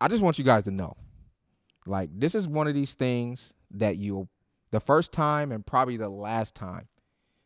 I 0.00 0.08
just 0.08 0.22
want 0.22 0.38
you 0.38 0.44
guys 0.44 0.64
to 0.64 0.70
know, 0.70 0.96
like 1.86 2.10
this 2.12 2.34
is 2.34 2.46
one 2.46 2.68
of 2.68 2.74
these 2.74 2.94
things 2.94 3.52
that 3.72 3.96
you'll 3.96 4.28
the 4.70 4.80
first 4.80 5.12
time 5.12 5.52
and 5.52 5.64
probably 5.64 5.96
the 5.96 6.08
last 6.08 6.54
time, 6.54 6.88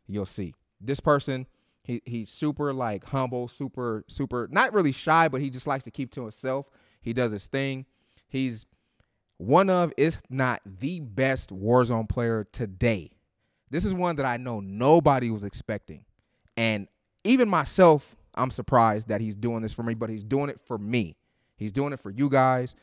you'll 0.07 0.27
see 0.27 0.55
this 0.81 1.01
person. 1.01 1.47
He 1.83 2.03
he's 2.05 2.29
super 2.29 2.73
like 2.73 3.05
humble, 3.05 3.49
super 3.49 4.05
super 4.09 4.49
not 4.51 4.73
really 4.73 4.93
shy, 4.93 5.29
but 5.29 5.41
he 5.41 5.51
just 5.51 5.67
likes 5.67 5.85
to 5.85 5.91
keep 5.91 6.11
to 6.13 6.23
himself. 6.23 6.67
He 7.01 7.13
does 7.13 7.33
his 7.33 7.47
thing. 7.47 7.87
He's 8.29 8.67
one 9.39 9.71
of, 9.71 9.93
if 9.97 10.21
not 10.29 10.61
the 10.67 11.01
best 11.01 11.51
Warzone 11.51 12.09
player 12.09 12.47
today. 12.53 13.13
This 13.71 13.85
is 13.85 13.95
one 13.95 14.17
that 14.17 14.27
I 14.27 14.37
know 14.37 14.61
nobody 14.61 15.31
was 15.31 15.45
expecting. 15.45 16.05
And 16.57 16.89
even 17.25 17.49
myself, 17.49 18.17
I'm 18.35 18.51
surprised 18.51 19.09
that 19.09 19.21
he's 19.21 19.35
doing 19.35 19.63
this 19.63 19.73
for 19.73 19.83
me, 19.83 19.95
but 19.95 20.11
he's 20.11 20.25
doing 20.25 20.51
it 20.51 20.61
for 20.61 20.77
me. 20.77 21.17
He's 21.61 21.71
doing 21.71 21.93
it 21.93 22.01
for 22.01 22.09
you 22.11 22.31
guys, 22.31 22.75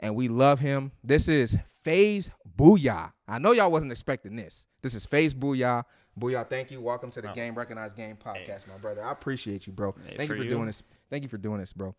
and 0.00 0.14
we 0.14 0.28
love 0.28 0.60
him. 0.60 0.92
This 1.02 1.28
is 1.28 1.56
FaZe 1.82 2.30
Booya. 2.58 3.10
I 3.26 3.38
know 3.38 3.52
y'all 3.52 3.70
wasn't 3.72 3.90
expecting 3.90 4.36
this. 4.36 4.66
This 4.82 4.92
is 4.94 5.06
FaZe 5.06 5.32
Booya. 5.32 5.82
Booya, 6.20 6.46
thank 6.46 6.70
you. 6.70 6.78
Welcome 6.82 7.10
to 7.12 7.22
the 7.22 7.30
Oh. 7.30 7.34
Game 7.34 7.54
Recognized 7.54 7.96
Game 7.96 8.16
podcast, 8.16 8.68
my 8.68 8.76
brother. 8.76 9.02
I 9.02 9.12
appreciate 9.12 9.66
you, 9.66 9.72
bro. 9.72 9.94
Hey, 10.06 10.16
thank 10.18 10.28
you 10.28 10.34
for 10.34 10.36
for 10.36 10.42
you. 10.44 10.50
doing 10.50 10.66
this. 10.66 10.82
Thank 11.08 11.22
you 11.22 11.30
for 11.30 11.38
doing 11.38 11.58
this, 11.58 11.72
bro. 11.72 11.94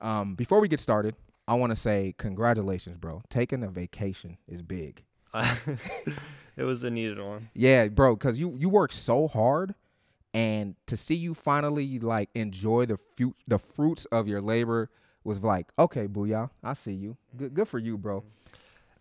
Um, 0.00 0.36
before 0.36 0.60
we 0.60 0.68
get 0.68 0.78
started, 0.78 1.16
I 1.48 1.54
want 1.54 1.70
to 1.70 1.76
say 1.76 2.14
congratulations, 2.18 2.96
bro. 2.96 3.22
Taking 3.28 3.64
a 3.64 3.68
vacation 3.68 4.38
is 4.46 4.62
big. 4.62 5.02
it 6.56 6.62
was 6.62 6.84
a 6.84 6.90
needed 6.90 7.18
one. 7.18 7.48
Yeah, 7.52 7.88
bro, 7.88 8.14
because 8.14 8.38
you 8.38 8.54
you 8.60 8.68
work 8.68 8.92
so 8.92 9.26
hard, 9.26 9.74
and 10.32 10.76
to 10.86 10.96
see 10.96 11.16
you 11.16 11.34
finally 11.34 11.98
like 11.98 12.30
enjoy 12.36 12.86
the 12.86 12.98
fu- 13.16 13.34
the 13.48 13.58
fruits 13.58 14.04
of 14.12 14.28
your 14.28 14.40
labor 14.40 14.88
was 15.24 15.40
like, 15.42 15.72
okay, 15.78 16.06
Booya, 16.06 16.50
I 16.62 16.74
see 16.74 16.92
you. 16.92 17.16
Good 17.36 17.54
good 17.54 17.68
for 17.68 17.78
you, 17.78 17.96
bro. 17.98 18.22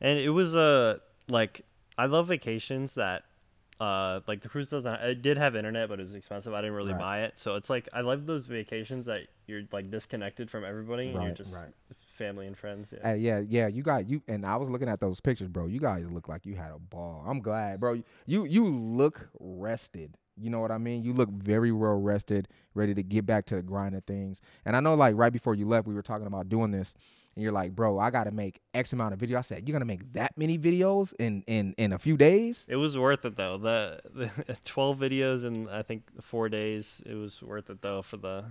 And 0.01 0.17
it 0.19 0.29
was 0.29 0.55
uh, 0.55 0.99
like 1.29 1.61
I 1.97 2.05
love 2.07 2.27
vacations 2.27 2.95
that 2.95 3.23
uh 3.79 4.19
like 4.27 4.39
the 4.41 4.47
cruise 4.49 4.69
doesn't 4.69 4.93
it 5.01 5.21
did 5.23 5.35
have 5.35 5.55
internet 5.55 5.89
but 5.89 5.99
it 5.99 6.03
was 6.03 6.13
expensive. 6.15 6.53
I 6.53 6.61
didn't 6.61 6.75
really 6.75 6.91
Right. 6.93 6.99
buy 6.99 7.21
it. 7.23 7.39
So 7.39 7.55
it's 7.55 7.69
like 7.69 7.89
I 7.93 8.01
love 8.01 8.25
those 8.27 8.45
vacations 8.47 9.07
that 9.07 9.21
you're 9.47 9.63
like 9.71 9.89
disconnected 9.91 10.49
from 10.51 10.63
everybody 10.63 11.09
and 11.09 11.21
you're 11.23 11.33
just 11.33 11.53
right. 11.53 11.73
family 11.99 12.45
and 12.47 12.57
friends. 12.57 12.93
Yeah. 12.95 13.09
Uh, 13.11 13.13
yeah, 13.15 13.39
yeah, 13.39 13.67
you 13.67 13.81
got 13.81 14.07
you, 14.07 14.21
and 14.27 14.45
I 14.45 14.55
was 14.57 14.69
looking 14.69 14.87
at 14.87 14.99
those 14.99 15.19
pictures, 15.19 15.47
bro. 15.49 15.65
You 15.65 15.79
guys 15.79 16.09
look 16.09 16.29
like 16.29 16.45
you 16.45 16.55
had 16.55 16.71
a 16.71 16.77
ball. 16.79 17.25
I'm 17.27 17.39
glad, 17.41 17.79
bro. 17.79 18.01
You 18.27 18.45
you 18.45 18.65
look 18.65 19.29
rested. 19.39 20.15
You 20.35 20.49
know 20.49 20.59
what 20.59 20.71
I 20.71 20.77
mean? 20.77 21.03
You 21.03 21.13
look 21.13 21.29
very 21.29 21.71
well 21.71 21.95
rested, 21.95 22.47
ready 22.73 22.93
to 22.95 23.03
get 23.03 23.25
back 23.25 23.45
to 23.47 23.55
the 23.55 23.61
grind 23.61 23.95
of 23.95 24.03
things. 24.05 24.41
And 24.65 24.75
I 24.75 24.79
know, 24.79 24.95
like 24.95 25.15
right 25.15 25.31
before 25.31 25.55
you 25.55 25.67
left, 25.67 25.87
we 25.87 25.93
were 25.93 26.01
talking 26.01 26.27
about 26.27 26.49
doing 26.49 26.71
this, 26.71 26.95
and 27.35 27.43
you're 27.43 27.51
like, 27.51 27.75
bro, 27.75 27.99
I 27.99 28.09
got 28.09 28.25
to 28.25 28.31
make 28.31 28.59
X 28.73 28.93
amount 28.93 29.13
of 29.13 29.19
video. 29.19 29.37
I 29.37 29.41
said, 29.41 29.67
you're 29.67 29.73
gonna 29.73 29.85
make 29.85 30.13
that 30.13 30.37
many 30.37 30.57
videos 30.57 31.13
in 31.19 31.43
in 31.47 31.73
in 31.77 31.93
a 31.93 31.97
few 31.99 32.17
days? 32.17 32.65
It 32.67 32.77
was 32.77 32.97
worth 32.97 33.25
it 33.25 33.35
though. 33.35 33.57
The, 33.57 33.99
the 34.13 34.57
12 34.65 34.97
videos 34.97 35.43
in 35.43 35.69
I 35.69 35.81
think 35.81 36.03
4 36.21 36.49
days. 36.49 37.01
It 37.05 37.15
was 37.15 37.41
worth 37.41 37.69
it 37.69 37.81
though 37.81 38.01
for 38.01 38.17
the 38.17 38.45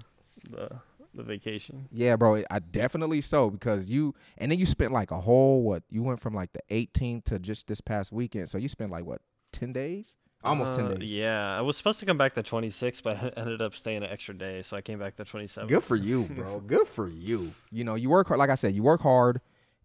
the 0.48 0.70
the 1.14 1.22
vacation. 1.22 1.88
Yeah, 1.92 2.16
bro. 2.16 2.42
I 2.50 2.58
definitely 2.58 3.20
so 3.20 3.50
because 3.50 3.86
you, 3.88 4.14
and 4.38 4.50
then 4.50 4.58
you 4.58 4.66
spent 4.66 4.92
like 4.92 5.10
a 5.10 5.20
whole 5.20 5.62
what? 5.62 5.82
You 5.90 6.02
went 6.02 6.20
from 6.20 6.34
like 6.34 6.50
the 6.52 6.62
18th 6.70 7.24
to 7.24 7.38
just 7.38 7.66
this 7.66 7.80
past 7.80 8.12
weekend, 8.12 8.48
so 8.48 8.58
you 8.58 8.68
spent 8.68 8.90
like 8.90 9.04
what? 9.04 9.20
10 9.52 9.72
days? 9.72 10.14
Almost 10.44 10.74
10 10.74 10.84
Uh, 10.84 10.94
days. 10.94 11.10
Yeah, 11.10 11.56
I 11.56 11.60
was 11.60 11.76
supposed 11.76 12.00
to 12.00 12.06
come 12.06 12.18
back 12.18 12.34
the 12.34 12.42
26th, 12.42 13.02
but 13.02 13.16
I 13.22 13.28
ended 13.40 13.62
up 13.62 13.74
staying 13.74 13.98
an 14.02 14.10
extra 14.10 14.34
day, 14.34 14.62
so 14.62 14.76
I 14.76 14.80
came 14.80 14.98
back 14.98 15.16
the 15.16 15.24
27th. 15.24 15.68
Good 15.68 15.84
for 15.84 15.96
you, 15.96 16.24
bro. 16.24 16.60
Good 16.66 16.88
for 16.88 17.08
you. 17.08 17.52
You 17.70 17.84
know, 17.84 17.94
you 17.94 18.10
work 18.10 18.28
hard. 18.28 18.38
Like 18.38 18.50
I 18.50 18.54
said, 18.56 18.74
you 18.74 18.82
work 18.82 19.00
hard, 19.00 19.40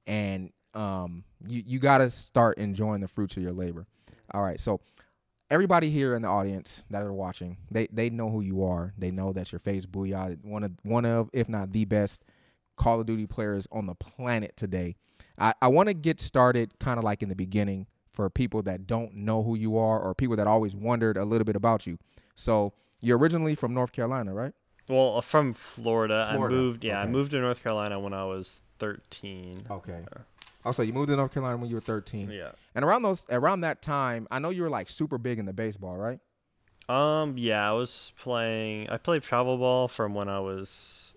and 0.06 0.52
um, 0.74 1.24
you 1.48 1.64
you 1.66 1.80
got 1.80 2.00
to 2.00 2.10
start 2.10 2.58
enjoying 2.58 3.02
the 3.02 3.08
fruits 3.08 3.38
of 3.38 3.44
your 3.44 3.54
labor. 3.54 3.86
All 4.34 4.42
right, 4.42 4.60
so 4.60 4.82
everybody 5.50 5.90
here 5.90 6.14
in 6.16 6.22
the 6.24 6.28
audience 6.28 6.84
that 6.90 7.02
are 7.02 7.14
watching, 7.14 7.58
they 7.72 7.88
they 7.92 8.10
know 8.10 8.30
who 8.30 8.42
you 8.42 8.64
are. 8.64 8.94
They 8.98 9.12
know 9.12 9.34
that 9.34 9.52
you're 9.52 9.60
FaZe 9.60 9.86
Booya, 9.86 10.44
one 10.44 10.64
of 10.64 10.72
one 10.84 11.06
of, 11.06 11.30
if 11.34 11.48
not 11.48 11.72
the 11.72 11.86
best, 11.86 12.24
Call 12.78 13.00
of 13.00 13.06
Duty 13.06 13.28
players 13.28 13.68
on 13.72 13.86
the 13.86 13.96
planet 13.96 14.56
today. 14.58 14.96
I, 15.40 15.54
I 15.62 15.68
want 15.68 15.88
to 15.88 15.94
get 15.94 16.20
started 16.20 16.78
kind 16.80 16.98
of 16.98 17.04
like 17.04 17.22
in 17.22 17.30
the 17.30 17.36
beginning 17.36 17.86
for 18.18 18.32
people 18.32 18.64
that 18.64 18.88
don't 18.88 19.14
know 19.14 19.44
who 19.44 19.54
you 19.54 19.78
are 19.78 20.00
or 20.00 20.16
people 20.16 20.36
that 20.36 20.48
always 20.48 20.76
wondered 20.76 21.18
a 21.18 21.24
little 21.24 21.46
bit 21.46 21.56
about 21.56 21.86
you. 21.86 22.00
So 22.34 22.74
you're 23.00 23.20
originally 23.20 23.54
from 23.54 23.76
North 23.76 23.92
Carolina, 23.92 24.34
right? 24.34 24.54
Well, 24.90 25.18
uh, 25.18 25.22
from 25.22 25.54
Florida. 25.54 26.28
Florida, 26.32 26.56
I 26.56 26.60
moved. 26.60 26.84
Yeah, 26.84 27.00
I 27.00 27.06
moved 27.06 27.30
to 27.32 27.40
North 27.40 27.62
Carolina 27.62 28.00
when 28.00 28.14
I 28.14 28.26
was 28.26 28.60
13. 28.80 29.66
Okay. 29.70 30.00
Oh, 30.66 30.72
so 30.72 30.82
you 30.82 30.94
moved 30.94 31.10
to 31.10 31.16
North 31.16 31.32
Carolina 31.32 31.58
when 31.58 31.70
you 31.70 31.76
were 31.76 31.82
13. 31.82 32.32
Yeah. 32.32 32.54
And 32.74 32.84
around 32.84 33.04
those 33.04 33.28
around 33.30 33.62
that 33.62 33.84
time, 33.84 34.28
I 34.32 34.40
know 34.40 34.50
you 34.50 34.64
were 34.64 34.70
like 34.70 34.90
super 34.90 35.20
big 35.20 35.38
in 35.38 35.46
the 35.46 35.54
baseball, 35.54 35.96
right? 35.96 36.20
Um. 36.90 37.38
Yeah, 37.38 37.70
I 37.70 37.74
was 37.74 38.14
playing. 38.18 38.90
I 38.90 38.98
played 38.98 39.22
travel 39.22 39.60
ball 39.60 39.88
from 39.88 40.16
when 40.16 40.28
I 40.28 40.40
was, 40.40 41.14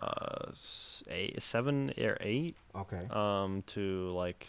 uh, 0.00 0.52
eight, 1.10 1.42
seven 1.42 1.92
or 1.98 2.16
eight. 2.20 2.54
Okay. 2.72 3.02
Um. 3.10 3.64
To 3.68 4.12
like, 4.14 4.46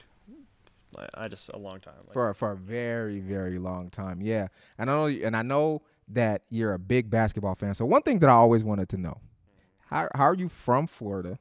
I- 0.98 1.26
I 1.26 1.28
just 1.28 1.50
a 1.54 1.58
long 1.58 1.80
time. 1.80 1.96
Like, 2.06 2.14
For 2.14 2.34
for 2.34 2.52
a 2.52 2.56
very 2.58 3.20
very 3.20 3.58
long 3.60 3.90
time. 3.90 4.22
Yeah. 4.22 4.48
And 4.78 4.90
I 4.90 4.94
know 4.96 5.06
and 5.08 5.36
I 5.36 5.42
know 5.42 5.82
that 6.10 6.44
you're 6.50 6.74
a 6.74 6.80
big 6.80 7.10
basketball 7.10 7.56
fan. 7.56 7.76
So 7.76 7.86
one 7.86 8.02
thing 8.02 8.20
that 8.20 8.30
I 8.30 8.34
always 8.34 8.64
wanted 8.64 8.88
to 8.90 8.98
know. 8.98 9.18
How 9.90 10.10
how 10.16 10.24
are 10.26 10.34
you 10.36 10.50
from 10.50 10.88
Florida? 10.88 11.40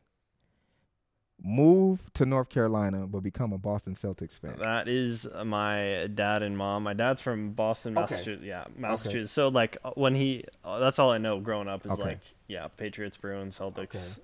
Move 1.43 2.01
to 2.15 2.25
North 2.25 2.49
Carolina 2.49 3.07
but 3.07 3.21
become 3.21 3.53
a 3.53 3.59
Boston 3.59 3.95
Celtics 3.95 4.39
fan. 4.39 4.57
That 4.59 4.89
is 4.89 5.29
my 5.45 6.09
dad 6.15 6.43
and 6.43 6.57
mom. 6.57 6.83
My 6.85 6.95
dad's 6.95 7.21
from 7.21 7.51
Boston, 7.53 7.93
Okay. 7.97 8.01
Massachusetts. 8.15 8.43
Yeah, 8.45 8.65
Massachusetts. 8.75 9.33
So 9.33 9.49
like 9.49 9.77
uh, 9.85 9.91
when 9.97 10.15
he, 10.15 10.45
uh, 10.65 10.79
that's 10.79 10.99
all 10.99 11.11
I 11.11 11.19
know 11.19 11.39
growing 11.39 11.69
up 11.69 11.85
is 11.85 11.93
Okay. 11.93 12.03
like 12.03 12.21
yeah, 12.49 12.69
Patriots, 12.69 13.19
Bruins, 13.19 13.59
Celtics, 13.59 14.19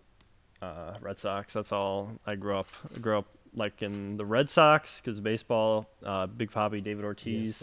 uh, 0.63 0.95
Red 1.03 1.19
Sox. 1.19 1.53
That's 1.53 1.71
all 1.71 2.13
I 2.27 2.35
grew 2.35 2.57
up. 2.57 2.69
Grew 3.03 3.19
up 3.19 3.27
like 3.55 3.83
in 3.83 4.17
the 4.17 4.25
Red 4.25 4.49
Sox 4.51 5.01
because 5.01 5.21
baseball. 5.21 5.89
Uh, 6.05 6.27
Big 6.27 6.51
Papi, 6.51 6.83
David 6.83 7.05
Ortiz, 7.05 7.63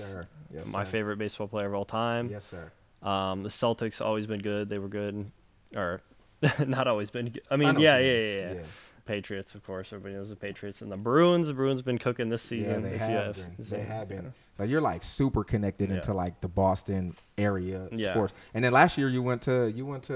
Yes, 0.51 0.65
my 0.65 0.83
favorite 0.85 1.17
baseball 1.17 1.47
player 1.47 1.67
of 1.67 1.73
all 1.75 1.85
time. 1.85 2.29
Yes, 2.29 2.45
sir. 2.45 2.71
Um, 3.07 3.43
the 3.43 3.49
Celtics 3.49 4.03
always 4.03 4.25
been 4.27 4.41
good. 4.41 4.67
They 4.69 4.79
were 4.79 4.87
good, 4.87 5.31
or 5.75 6.01
not 6.67 6.87
always 6.87 7.09
been. 7.11 7.29
Good. 7.29 7.43
I 7.51 7.55
mean, 7.55 7.69
I 7.69 7.71
know 7.73 7.79
yeah, 7.79 7.97
yeah, 7.99 8.13
yeah, 8.19 8.53
yeah. 8.53 8.59
Patriots, 9.05 9.55
of 9.55 9.63
course. 9.65 9.91
Everybody 9.93 10.15
knows 10.15 10.29
the 10.29 10.35
Patriots 10.35 10.81
and 10.83 10.91
the 10.91 10.97
Bruins. 10.97 11.47
The 11.47 11.53
Bruins 11.55 11.81
been 11.81 11.97
cooking 11.97 12.29
this 12.29 12.43
Yeah, 12.51 12.59
season. 12.59 12.81
they 12.83 12.97
have 12.97 13.09
you 13.09 13.15
have 13.17 13.35
been. 13.35 13.55
They 13.59 13.81
have 13.81 14.07
been. 14.09 14.33
So 14.53 14.63
you're 14.63 14.81
like 14.81 15.03
super 15.03 15.43
connected 15.43 15.89
Yeah. 15.89 15.95
into 15.97 16.13
like 16.13 16.41
the 16.41 16.47
Boston 16.47 17.15
area 17.37 17.87
Yeah. 17.91 18.11
sports. 18.13 18.33
And 18.53 18.63
then 18.63 18.71
last 18.73 18.97
year 18.99 19.09
you 19.09 19.23
went 19.23 19.41
to 19.43 19.71
you 19.71 19.85
went 19.85 20.03
to 20.03 20.15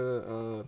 uh 0.59 0.63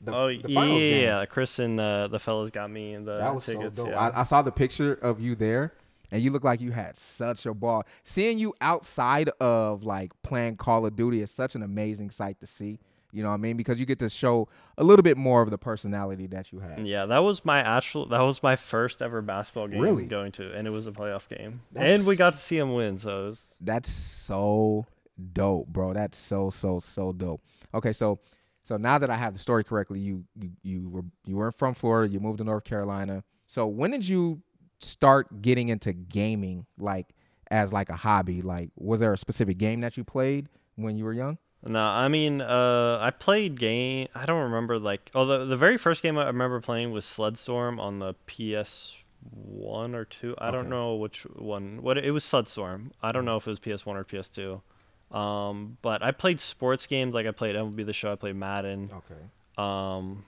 the, 0.00 0.14
oh 0.14 0.28
the 0.28 0.48
yeah, 0.50 1.18
game. 1.20 1.26
Chris 1.30 1.58
and 1.58 1.78
uh, 1.78 2.08
the 2.08 2.18
fellas 2.18 2.50
got 2.50 2.70
me 2.70 2.94
in 2.94 3.04
the 3.04 3.18
That 3.18 3.34
was 3.34 3.44
tickets. 3.46 3.76
so 3.76 3.84
dope. 3.84 3.92
yeah. 3.92 4.00
I, 4.10 4.20
I 4.20 4.22
saw 4.22 4.42
the 4.42 4.52
picture 4.52 4.94
of 4.94 5.20
you 5.20 5.34
there, 5.34 5.74
and 6.10 6.22
you 6.22 6.30
look 6.30 6.44
like 6.44 6.60
you 6.60 6.70
had 6.72 6.96
such 6.96 7.46
a 7.46 7.54
ball. 7.54 7.84
Seeing 8.02 8.38
you 8.38 8.54
outside 8.60 9.28
of 9.40 9.84
like 9.84 10.12
playing 10.22 10.56
Call 10.56 10.86
of 10.86 10.96
Duty 10.96 11.20
is 11.22 11.30
such 11.30 11.54
an 11.54 11.62
amazing 11.62 12.10
sight 12.10 12.40
to 12.40 12.46
see. 12.46 12.78
You 13.12 13.24
know 13.24 13.30
what 13.30 13.34
I 13.34 13.38
mean? 13.38 13.56
Because 13.56 13.80
you 13.80 13.86
get 13.86 13.98
to 13.98 14.08
show 14.08 14.46
a 14.78 14.84
little 14.84 15.02
bit 15.02 15.16
more 15.16 15.42
of 15.42 15.50
the 15.50 15.58
personality 15.58 16.28
that 16.28 16.52
you 16.52 16.60
have. 16.60 16.78
yeah, 16.86 17.06
that 17.06 17.18
was 17.24 17.44
my 17.44 17.58
actual. 17.58 18.06
That 18.06 18.20
was 18.22 18.40
my 18.40 18.54
first 18.54 19.02
ever 19.02 19.20
basketball 19.20 19.66
game 19.66 19.80
Really? 19.80 20.06
going 20.06 20.30
to, 20.32 20.52
and 20.54 20.64
it 20.66 20.70
was 20.70 20.86
a 20.86 20.92
playoff 20.92 21.28
game, 21.28 21.60
That's- 21.72 21.98
and 21.98 22.06
we 22.06 22.14
got 22.14 22.34
to 22.34 22.38
see 22.38 22.56
him 22.56 22.72
win. 22.72 22.98
So 22.98 23.22
it 23.22 23.26
was, 23.26 23.52
That's 23.60 23.90
so 23.90 24.86
dope, 25.32 25.66
bro. 25.68 25.92
That's 25.92 26.16
so 26.16 26.50
so 26.50 26.78
so 26.78 27.12
dope. 27.12 27.42
Okay, 27.74 27.92
so 27.92 28.20
so 28.62 28.76
now 28.76 28.98
that 28.98 29.10
I 29.10 29.16
have 29.16 29.32
the 29.32 29.38
story 29.40 29.64
correctly, 29.64 30.00
you 30.00 30.24
you 30.36 30.50
you 30.62 30.88
were 30.88 31.04
you 31.26 31.36
weren't 31.36 31.56
from 31.56 31.74
Florida, 31.74 32.12
you 32.12 32.20
moved 32.20 32.38
to 32.38 32.44
North 32.44 32.64
Carolina. 32.64 33.24
So 33.46 33.66
when 33.66 33.90
did 33.90 34.06
you 34.06 34.42
start 34.78 35.42
getting 35.42 35.68
into 35.68 35.92
gaming 35.92 36.66
like 36.78 37.14
as 37.50 37.72
like 37.72 37.90
a 37.90 37.96
hobby? 37.96 38.42
Like 38.42 38.70
was 38.76 39.00
there 39.00 39.12
a 39.12 39.18
specific 39.18 39.58
game 39.58 39.80
that 39.80 39.96
you 39.96 40.04
played 40.04 40.48
when 40.76 40.96
you 40.96 41.04
were 41.04 41.12
young? 41.12 41.38
No, 41.62 41.82
I 41.82 42.08
mean, 42.08 42.40
uh, 42.40 42.98
I 43.02 43.10
played 43.10 43.58
game. 43.58 44.08
I 44.14 44.24
don't 44.24 44.44
remember 44.44 44.78
like. 44.78 45.10
Oh, 45.14 45.26
the 45.26 45.44
the 45.44 45.56
very 45.58 45.76
first 45.76 46.02
game 46.02 46.16
I 46.16 46.26
remember 46.26 46.60
playing 46.60 46.90
was 46.92 47.04
Sledstorm 47.04 47.78
on 47.78 47.98
the 47.98 48.14
PS 48.26 48.96
one 49.22 49.94
or 49.94 50.06
two. 50.06 50.34
I 50.38 50.48
Okay. 50.48 50.56
don't 50.56 50.70
know 50.70 50.94
which 50.94 51.22
one. 51.36 51.82
What 51.82 51.98
it 51.98 52.12
was 52.12 52.24
Sledstorm. 52.24 52.92
I 53.02 53.12
don't 53.12 53.26
know 53.26 53.36
if 53.36 53.46
it 53.46 53.50
was 53.50 53.58
PS 53.58 53.84
one 53.84 53.96
or 53.98 54.04
PS 54.04 54.30
two. 54.30 54.62
Um, 55.10 55.76
but 55.82 56.02
I 56.02 56.12
played 56.12 56.40
sports 56.40 56.86
games 56.86 57.14
like 57.14 57.26
I 57.26 57.32
played 57.32 57.54
MLB 57.54 57.84
The 57.84 57.92
Show. 57.92 58.12
I 58.12 58.14
played 58.16 58.36
Madden. 58.36 58.90
Okay. 58.92 59.20
Um, 59.58 60.24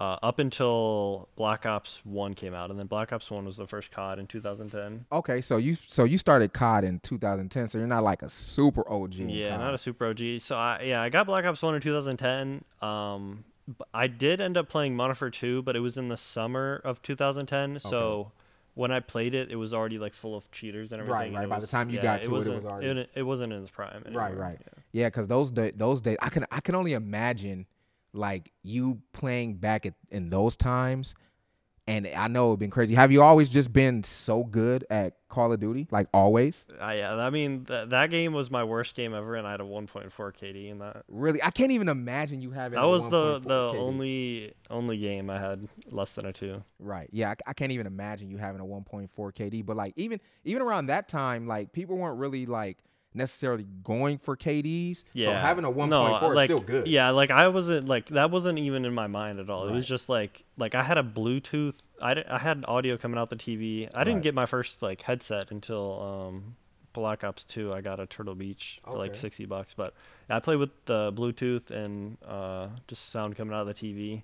uh, 0.00 0.16
up 0.22 0.38
until 0.38 1.28
Black 1.36 1.66
Ops 1.66 2.00
One 2.04 2.34
came 2.34 2.52
out, 2.52 2.70
and 2.70 2.78
then 2.78 2.86
Black 2.86 3.12
Ops 3.12 3.30
One 3.30 3.44
was 3.44 3.56
the 3.56 3.66
first 3.66 3.90
COD 3.90 4.18
in 4.18 4.26
2010. 4.26 5.06
Okay, 5.12 5.40
so 5.40 5.56
you 5.56 5.76
so 5.86 6.04
you 6.04 6.18
started 6.18 6.52
COD 6.52 6.84
in 6.84 6.98
2010, 7.00 7.68
so 7.68 7.78
you're 7.78 7.86
not 7.86 8.02
like 8.02 8.22
a 8.22 8.28
super 8.28 8.88
OG. 8.90 9.14
Yeah, 9.14 9.50
COD. 9.50 9.60
not 9.60 9.74
a 9.74 9.78
super 9.78 10.06
OG. 10.06 10.40
So 10.40 10.56
I 10.56 10.82
yeah, 10.84 11.00
I 11.00 11.08
got 11.08 11.26
Black 11.26 11.44
Ops 11.44 11.62
One 11.62 11.74
in 11.74 11.80
2010. 11.80 12.64
Um, 12.82 13.44
I 13.92 14.08
did 14.08 14.40
end 14.40 14.56
up 14.56 14.68
playing 14.68 14.96
Warfare 14.96 15.30
2, 15.30 15.62
but 15.62 15.74
it 15.74 15.80
was 15.80 15.96
in 15.96 16.08
the 16.08 16.16
summer 16.16 16.80
of 16.84 17.00
2010. 17.02 17.80
So 17.80 18.30
when 18.74 18.90
I 18.90 19.00
played 19.00 19.34
it, 19.34 19.50
it 19.50 19.56
was 19.56 19.72
already 19.72 19.98
like 19.98 20.14
full 20.14 20.36
of 20.36 20.50
cheaters 20.50 20.92
and 20.92 21.00
everything. 21.00 21.32
Right, 21.32 21.38
right. 21.38 21.44
it 21.44 21.48
By 21.50 21.58
the 21.60 21.66
time 21.66 21.90
you 21.90 21.96
yeah, 21.96 22.02
got 22.02 22.16
to 22.16 22.22
it, 22.22 22.26
it 22.26 22.30
wasn't- 22.32 22.56
was 22.56 22.64
already- 22.64 23.00
It, 23.00 23.10
it 23.14 23.22
wasn't 23.22 23.52
in 23.52 23.60
its 23.62 23.70
prime. 23.70 24.02
Right, 24.10 24.26
anymore, 24.30 24.44
right. 24.46 24.58
yeah. 24.60 24.82
Yeah, 24.92 25.06
because 25.08 25.28
those 25.28 25.50
day, 25.50 25.70
those 25.74 26.00
days, 26.02 26.16
I 26.20 26.28
can 26.28 26.44
I 26.50 26.60
can 26.60 26.74
only 26.74 26.92
imagine 26.92 27.66
like 28.12 28.52
you 28.62 29.00
playing 29.12 29.54
back 29.56 29.86
at, 29.86 29.94
in 30.10 30.30
those 30.30 30.56
times, 30.56 31.14
and 31.86 32.06
I 32.06 32.28
know 32.28 32.48
it'd 32.48 32.60
been 32.60 32.70
crazy. 32.70 32.94
Have 32.94 33.12
you 33.12 33.22
always 33.22 33.48
just 33.48 33.72
been 33.72 34.02
so 34.02 34.44
good 34.44 34.86
at 34.88 35.16
Call 35.28 35.52
of 35.52 35.60
Duty, 35.60 35.86
like 35.90 36.08
always? 36.14 36.64
Uh, 36.80 36.92
yeah, 36.96 37.14
I 37.14 37.30
mean 37.30 37.64
th- 37.64 37.90
that 37.90 38.10
game 38.10 38.32
was 38.32 38.50
my 38.50 38.64
worst 38.64 38.94
game 38.94 39.14
ever, 39.14 39.34
and 39.34 39.46
I 39.46 39.50
had 39.50 39.60
a 39.60 39.64
1.4 39.64 40.10
KD 40.10 40.70
in 40.70 40.78
that. 40.78 41.04
Really, 41.08 41.42
I 41.42 41.50
can't 41.50 41.72
even 41.72 41.88
imagine 41.88 42.40
you 42.40 42.50
having. 42.52 42.76
That 42.78 42.84
a 42.84 42.88
was 42.88 43.04
the 43.08 43.38
the 43.40 43.72
KD. 43.72 43.78
only 43.78 44.54
only 44.70 44.96
game 44.96 45.28
I 45.28 45.38
had 45.38 45.68
less 45.90 46.12
than 46.12 46.26
a 46.26 46.32
two. 46.32 46.62
Right. 46.78 47.08
Yeah, 47.12 47.30
I, 47.30 47.50
I 47.50 47.52
can't 47.52 47.72
even 47.72 47.86
imagine 47.86 48.30
you 48.30 48.38
having 48.38 48.60
a 48.60 48.64
1.4 48.64 49.08
KD. 49.16 49.64
But 49.66 49.76
like 49.76 49.92
even 49.96 50.20
even 50.44 50.62
around 50.62 50.86
that 50.86 51.08
time, 51.08 51.46
like 51.46 51.72
people 51.72 51.96
weren't 51.96 52.18
really 52.18 52.46
like 52.46 52.78
necessarily 53.14 53.66
going 53.84 54.18
for 54.18 54.36
KDs. 54.36 55.04
Yeah, 55.12 55.26
So 55.26 55.32
having 55.34 55.64
a 55.64 55.70
1.4 55.70 55.88
no, 55.88 56.30
is 56.30 56.34
like, 56.34 56.46
still 56.48 56.60
good. 56.60 56.86
Yeah, 56.86 57.10
like 57.10 57.30
I 57.30 57.48
wasn't 57.48 57.88
like 57.88 58.06
that 58.06 58.30
wasn't 58.30 58.58
even 58.58 58.84
in 58.84 58.92
my 58.92 59.06
mind 59.06 59.38
at 59.38 59.48
all. 59.48 59.68
It 59.68 59.72
was 59.72 59.86
just 59.86 60.08
like 60.08 60.44
like 60.58 60.74
I 60.74 60.82
had 60.82 60.98
a 60.98 61.02
Bluetooth. 61.02 61.76
I, 62.02 62.22
I 62.28 62.38
had 62.38 62.64
audio 62.66 62.96
coming 62.96 63.18
out 63.18 63.30
the 63.30 63.36
TV. 63.36 63.88
I 63.94 64.04
didn't 64.04 64.22
get 64.22 64.34
my 64.34 64.46
first 64.46 64.82
like 64.82 65.02
headset 65.02 65.50
until 65.50 66.02
um, 66.02 66.56
Black 66.92 67.24
Ops 67.24 67.44
Two. 67.44 67.72
I 67.72 67.80
got 67.80 68.00
a 68.00 68.06
Turtle 68.06 68.34
Beach 68.34 68.80
for 68.84 68.98
like 68.98 69.14
sixty 69.14 69.46
bucks. 69.46 69.74
But 69.74 69.94
I 70.28 70.40
played 70.40 70.58
with 70.58 70.70
the 70.86 71.12
Bluetooth 71.12 71.70
and 71.70 72.18
uh, 72.26 72.68
just 72.88 73.10
sound 73.10 73.36
coming 73.36 73.54
out 73.54 73.66
of 73.66 73.68
the 73.68 73.74
TV. 73.74 74.22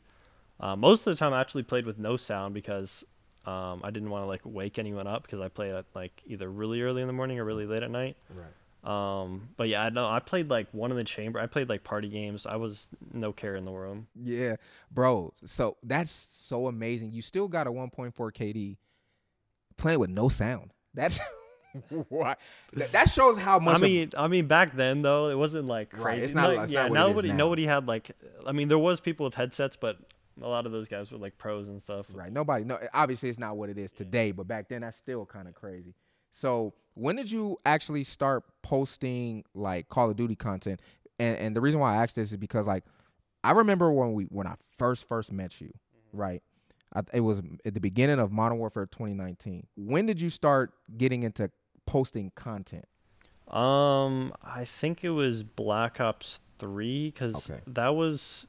Uh, 0.59 0.77
most 0.77 1.07
of 1.07 1.15
the 1.15 1.19
time, 1.19 1.33
I 1.33 1.41
actually 1.41 1.63
played 1.63 1.87
with 1.87 1.99
no 1.99 2.19
sound 2.19 2.53
because 2.53 3.05
um, 3.47 3.81
I 3.83 3.91
didn't 3.91 4.11
want 4.11 4.25
to 4.25 4.27
like 4.27 4.43
wake 4.45 4.79
anyone 4.79 5.07
up 5.07 5.23
because 5.23 5.41
I 5.41 5.49
played 5.49 5.73
at 5.73 5.87
like 5.95 6.23
either 6.27 6.51
really 6.51 6.83
early 6.83 7.01
in 7.01 7.07
the 7.07 7.15
morning 7.15 7.39
or 7.39 7.45
really 7.45 7.67
late 7.67 7.83
at 7.83 7.91
night. 7.91 8.17
Right. 8.29 8.47
Um, 8.83 9.51
but 9.59 9.69
yeah, 9.69 9.83
I 9.85 9.91
know 9.91 10.07
I 10.09 10.21
played 10.21 10.49
like 10.49 10.69
one 10.73 10.91
in 10.91 10.97
the 10.97 11.05
chamber. 11.05 11.39
I 11.39 11.47
played 11.47 11.69
like 11.69 11.85
party 11.85 12.09
games. 12.09 12.47
I 12.47 12.57
was 12.57 12.89
no 13.13 13.33
care 13.33 13.55
in 13.57 13.65
the 13.65 13.71
world. 13.71 14.05
Yeah, 14.15 14.57
bro. 14.91 15.33
So 15.45 15.77
that's 15.83 16.11
so 16.11 16.67
amazing. 16.67 17.13
You 17.13 17.21
still 17.23 17.47
got 17.49 17.67
a 17.67 17.71
1.4 17.71 18.13
KD 18.15 18.77
playing 19.77 19.99
with 19.99 20.11
no 20.11 20.29
sound. 20.29 20.73
That's 20.95 21.21
what 22.09 22.39
that, 22.73 22.91
that 22.93 23.09
shows 23.11 23.39
how 23.39 23.61
much. 23.61 23.75
I 23.75 23.77
of- 23.77 23.83
mean, 23.83 24.11
I 24.19 24.27
mean, 24.29 24.47
back 24.49 24.75
then 24.75 25.03
though, 25.03 25.29
it 25.29 25.37
wasn't 25.39 25.67
like 25.67 25.93
Right, 25.93 26.03
crazy. 26.03 26.23
it's 26.25 26.35
not- 26.35 26.55
No- 26.55 26.63
it's 26.63 26.73
yeah, 26.73 26.89
not 26.89 26.91
what 26.91 26.97
it 26.99 27.01
is 27.03 27.09
nobody, 27.11 27.29
now. 27.29 27.37
nobody 27.37 27.65
had 27.67 27.87
like. 27.87 28.11
I 28.45 28.51
mean, 28.53 28.67
there 28.69 28.79
was 28.79 28.99
people 29.01 29.25
with 29.25 29.35
headsets, 29.35 29.77
but 29.77 29.99
a 30.43 30.49
lot 30.49 30.67
of 30.67 30.73
those 30.73 30.89
guys 30.89 31.13
were 31.13 31.19
like 31.19 31.39
pros 31.39 31.69
and 31.69 31.81
stuff. 31.83 32.07
right. 32.13 32.33
Nobody. 32.33 32.65
No. 32.65 32.79
Obviously, 32.93 33.29
it's 33.29 33.39
not 33.39 33.57
what 33.57 33.69
it 33.71 33.79
is 33.79 33.93
today. 33.93 34.33
But 34.33 34.49
back 34.49 34.69
then, 34.69 34.81
that's 34.81 34.97
still 34.97 35.25
kind 35.27 35.47
of 35.47 35.55
crazy. 35.55 35.95
So 36.31 36.75
when 36.95 37.17
did 37.17 37.31
you 37.31 37.59
actually 37.65 38.05
start 38.05 38.45
posting 38.63 39.45
like 39.55 39.89
Call 39.89 40.11
of 40.11 40.17
Duty 40.17 40.37
content? 40.37 40.81
And 41.19 41.37
and 41.39 41.57
the 41.57 41.61
reason 41.61 41.81
why 41.81 41.95
I 41.97 42.03
asked 42.03 42.17
this 42.17 42.31
is 42.31 42.37
because 42.37 42.67
like 42.67 42.85
I 43.45 43.53
remember 43.53 43.91
when 43.93 44.13
we 44.15 44.25
when 44.25 44.47
I 44.47 44.55
first 44.77 45.07
first 45.09 45.33
met 45.33 45.61
you, 45.61 45.69
Mm-hmm. 45.69 46.19
right? 46.19 46.43
I, 46.95 47.03
it 47.15 47.21
was 47.21 47.41
at 47.65 47.75
the 47.75 47.81
beginning 47.81 48.19
of 48.19 48.33
Modern 48.33 48.59
Warfare 48.59 48.87
2019. 48.87 49.67
When 49.77 50.07
did 50.07 50.21
you 50.21 50.29
start 50.29 50.73
getting 50.99 51.23
into 51.23 51.51
posting 51.87 52.33
content? 52.35 52.85
Um, 53.49 54.33
I 54.43 54.65
think 54.65 55.05
it 55.05 55.11
was 55.11 55.43
Black 55.45 56.01
Ops 56.01 56.41
Three 56.59 57.07
because 57.11 57.51
Okay. 57.51 57.61
that 57.69 57.95
was, 57.95 58.47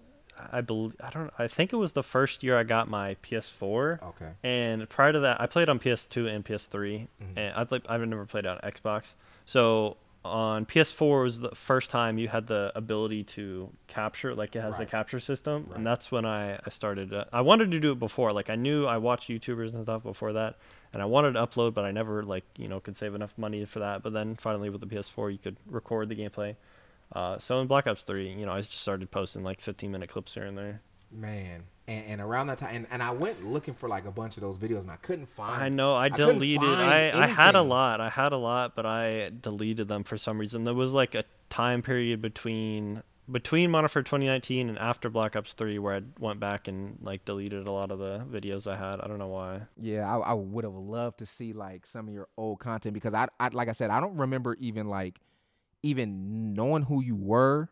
I 0.52 0.62
believe, 0.62 0.96
I 1.02 1.10
don't, 1.10 1.32
I 1.40 1.48
think 1.48 1.74
it 1.74 1.76
was 1.78 1.94
the 1.94 2.04
first 2.04 2.44
year 2.44 2.58
I 2.58 2.64
got 2.64 2.90
my 2.90 3.16
PS4. 3.24 4.02
Okay. 4.04 4.30
And 4.44 4.88
prior 4.90 5.12
to 5.14 5.20
that, 5.22 5.42
I 5.42 5.46
played 5.48 5.70
on 5.70 5.80
PS2 5.80 6.28
and 6.28 6.44
PS3, 6.46 7.08
Mhm. 7.22 7.38
and 7.38 7.56
I'd 7.56 7.72
like 7.72 7.84
I've 7.90 8.02
never 8.08 8.26
played 8.26 8.46
on 8.46 8.58
Xbox. 8.60 9.16
So 9.46 9.98
on 10.24 10.66
PS4 10.68 11.24
was 11.24 11.40
the 11.40 11.50
first 11.56 11.90
time 11.90 12.20
you 12.20 12.28
had 12.28 12.46
the 12.46 12.72
ability 12.76 13.24
to 13.24 13.72
capture, 13.88 14.36
like 14.36 14.56
it 14.56 14.62
has 14.62 14.78
the 14.78 14.86
capture 14.86 15.20
system, 15.20 15.66
Right. 15.68 15.78
and 15.78 15.86
that's 15.88 16.12
when 16.12 16.26
I 16.26 16.58
I 16.64 16.70
started. 16.70 17.12
Uh, 17.12 17.26
I 17.34 17.42
wanted 17.42 17.72
to 17.72 17.80
do 17.80 17.92
it 17.92 18.00
before, 18.00 18.32
like 18.32 18.50
I 18.50 18.56
knew 18.56 18.86
I 18.86 18.98
watched 18.98 19.30
YouTubers 19.30 19.74
and 19.74 19.84
stuff 19.84 20.04
before 20.04 20.34
that, 20.34 20.58
and 20.94 21.02
I 21.02 21.06
wanted 21.06 21.34
to 21.34 21.40
upload, 21.48 21.74
but 21.74 21.86
I 21.86 21.92
never 21.92 22.22
like 22.22 22.44
you 22.56 22.68
know 22.68 22.80
could 22.80 22.96
save 22.98 23.16
enough 23.16 23.36
money 23.36 23.66
for 23.66 23.80
that. 23.80 24.04
But 24.04 24.14
then 24.14 24.36
finally 24.36 24.70
with 24.70 24.82
the 24.82 24.88
PS4, 24.88 25.32
you 25.32 25.40
could 25.40 25.58
record 25.66 26.08
the 26.10 26.16
gameplay. 26.16 26.56
Uh, 27.14 27.38
so 27.38 27.60
in 27.60 27.68
Black 27.68 27.88
Ops 27.88 28.04
3, 28.04 28.34
you 28.34 28.46
know, 28.46 28.54
I 28.54 28.62
just 28.62 28.74
started 28.74 29.12
posting 29.12 29.44
like 29.44 29.60
15 29.60 29.92
minute 29.92 30.10
clips 30.10 30.34
here 30.34 30.46
and 30.46 30.58
there. 30.58 30.82
Man, 31.12 31.64
and, 31.88 32.06
and 32.06 32.22
around 32.22 32.48
that 32.48 32.60
time, 32.60 32.74
and, 32.74 32.88
and 32.90 33.04
I 33.04 33.12
went 33.12 33.46
looking 33.46 33.74
for 33.74 33.90
like 33.90 34.06
a 34.06 34.12
bunch 34.12 34.38
of 34.38 34.42
those 34.42 34.58
videos, 34.58 34.82
and 34.82 34.92
I 34.92 34.96
couldn't 34.96 35.28
find. 35.28 35.62
I 35.62 35.68
know. 35.68 35.94
I 35.94 36.08
deleted. 36.08 36.62
find 36.62 36.82
I, 36.82 37.24
I 37.24 37.28
had 37.28 37.56
a 37.56 37.62
lot. 37.62 38.00
I 38.00 38.10
had 38.10 38.32
a 38.32 38.38
lot, 38.38 38.76
but 38.78 38.86
I 38.86 39.32
deleted 39.42 39.90
them 39.90 40.04
for 40.04 40.18
some 40.18 40.38
reason. 40.40 40.64
There 40.64 40.74
was 40.74 40.94
like 40.94 41.14
a 41.14 41.26
time 41.50 41.82
period 41.82 42.22
between 42.22 43.04
between 43.30 43.72
Modern 43.72 43.84
Warfare 43.84 44.04
2019 44.04 44.70
and 44.70 44.78
after 44.80 45.10
Black 45.10 45.36
Ops 45.36 45.54
3 45.54 45.80
where 45.80 45.96
I 45.96 46.02
went 46.20 46.40
back 46.40 46.68
and 46.68 46.98
like 47.02 47.24
deleted 47.26 47.68
a 47.68 47.72
lot 47.72 47.92
of 47.92 48.00
the 48.00 48.20
videos 48.30 48.68
I 48.68 48.76
had. 48.76 49.00
I 49.00 49.08
don't 49.08 49.20
know 49.20 49.28
why. 49.28 49.62
Yeah, 49.78 50.10
I, 50.10 50.20
I 50.20 50.34
would 50.34 50.64
have 50.64 50.74
loved 50.74 51.20
to 51.20 51.26
see 51.26 51.54
like 51.54 51.86
some 51.86 52.08
of 52.08 52.14
your 52.14 52.28
old 52.38 52.60
content 52.60 52.94
because 52.94 53.14
I, 53.14 53.28
I, 53.40 53.50
like 53.50 53.70
I 53.70 53.74
said, 53.74 53.90
I 53.90 54.00
don't 54.00 54.18
remember 54.18 54.56
even 54.60 54.88
like 54.88 55.20
even 55.84 56.54
knowing 56.54 56.84
who 56.84 57.02
you 57.02 57.16
were 57.16 57.70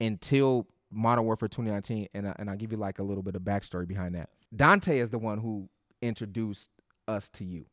until 0.00 0.66
Modern 0.90 1.24
Warfare 1.24 1.48
2019, 1.48 2.08
and 2.14 2.28
I, 2.28 2.36
and 2.38 2.50
I'll 2.50 2.56
give 2.56 2.72
you 2.72 2.78
like 2.78 2.98
a 2.98 3.02
little 3.02 3.22
bit 3.22 3.34
of 3.34 3.42
backstory 3.42 3.86
behind 3.86 4.14
that. 4.14 4.30
Dante 4.54 4.98
is 4.98 5.10
the 5.10 5.18
one 5.18 5.38
who 5.38 5.68
introduced 6.00 6.70
us 7.08 7.28
to 7.30 7.44
you 7.44 7.66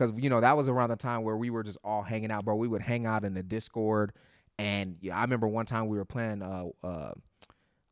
because 0.00 0.12
you 0.18 0.30
know 0.30 0.40
that 0.40 0.56
was 0.56 0.68
around 0.68 0.90
the 0.90 0.96
time 0.96 1.22
where 1.22 1.36
we 1.36 1.50
were 1.50 1.62
just 1.62 1.78
all 1.84 2.02
hanging 2.02 2.30
out, 2.30 2.44
bro. 2.44 2.56
We 2.56 2.68
would 2.68 2.82
hang 2.82 3.06
out 3.06 3.24
in 3.24 3.34
the 3.34 3.42
Discord, 3.42 4.12
and 4.58 4.96
yeah, 5.00 5.16
I 5.16 5.22
remember 5.22 5.48
one 5.48 5.66
time 5.66 5.88
we 5.88 5.96
were 5.98 6.04
playing 6.04 6.42
uh 6.42 6.66
uh. 6.82 7.12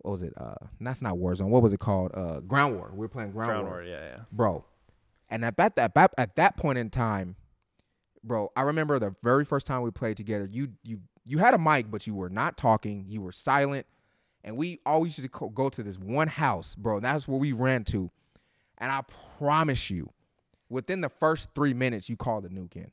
What 0.02 0.12
was 0.12 0.22
it? 0.22 0.32
Uh, 0.36 0.54
that's 0.80 1.02
not 1.02 1.14
Warzone. 1.14 1.48
What 1.48 1.60
was 1.60 1.72
it 1.72 1.80
called? 1.80 2.12
Uh, 2.14 2.38
Ground 2.38 2.76
War. 2.76 2.88
We 2.92 3.00
were 3.00 3.08
playing 3.08 3.32
Ground, 3.32 3.48
Ground 3.48 3.66
War 3.66 3.78
War, 3.78 3.82
yeah, 3.82 4.00
yeah. 4.00 4.18
bro. 4.30 4.64
And 5.28 5.44
at 5.44 5.56
that, 5.56 5.76
at 5.76 5.92
that 5.94 6.14
at 6.16 6.36
that 6.36 6.56
point 6.56 6.78
in 6.78 6.88
time, 6.88 7.34
bro, 8.22 8.52
I 8.54 8.62
remember 8.62 9.00
the 9.00 9.16
very 9.24 9.44
first 9.44 9.66
time 9.66 9.82
we 9.82 9.90
played 9.90 10.16
together. 10.16 10.48
You 10.50 10.68
you 10.84 11.00
you 11.28 11.38
had 11.38 11.52
a 11.52 11.58
mic, 11.58 11.90
but 11.90 12.06
you 12.06 12.14
were 12.14 12.30
not 12.30 12.56
talking. 12.56 13.04
You 13.06 13.20
were 13.20 13.32
silent, 13.32 13.86
and 14.42 14.56
we 14.56 14.80
always 14.86 15.18
used 15.18 15.30
to 15.30 15.50
go 15.50 15.68
to 15.68 15.82
this 15.82 15.98
one 15.98 16.26
house, 16.26 16.74
bro. 16.74 16.96
And 16.96 17.04
that's 17.04 17.28
where 17.28 17.38
we 17.38 17.52
ran 17.52 17.84
to. 17.84 18.10
And 18.78 18.90
I 18.90 19.02
promise 19.36 19.90
you, 19.90 20.10
within 20.70 21.02
the 21.02 21.10
first 21.10 21.50
three 21.54 21.74
minutes, 21.74 22.08
you 22.08 22.16
called 22.16 22.44
the 22.44 22.48
nuke 22.48 22.76
in. 22.76 22.90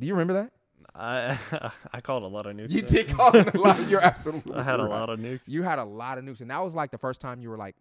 Do 0.00 0.06
you 0.06 0.14
remember 0.14 0.32
that? 0.32 0.52
I 0.94 1.38
I 1.92 2.00
called 2.00 2.22
a 2.22 2.26
lot 2.26 2.46
of 2.46 2.56
nukes. 2.56 2.70
You 2.70 2.80
in. 2.80 2.86
did 2.86 3.08
call 3.08 3.36
a 3.36 3.44
lot. 3.54 3.78
You're 3.88 4.00
absolutely. 4.04 4.56
I 4.56 4.62
had 4.62 4.80
a 4.80 4.84
lot 4.84 5.10
of 5.10 5.18
nukes. 5.18 5.40
You 5.46 5.62
had 5.62 5.78
a 5.78 5.84
lot 5.84 6.16
of 6.16 6.24
nukes, 6.24 6.40
and 6.40 6.50
that 6.50 6.64
was 6.64 6.74
like 6.74 6.90
the 6.90 6.98
first 6.98 7.20
time 7.20 7.42
you 7.42 7.50
were 7.50 7.58
like 7.58 7.76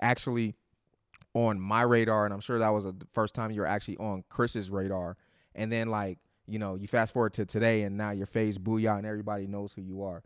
actually 0.00 0.54
on 1.32 1.58
my 1.58 1.80
radar, 1.82 2.26
and 2.26 2.34
I'm 2.34 2.40
sure 2.40 2.58
that 2.58 2.68
was 2.68 2.84
the 2.84 2.94
first 3.12 3.34
time 3.34 3.50
you 3.50 3.62
were 3.62 3.66
actually 3.66 3.96
on 3.96 4.22
Chris's 4.28 4.70
radar. 4.70 5.16
And 5.54 5.72
then 5.72 5.88
like 5.88 6.18
you 6.46 6.58
know, 6.58 6.74
you 6.74 6.86
fast 6.86 7.12
forward 7.12 7.34
to 7.34 7.44
today, 7.46 7.82
and 7.82 7.96
now 7.96 8.10
your 8.10 8.26
FaZe 8.26 8.58
Booya, 8.58 8.96
and 8.96 9.06
everybody 9.06 9.46
knows 9.46 9.72
who 9.72 9.82
you 9.82 10.02
are. 10.02 10.22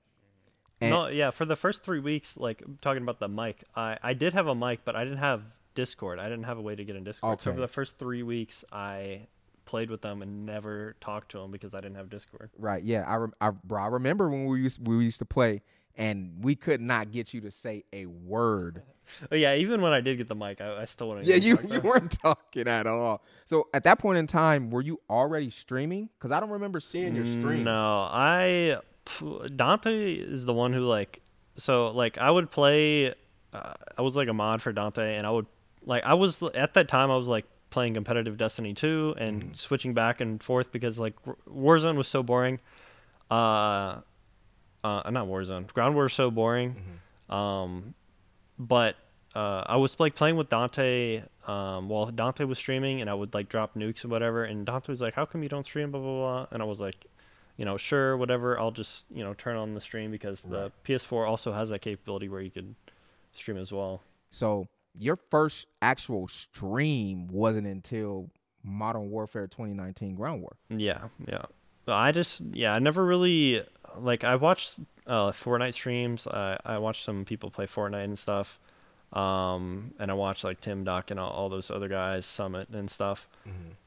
And 0.81 0.91
no, 0.91 1.09
yeah. 1.09 1.31
For 1.31 1.45
the 1.45 1.57
first 1.57 1.83
three 1.83 2.00
weeks, 2.00 2.37
like 2.37 2.62
talking 2.81 3.03
about 3.03 3.21
the 3.21 3.29
mic, 3.29 3.65
I 3.75 3.99
I 4.03 4.15
did 4.15 4.33
have 4.35 4.47
a 4.47 4.55
mic, 4.55 4.81
but 4.85 4.97
I 4.97 5.05
didn't 5.05 5.19
have 5.19 5.43
Discord. 5.75 6.19
I 6.19 6.25
didn't 6.25 6.45
have 6.45 6.59
a 6.59 6.62
way 6.62 6.75
to 6.75 6.85
get 6.85 6.97
in 6.97 7.05
Discord. 7.05 7.41
So 7.41 7.53
for 7.53 7.61
the 7.61 7.69
first 7.69 7.99
three 7.99 8.23
weeks, 8.23 8.65
I 8.73 9.27
played 9.67 9.91
with 9.91 10.03
them 10.03 10.21
and 10.23 10.47
never 10.47 10.97
talked 11.00 11.31
to 11.33 11.39
them 11.39 11.50
because 11.50 11.75
I 11.75 11.81
didn't 11.81 11.97
have 11.97 12.11
Discord. 12.11 12.50
right, 12.59 12.83
yeah, 12.83 13.05
I, 13.07 13.15
rem- 13.17 13.35
I 13.41 13.50
bro, 13.50 13.83
I 13.83 13.87
remember 13.87 14.29
when 14.29 14.47
we 14.47 14.62
used 14.62 14.87
we 14.87 15.05
used 15.05 15.21
to 15.21 15.25
play, 15.27 15.62
and 16.00 16.42
we 16.42 16.57
could 16.57 16.80
not 16.80 17.12
get 17.12 17.33
you 17.33 17.40
to 17.42 17.50
say 17.52 17.85
a 17.92 18.07
word. 18.07 18.83
But 19.28 19.38
yeah, 19.38 19.54
even 19.54 19.83
when 19.83 19.92
I 19.92 20.00
did 20.00 20.19
get 20.19 20.28
the 20.28 20.35
mic, 20.35 20.61
I, 20.61 20.83
I 20.83 20.85
still 20.87 21.09
wouldn't. 21.09 21.26
Yeah, 21.26 21.37
you 21.37 21.59
you 21.69 21.80
weren't 21.85 22.11
talking 22.21 22.66
at 22.69 22.87
all. 22.87 23.23
So 23.47 23.69
at 23.75 23.85
that 23.85 23.99
point 23.99 24.19
in 24.19 24.26
time, 24.26 24.71
were 24.71 24.83
you 24.83 25.00
already 25.11 25.50
streaming? 25.50 26.09
Because 26.19 26.33
I 26.33 26.40
don't 26.40 26.50
remember 26.50 26.80
seeing 26.80 27.14
your 27.14 27.25
stream. 27.25 27.64
No, 27.64 28.09
I 28.11 28.78
Dante 29.57 30.14
is 30.14 30.45
the 30.45 30.54
one 30.54 30.73
who 30.73 30.80
like 30.87 31.21
so 31.57 31.90
like 31.90 32.19
I 32.19 32.30
would 32.30 32.50
play. 32.50 33.14
Uh, 33.52 33.75
I 33.99 34.02
was 34.02 34.14
like 34.16 34.28
a 34.28 34.33
mod 34.33 34.62
for 34.62 34.73
Dante, 34.73 35.16
and 35.16 35.26
I 35.26 35.30
would 35.30 35.47
like 35.85 36.04
I 36.04 36.14
was 36.14 36.40
at 36.54 36.75
that 36.75 36.88
time 36.88 37.11
I 37.11 37.16
was 37.16 37.26
like 37.28 37.47
playing 37.71 37.95
competitive 37.95 38.37
Destiny 38.37 38.75
2 38.75 39.14
and 39.19 39.42
Mm-hmm. 39.42 39.52
switching 39.54 39.95
back 39.95 40.21
and 40.21 40.42
forth 40.42 40.73
because 40.73 40.99
like 40.99 41.14
Warzone 41.49 41.97
was 41.97 42.09
so 42.09 42.23
boring. 42.23 42.59
Uh, 43.30 44.00
uh, 44.85 45.09
not 45.11 45.27
Warzone. 45.27 45.73
Ground 45.73 45.95
War 45.95 46.07
is 46.07 46.13
so 46.13 46.31
boring. 46.31 46.75
Mm-hmm. 46.75 47.35
Um, 47.35 47.95
but 48.59 48.97
uh, 49.35 49.65
I 49.67 49.77
was 49.77 49.99
like 50.01 50.15
playing 50.15 50.37
with 50.37 50.49
Dante 50.49 51.23
um, 51.47 51.89
while 51.89 52.07
Dante 52.07 52.45
was 52.45 52.59
streaming, 52.59 53.01
and 53.01 53.09
I 53.09 53.15
would 53.15 53.35
like 53.35 53.49
drop 53.49 53.75
nukes 53.75 54.05
or 54.05 54.09
whatever. 54.09 54.45
And 54.45 54.67
Dante 54.67 54.93
was 54.93 55.01
like, 55.01 55.15
"How 55.15 55.25
come 55.25 55.43
you 55.43 55.49
don't 55.49 55.65
stream?" 55.65 55.91
Blah 55.91 56.01
blah 56.01 56.19
blah. 56.19 56.47
And 56.51 56.63
I 56.63 56.67
was 56.67 56.81
like, 56.81 57.07
you 57.57 57.65
know, 57.65 57.77
sure, 57.77 58.17
whatever. 58.17 58.59
I'll 58.59 58.71
just 58.71 59.07
you 59.11 59.23
know 59.23 59.35
turn 59.35 59.57
on 59.57 59.75
the 59.75 59.81
stream 59.81 60.11
because 60.11 60.43
the 60.43 60.73
PS4 60.85 61.29
also 61.29 61.53
has 61.53 61.71
that 61.71 61.81
capability 61.81 62.29
where 62.29 62.41
you 62.41 62.51
could 62.51 62.75
stream 63.33 63.57
as 63.57 63.73
well. 63.73 64.03
So 64.31 64.67
your 64.99 65.19
first 65.31 65.67
actual 65.83 66.29
stream 66.29 67.29
wasn't 67.29 67.67
until 67.67 68.31
Modern 68.65 69.11
Warfare 69.11 69.47
2019 69.47 70.15
Ground 70.15 70.43
War. 70.43 70.57
Yeah, 70.69 71.09
yeah. 71.27 71.43
I 71.87 72.13
just 72.13 72.43
yeah, 72.53 72.75
I 72.75 72.79
never 72.79 73.05
really 73.05 73.65
like 73.99 74.25
I 74.25 74.37
watched 74.37 74.78
uh 75.06 75.30
Fortnite 75.30 75.75
streams. 75.75 76.26
I 76.26 76.59
I 76.64 76.78
watched 76.78 77.04
some 77.04 77.25
people 77.25 77.50
play 77.50 77.66
Fortnite 77.66 78.04
and 78.04 78.18
stuff. 78.18 78.59
Um 79.12 79.92
and 79.99 80.11
I 80.11 80.14
watched 80.14 80.44
like 80.44 80.61
Tim 80.61 80.85
Doc 80.85 81.11
and 81.11 81.18
all, 81.18 81.30
all 81.30 81.49
those 81.49 81.70
other 81.70 81.88
guys 81.88 82.26
Summit 82.26 82.68
and 82.70 82.90
stuff. 82.90 83.28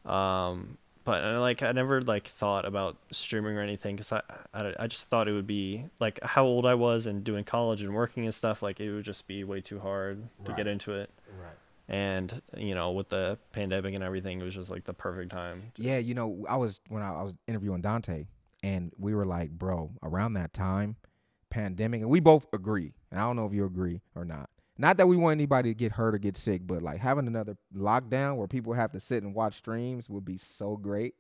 Um 0.06 0.78
but 1.06 1.24
uh, 1.24 1.40
like 1.42 1.62
I 1.62 1.72
never 1.74 2.02
like 2.02 2.28
thought 2.28 2.66
about 2.66 2.96
streaming 3.12 3.58
or 3.58 3.62
anything 3.62 3.98
cuz 3.98 4.12
I, 4.12 4.22
I 4.54 4.74
I 4.80 4.88
just 4.88 5.10
thought 5.10 5.28
it 5.28 5.34
would 5.34 5.48
be 5.48 5.86
like 6.00 6.22
how 6.24 6.46
old 6.46 6.66
I 6.66 6.76
was 6.76 7.06
and 7.06 7.24
doing 7.24 7.44
college 7.44 7.82
and 7.82 7.94
working 7.94 8.26
and 8.26 8.34
stuff 8.34 8.62
like 8.62 8.80
it 8.80 8.92
would 8.94 9.04
just 9.06 9.28
be 9.28 9.44
way 9.44 9.62
too 9.62 9.80
hard 9.80 10.28
to 10.46 10.54
get 10.54 10.68
into 10.68 10.94
it. 10.94 11.10
Right. 11.42 11.58
And 11.90 12.42
you 12.56 12.74
know, 12.74 12.92
with 12.92 13.10
the 13.10 13.38
pandemic 13.52 13.94
and 13.94 14.04
everything, 14.04 14.40
it 14.40 14.44
was 14.44 14.56
just 14.56 14.72
like 14.72 14.86
the 14.86 14.94
perfect 14.94 15.32
time. 15.32 15.74
Yeah, 15.76 15.98
you 15.98 16.14
know, 16.14 16.46
I 16.48 16.56
was 16.56 16.80
when 16.88 17.04
I, 17.04 17.14
I 17.14 17.22
was 17.24 17.34
interviewing 17.48 17.82
Dante, 17.82 18.26
and 18.64 18.92
we 18.98 19.14
were 19.14 19.26
like, 19.26 19.52
bro, 19.52 19.92
around 20.02 20.34
that 20.34 20.54
time, 20.54 20.96
pandemic, 21.50 22.02
and 22.02 22.10
we 22.10 22.20
both 22.20 22.48
agree. 22.54 22.94
And 23.12 23.20
I 23.20 23.24
don't 23.26 23.36
know 23.36 23.46
if 23.46 23.54
you 23.54 23.66
agree 23.66 24.02
or 24.16 24.26
not. 24.26 24.50
Not 24.78 24.98
that 24.98 25.08
we 25.08 25.18
want 25.18 25.34
anybody 25.34 25.70
to 25.70 25.76
get 25.76 25.92
hurt 25.92 26.16
or 26.16 26.18
get 26.18 26.36
sick, 26.36 26.66
but 26.66 26.82
like 26.82 27.00
having 27.00 27.28
another 27.28 27.58
lockdown 27.76 28.38
where 28.38 28.48
people 28.48 28.74
have 28.74 28.92
to 28.94 29.00
sit 29.00 29.22
and 29.22 29.36
watch 29.36 29.58
streams 29.58 30.10
would 30.10 30.26
be 30.26 30.40
so 30.40 30.78
great. 30.78 31.14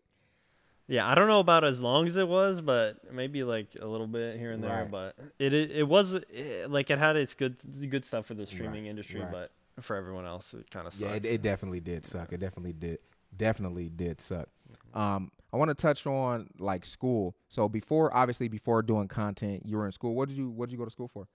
Yeah, 0.87 1.07
I 1.07 1.15
don't 1.15 1.27
know 1.27 1.39
about 1.39 1.63
as 1.63 1.81
long 1.81 2.07
as 2.07 2.17
it 2.17 2.27
was, 2.27 2.61
but 2.61 3.13
maybe 3.13 3.43
like 3.43 3.67
a 3.79 3.85
little 3.85 4.07
bit 4.07 4.37
here 4.37 4.51
and 4.51 4.63
there. 4.63 4.81
Right. 4.81 4.91
But 4.91 5.15
it 5.39 5.53
it, 5.53 5.71
it 5.71 5.87
was 5.87 6.13
it, 6.13 6.69
like 6.69 6.89
it 6.89 6.97
had 6.99 7.15
its 7.15 7.35
good 7.35 7.57
good 7.89 8.03
stuff 8.03 8.25
for 8.25 8.33
the 8.33 8.45
streaming 8.45 8.83
Right, 8.83 8.89
industry, 8.89 9.21
right. 9.21 9.31
but 9.31 9.51
for 9.81 9.95
everyone 9.95 10.25
else, 10.25 10.53
it 10.53 10.69
kind 10.71 10.87
of 10.87 10.99
Yeah, 10.99 11.13
it, 11.13 11.25
it 11.25 11.41
definitely 11.41 11.79
did 11.79 12.05
suck. 12.05 12.33
It 12.33 12.39
definitely 12.39 12.73
did. 12.73 12.99
Definitely 13.35 13.89
did 13.89 14.19
suck. 14.19 14.49
Um, 14.93 15.31
I 15.53 15.57
want 15.57 15.69
to 15.69 15.75
touch 15.75 16.05
on 16.07 16.47
like 16.57 16.85
school. 16.85 17.35
So 17.49 17.69
before, 17.69 18.13
obviously, 18.15 18.47
before 18.47 18.81
doing 18.81 19.07
content, 19.07 19.63
you 19.65 19.77
were 19.77 19.85
in 19.85 19.91
school. 19.91 20.15
What 20.15 20.29
did 20.29 20.37
you 20.37 20.49
What 20.49 20.67
did 20.67 20.73
you 20.73 20.79
go 20.79 20.85
to 20.85 20.91
school 20.91 21.07
for? 21.07 21.27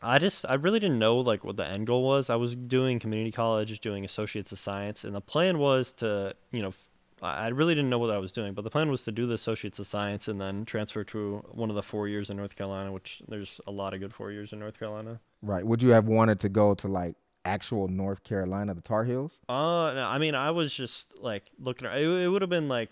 I 0.00 0.18
just 0.18 0.46
I 0.48 0.54
really 0.54 0.78
didn't 0.78 1.00
know 1.00 1.18
like 1.18 1.44
what 1.44 1.56
the 1.56 1.66
end 1.66 1.88
goal 1.88 2.04
was. 2.04 2.30
I 2.30 2.36
was 2.36 2.54
doing 2.54 3.00
community 3.00 3.32
college, 3.32 3.80
doing 3.80 4.04
associates 4.04 4.52
of 4.52 4.60
science, 4.60 5.02
and 5.02 5.14
the 5.14 5.20
plan 5.20 5.58
was 5.58 5.92
to 5.94 6.34
you 6.52 6.62
know. 6.62 6.72
I 7.20 7.48
really 7.48 7.74
didn't 7.74 7.90
know 7.90 7.98
what 7.98 8.10
I 8.10 8.18
was 8.18 8.30
doing, 8.30 8.54
but 8.54 8.62
the 8.62 8.70
plan 8.70 8.92
was 8.92 9.02
to 9.02 9.10
do 9.10 9.26
the 9.26 9.34
associates 9.34 9.80
of 9.80 9.88
science 9.88 10.28
and 10.28 10.40
then 10.40 10.64
transfer 10.64 11.02
to 11.02 11.38
one 11.50 11.68
of 11.68 11.74
the 11.74 11.82
four 11.82 12.06
years 12.06 12.30
in 12.30 12.36
North 12.36 12.54
Carolina, 12.54 12.92
which 12.92 13.22
there's 13.26 13.60
a 13.66 13.72
lot 13.72 13.92
of 13.92 13.98
good 13.98 14.14
four 14.14 14.30
years 14.30 14.52
in 14.52 14.60
North 14.60 14.78
Carolina. 14.78 15.18
Right. 15.42 15.66
Would 15.66 15.82
you 15.82 15.88
have 15.88 16.06
wanted 16.06 16.38
to 16.38 16.48
go 16.48 16.74
to 16.74 16.86
like 16.86 17.16
actual 17.48 17.88
North 17.88 18.22
Carolina, 18.22 18.74
the 18.74 18.80
Tar 18.82 19.04
Heels? 19.04 19.40
Uh, 19.48 19.92
no, 19.94 20.06
I 20.06 20.18
mean, 20.18 20.34
I 20.34 20.50
was 20.52 20.72
just 20.72 21.20
like 21.20 21.44
looking. 21.58 21.88
It, 21.88 22.02
it 22.02 22.28
would 22.28 22.42
have 22.42 22.50
been 22.50 22.68
like, 22.68 22.90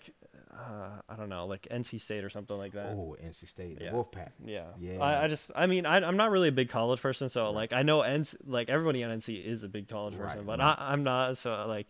uh, 0.51 0.89
I 1.07 1.15
don't 1.15 1.29
know, 1.29 1.45
like 1.45 1.67
NC 1.71 2.01
State 2.01 2.23
or 2.23 2.29
something 2.29 2.57
like 2.57 2.73
that. 2.73 2.87
Oh, 2.93 3.15
NC 3.23 3.47
State, 3.47 3.77
the 3.79 3.85
Yeah. 3.85 3.91
Wolfpack. 3.91 4.31
Yeah. 4.43 4.65
Yeah. 4.79 4.99
I, 4.99 5.23
I 5.25 5.27
just, 5.27 5.51
I 5.55 5.67
mean, 5.67 5.85
I, 5.85 5.97
I'm 5.97 6.17
not 6.17 6.31
really 6.31 6.47
a 6.49 6.51
big 6.51 6.69
college 6.69 7.01
person, 7.01 7.29
so 7.29 7.51
like 7.51 7.73
I 7.73 7.83
know 7.83 7.99
NC, 8.01 8.37
like 8.45 8.69
everybody 8.69 9.03
on 9.03 9.11
NC 9.17 9.43
is 9.45 9.63
a 9.63 9.69
big 9.69 9.87
college 9.87 10.17
person, 10.17 10.39
Right, 10.39 10.45
but 10.47 10.59
right. 10.59 10.75
I, 10.79 10.91
I'm 10.93 11.03
not. 11.03 11.37
So 11.37 11.65
like, 11.67 11.87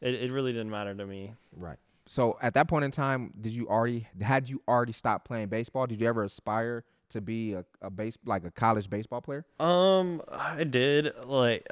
it, 0.00 0.14
it 0.14 0.32
really 0.32 0.52
didn't 0.52 0.70
matter 0.70 0.94
to 0.94 1.06
me. 1.06 1.34
Right. 1.56 1.78
So 2.06 2.36
at 2.42 2.54
that 2.54 2.66
point 2.66 2.84
in 2.84 2.90
time, 2.90 3.32
did 3.40 3.52
you 3.52 3.68
already 3.68 4.08
had 4.20 4.48
you 4.48 4.60
already 4.66 4.92
stopped 4.92 5.24
playing 5.26 5.46
baseball? 5.48 5.86
Did 5.86 6.00
you 6.00 6.08
ever 6.08 6.24
aspire 6.24 6.84
to 7.10 7.20
be 7.20 7.52
a, 7.54 7.64
a 7.82 7.90
base 7.90 8.16
like 8.24 8.44
a 8.44 8.50
college 8.50 8.88
baseball 8.90 9.20
player? 9.20 9.44
Um, 9.58 10.22
I 10.30 10.64
did 10.64 11.12
like, 11.26 11.66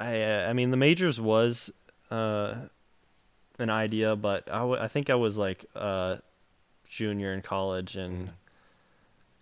I, 0.00 0.22
uh, 0.22 0.48
I 0.48 0.52
mean, 0.52 0.70
the 0.70 0.76
majors 0.76 1.20
was, 1.20 1.70
uh, 2.10 2.54
an 3.60 3.70
idea, 3.70 4.16
but 4.16 4.48
I, 4.50 4.58
w- 4.58 4.80
I 4.80 4.88
think 4.88 5.10
I 5.10 5.14
was 5.14 5.36
like, 5.36 5.64
uh, 5.76 6.16
junior 6.88 7.32
in 7.32 7.42
college 7.42 7.96
and, 7.96 8.30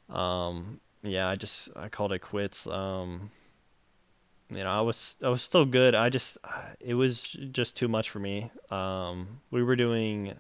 um, 0.09 0.81
yeah, 1.03 1.29
I 1.29 1.35
just 1.37 1.69
I 1.75 1.89
called 1.89 2.13
it 2.13 2.21
quits. 2.21 2.67
Um, 2.67 3.31
you 4.51 4.63
know, 4.63 4.71
I 4.71 4.81
was 4.83 5.17
I 5.23 5.29
was 5.29 5.43
still 5.43 5.65
good. 5.65 5.95
I 5.95 6.11
just 6.11 6.39
it 6.81 6.95
was 6.95 7.23
just 7.23 7.77
too 7.77 7.89
much 7.89 8.11
for 8.11 8.19
me. 8.19 8.51
Um, 8.71 9.41
we 9.51 9.63
were 9.63 9.77
doing 9.77 10.35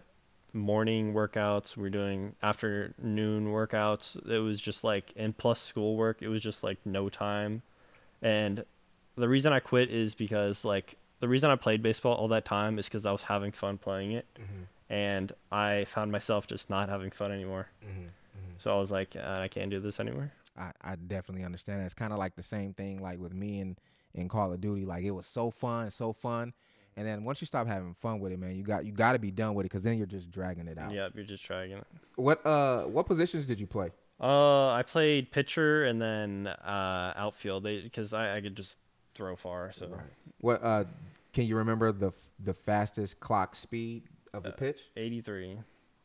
morning 0.52 1.14
workouts. 1.14 1.76
we 1.76 1.86
are 1.86 1.90
doing 1.90 2.34
afternoon 2.42 3.46
workouts. 3.46 4.16
It 4.28 4.38
was 4.38 4.60
just 4.60 4.84
like 4.84 5.12
and 5.16 5.36
plus 5.36 5.60
schoolwork. 5.60 6.22
It 6.22 6.28
was 6.28 6.42
just 6.42 6.62
like 6.62 6.78
no 6.84 7.08
time. 7.08 7.62
And 8.20 8.64
the 9.16 9.28
reason 9.28 9.52
I 9.52 9.60
quit 9.60 9.90
is 9.90 10.14
because 10.14 10.64
like 10.64 10.96
the 11.20 11.28
reason 11.28 11.50
I 11.50 11.56
played 11.56 11.82
baseball 11.82 12.14
all 12.14 12.28
that 12.28 12.44
time 12.44 12.78
is 12.78 12.86
because 12.86 13.06
I 13.06 13.12
was 13.12 13.22
having 13.22 13.52
fun 13.52 13.78
playing 13.78 14.12
it, 14.12 14.26
mm-hmm. 14.34 14.64
and 14.92 15.32
I 15.50 15.84
found 15.84 16.10
myself 16.10 16.46
just 16.46 16.68
not 16.68 16.88
having 16.88 17.10
fun 17.10 17.30
anymore. 17.30 17.68
Mm-hmm. 17.84 18.02
Mm-hmm. 18.02 18.54
So 18.58 18.74
I 18.74 18.78
was 18.78 18.90
like, 18.90 19.14
uh, 19.16 19.38
I 19.40 19.48
can't 19.48 19.70
do 19.70 19.80
this 19.80 20.00
anymore. 20.00 20.32
I, 20.58 20.72
I 20.82 20.96
definitely 20.96 21.44
understand. 21.44 21.80
that. 21.80 21.84
It's 21.84 21.94
kind 21.94 22.12
of 22.12 22.18
like 22.18 22.34
the 22.34 22.42
same 22.42 22.74
thing 22.74 23.00
like 23.00 23.18
with 23.18 23.32
me 23.32 23.60
and 23.60 23.78
in 24.14 24.28
Call 24.28 24.52
of 24.52 24.60
Duty. 24.60 24.84
Like 24.84 25.04
it 25.04 25.12
was 25.12 25.26
so 25.26 25.50
fun, 25.50 25.90
so 25.90 26.12
fun, 26.12 26.52
and 26.96 27.06
then 27.06 27.24
once 27.24 27.40
you 27.40 27.46
stop 27.46 27.66
having 27.66 27.94
fun 27.94 28.20
with 28.20 28.32
it, 28.32 28.38
man, 28.38 28.54
you 28.56 28.62
got 28.62 28.84
you 28.84 28.92
got 28.92 29.12
to 29.12 29.18
be 29.18 29.30
done 29.30 29.54
with 29.54 29.64
it 29.66 29.70
because 29.70 29.82
then 29.82 29.98
you're 29.98 30.06
just 30.06 30.30
dragging 30.30 30.68
it 30.68 30.78
out. 30.78 30.92
Yep, 30.92 31.12
you're 31.14 31.24
just 31.24 31.44
dragging 31.44 31.78
it. 31.78 31.86
What 32.16 32.44
uh 32.46 32.84
what 32.84 33.06
positions 33.06 33.46
did 33.46 33.58
you 33.60 33.66
play? 33.66 33.90
Uh, 34.20 34.68
I 34.70 34.82
played 34.84 35.32
pitcher 35.32 35.84
and 35.86 36.00
then 36.00 36.46
uh, 36.46 37.12
outfield 37.16 37.64
because 37.64 38.12
I, 38.12 38.36
I 38.36 38.40
could 38.40 38.56
just 38.56 38.78
throw 39.14 39.34
far. 39.34 39.72
So 39.72 39.90
What 40.40 40.62
uh 40.62 40.84
can 41.32 41.46
you 41.46 41.56
remember 41.56 41.92
the 41.92 42.12
the 42.44 42.54
fastest 42.54 43.18
clock 43.20 43.56
speed 43.56 44.04
of 44.32 44.44
a 44.46 44.48
Uh, 44.48 44.52
pitch? 44.52 44.80
83. 44.96 45.58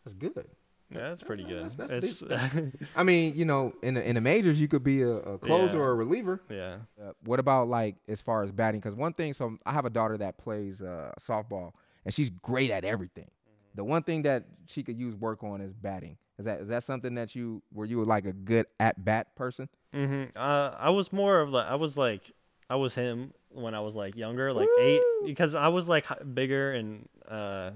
That's 0.03 0.13
good. 0.15 0.45
Yeah, 0.89 1.09
that's 1.09 1.23
pretty 1.23 1.43
good. 1.43 1.69
That's- 1.71 1.91
that's 1.91 2.21
it's. 2.21 2.71
I 2.95 3.03
mean, 3.03 3.33
you 3.35 3.43
know, 3.45 3.73
in 3.83 3.95
the 3.95 4.07
in 4.07 4.15
the 4.15 4.21
majors, 4.21 4.59
you 4.59 4.67
could 4.67 4.83
be 4.83 5.01
a, 5.01 5.09
a 5.15 5.37
closer 5.37 5.77
Yeah. 5.77 5.83
or 5.83 5.91
a 5.91 5.95
reliever. 5.95 6.41
yeah. 6.49 6.77
Uh, 7.01 7.11
what 7.25 7.39
about 7.39 7.67
like 7.67 7.95
as 8.07 8.21
far 8.21 8.43
as 8.43 8.51
batting? 8.51 8.79
Because 8.79 8.95
one 8.95 9.13
thing, 9.13 9.33
so 9.33 9.57
I 9.65 9.73
have 9.73 9.85
a 9.85 9.89
daughter 9.89 10.17
that 10.17 10.37
plays 10.37 10.81
uh, 10.81 11.11
softball, 11.19 11.71
and 12.05 12.13
she's 12.13 12.29
great 12.29 12.71
at 12.71 12.85
everything. 12.85 13.29
The 13.75 13.83
one 13.83 14.01
thing 14.03 14.21
that 14.23 14.45
she 14.67 14.81
could 14.81 14.97
use 14.97 15.15
work 15.15 15.43
on 15.43 15.61
is 15.61 15.73
batting. 15.73 16.17
Is 16.39 16.45
that 16.45 16.61
is 16.61 16.67
that 16.69 16.83
something 16.83 17.15
that 17.15 17.35
you 17.35 17.61
were 17.73 17.85
you 17.85 18.03
like 18.05 18.25
a 18.25 18.33
good 18.33 18.65
at 18.79 19.03
bat 19.03 19.35
person? 19.35 19.67
hmm 19.93 20.25
Uh, 20.35 20.71
I 20.77 20.89
was 20.91 21.11
more 21.11 21.41
of 21.41 21.49
like 21.49 21.67
I 21.67 21.75
was 21.75 21.97
like 21.97 22.31
I 22.69 22.75
was 22.75 22.95
him 22.95 23.33
when 23.49 23.73
I 23.75 23.79
was 23.81 23.95
like 23.95 24.15
younger, 24.15 24.53
like 24.53 24.67
eight, 24.79 25.01
because 25.25 25.53
I 25.55 25.67
was 25.69 25.87
like 25.89 26.05
bigger 26.33 26.71
and 26.73 27.07
uh, 27.27 27.71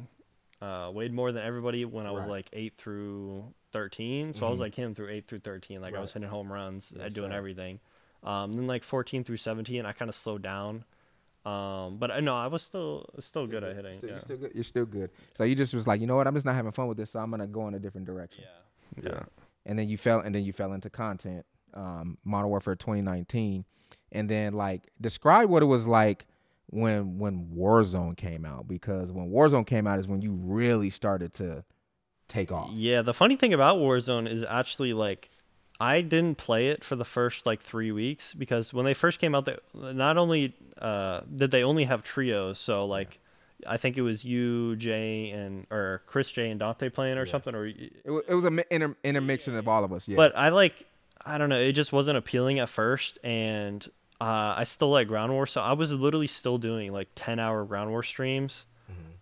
uh, 0.62 0.91
weighed 0.94 1.12
more 1.13 1.32
than 1.32 1.44
everybody 1.44 1.86
when 1.86 2.06
I 2.06 2.12
was 2.12 2.22
Right. 2.25 2.32
like 2.32 2.50
eight 2.53 2.75
through 2.77 3.53
thirteen. 3.72 4.34
So 4.34 4.46
I 4.46 4.50
was 4.50 4.60
Mhm. 4.60 4.62
like 4.62 4.75
him 4.75 4.94
through 4.96 5.10
eight 5.10 5.27
through 5.27 5.39
thirteen. 5.39 5.82
Like 5.82 5.96
I 5.96 6.00
was 6.00 6.13
hitting 6.13 6.30
home 6.30 6.51
runs, 6.51 6.91
uh, 6.96 7.03
Yes, 7.03 7.13
doing 7.13 7.32
sir. 7.32 7.38
everything. 7.38 7.80
Um, 8.24 8.53
then 8.53 8.68
like 8.68 8.84
fourteen 8.84 9.24
through 9.24 9.38
seventeen, 9.38 9.86
I 9.86 9.94
kind 9.94 10.10
of 10.10 10.15
slowed 10.15 10.41
down. 10.44 10.86
Um, 11.44 11.98
but 11.98 12.12
I 12.12 12.20
know 12.20 12.36
I 12.36 12.46
was 12.48 12.62
still 12.62 13.08
still 13.20 13.48
good 13.48 13.63
at 13.63 13.75
hitting. 13.75 13.94
Still, 13.94 14.10
yeah. 14.10 14.13
You're 14.13 14.20
still 14.20 14.38
good. 14.38 14.51
You're 14.53 14.63
still 14.63 14.86
good. 14.86 15.10
So 15.34 15.44
you 15.44 15.56
just 15.56 15.74
was 15.74 15.88
like, 15.88 16.00
you 16.00 16.06
know 16.06 16.15
what? 16.15 16.27
I'm 16.27 16.36
just 16.36 16.46
not 16.46 16.53
having 16.56 16.72
fun 16.72 16.88
with 16.88 16.98
this, 16.98 17.10
so 17.12 17.20
I'm 17.20 17.32
gonna 17.32 17.48
go 17.48 17.68
in 17.68 17.74
a 17.74 17.80
different 17.80 18.06
direction. 18.08 18.44
yeah. 18.44 19.01
Yeah. 19.03 19.24
and 19.65 19.80
then 19.80 19.88
you 19.88 19.98
fell 19.98 20.20
and 20.20 20.36
then 20.36 20.44
you 20.44 20.51
fell 20.51 20.74
into 20.74 20.89
content 20.89 21.46
um 21.74 22.18
modern 22.25 22.50
warfare 22.50 22.75
2019 22.75 23.63
and 24.12 24.30
then 24.30 24.51
like 24.53 24.89
describe 25.00 25.50
what 25.50 25.63
it 25.63 25.68
was 25.68 25.88
like 25.88 26.25
when 26.72 27.18
when 27.20 27.48
warzone 27.56 28.18
came 28.18 28.46
out 28.46 28.68
because 28.68 29.12
when 29.12 29.30
warzone 29.30 29.68
came 29.68 29.86
out 29.86 30.00
is 30.00 30.08
when 30.08 30.22
you 30.22 30.32
really 30.32 30.90
started 30.90 31.34
to 31.34 31.63
take 32.28 32.51
off. 32.51 32.70
Yeah, 32.74 33.01
the 33.01 33.13
funny 33.13 33.36
thing 33.36 33.54
about 33.54 33.78
Warzone 33.78 34.28
is 34.30 34.42
actually 34.44 34.94
like 34.94 35.30
I 35.82 36.00
didn't 36.01 36.38
play 36.38 36.70
it 36.70 36.84
for 36.84 36.96
the 36.96 37.04
first 37.04 37.46
like 37.46 37.62
three 37.62 37.92
weeks 37.92 38.34
because 38.34 38.74
when 38.74 38.86
they 38.86 38.94
first 38.94 39.20
came 39.20 39.36
out, 39.36 39.46
they, 39.46 39.58
not 39.74 40.18
only 40.18 40.56
uh, 40.80 41.22
did 41.36 41.51
they 41.51 41.63
only 41.63 41.84
have 41.84 42.04
trios, 42.04 42.58
so 42.58 42.86
like 42.86 43.20
I 43.68 43.75
think 43.78 43.98
it 43.98 44.01
was 44.01 44.24
you, 44.24 44.75
Jay, 44.78 45.30
and 45.32 45.68
or 45.70 46.04
Chris 46.08 46.32
Jay 46.32 46.50
and 46.50 46.60
Dante 46.60 46.90
playing 46.90 47.18
or 47.18 47.25
Yeah. 47.25 47.32
something, 47.32 47.54
or 47.54 47.66
it, 47.68 47.92
it 48.06 48.34
was 48.34 48.46
a 48.46 48.51
mi- 48.51 48.63
inter, 48.72 48.96
intermixture 49.04 49.58
of 49.58 49.68
all 49.68 49.84
of 49.84 49.92
us 49.92 50.08
yeah. 50.08 50.16
But 50.16 50.36
I 50.38 50.50
like 50.50 50.86
I 51.25 51.38
don't 51.38 51.50
know, 51.50 51.60
it 51.60 51.74
just 51.74 51.92
wasn't 51.92 52.18
appealing 52.18 52.60
at 52.60 52.70
first, 52.70 53.20
and 53.24 53.86
uh, 54.22 54.54
I 54.58 54.63
still 54.66 54.90
like 54.90 55.08
Ground 55.08 55.32
War, 55.32 55.46
so 55.46 55.62
I 55.62 55.74
was 55.74 55.92
literally 55.92 56.28
still 56.28 56.58
doing 56.58 56.94
like 56.94 57.10
ten 57.16 57.40
hour 57.40 57.66
Ground 57.66 57.90
War 57.90 58.04
streams. 58.04 58.66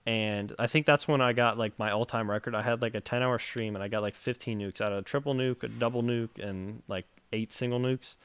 And 0.05 0.55
I 0.57 0.65
think 0.65 0.87
that's 0.87 1.07
when 1.07 1.21
I 1.21 1.33
got 1.33 1.59
like 1.59 1.77
my 1.77 1.91
all 1.91 2.05
time 2.05 2.31
record. 2.31 2.55
I 2.55 2.63
had 2.63 2.81
like 2.81 2.95
a 2.95 3.01
10 3.01 3.21
hour 3.21 3.37
stream 3.37 3.75
and 3.75 3.83
I 3.83 3.89
got 3.89 4.01
like 4.01 4.15
15 4.15 4.59
nukes 4.59 4.81
out 4.81 4.91
of 4.91 4.97
a 4.97 5.01
triple 5.03 5.35
nuke, 5.35 5.61
a 5.61 5.67
double 5.67 6.01
nuke, 6.01 6.39
and 6.39 6.81
like 6.87 7.05
eight 7.31 7.53
single 7.53 7.79
nukes. 7.79 8.15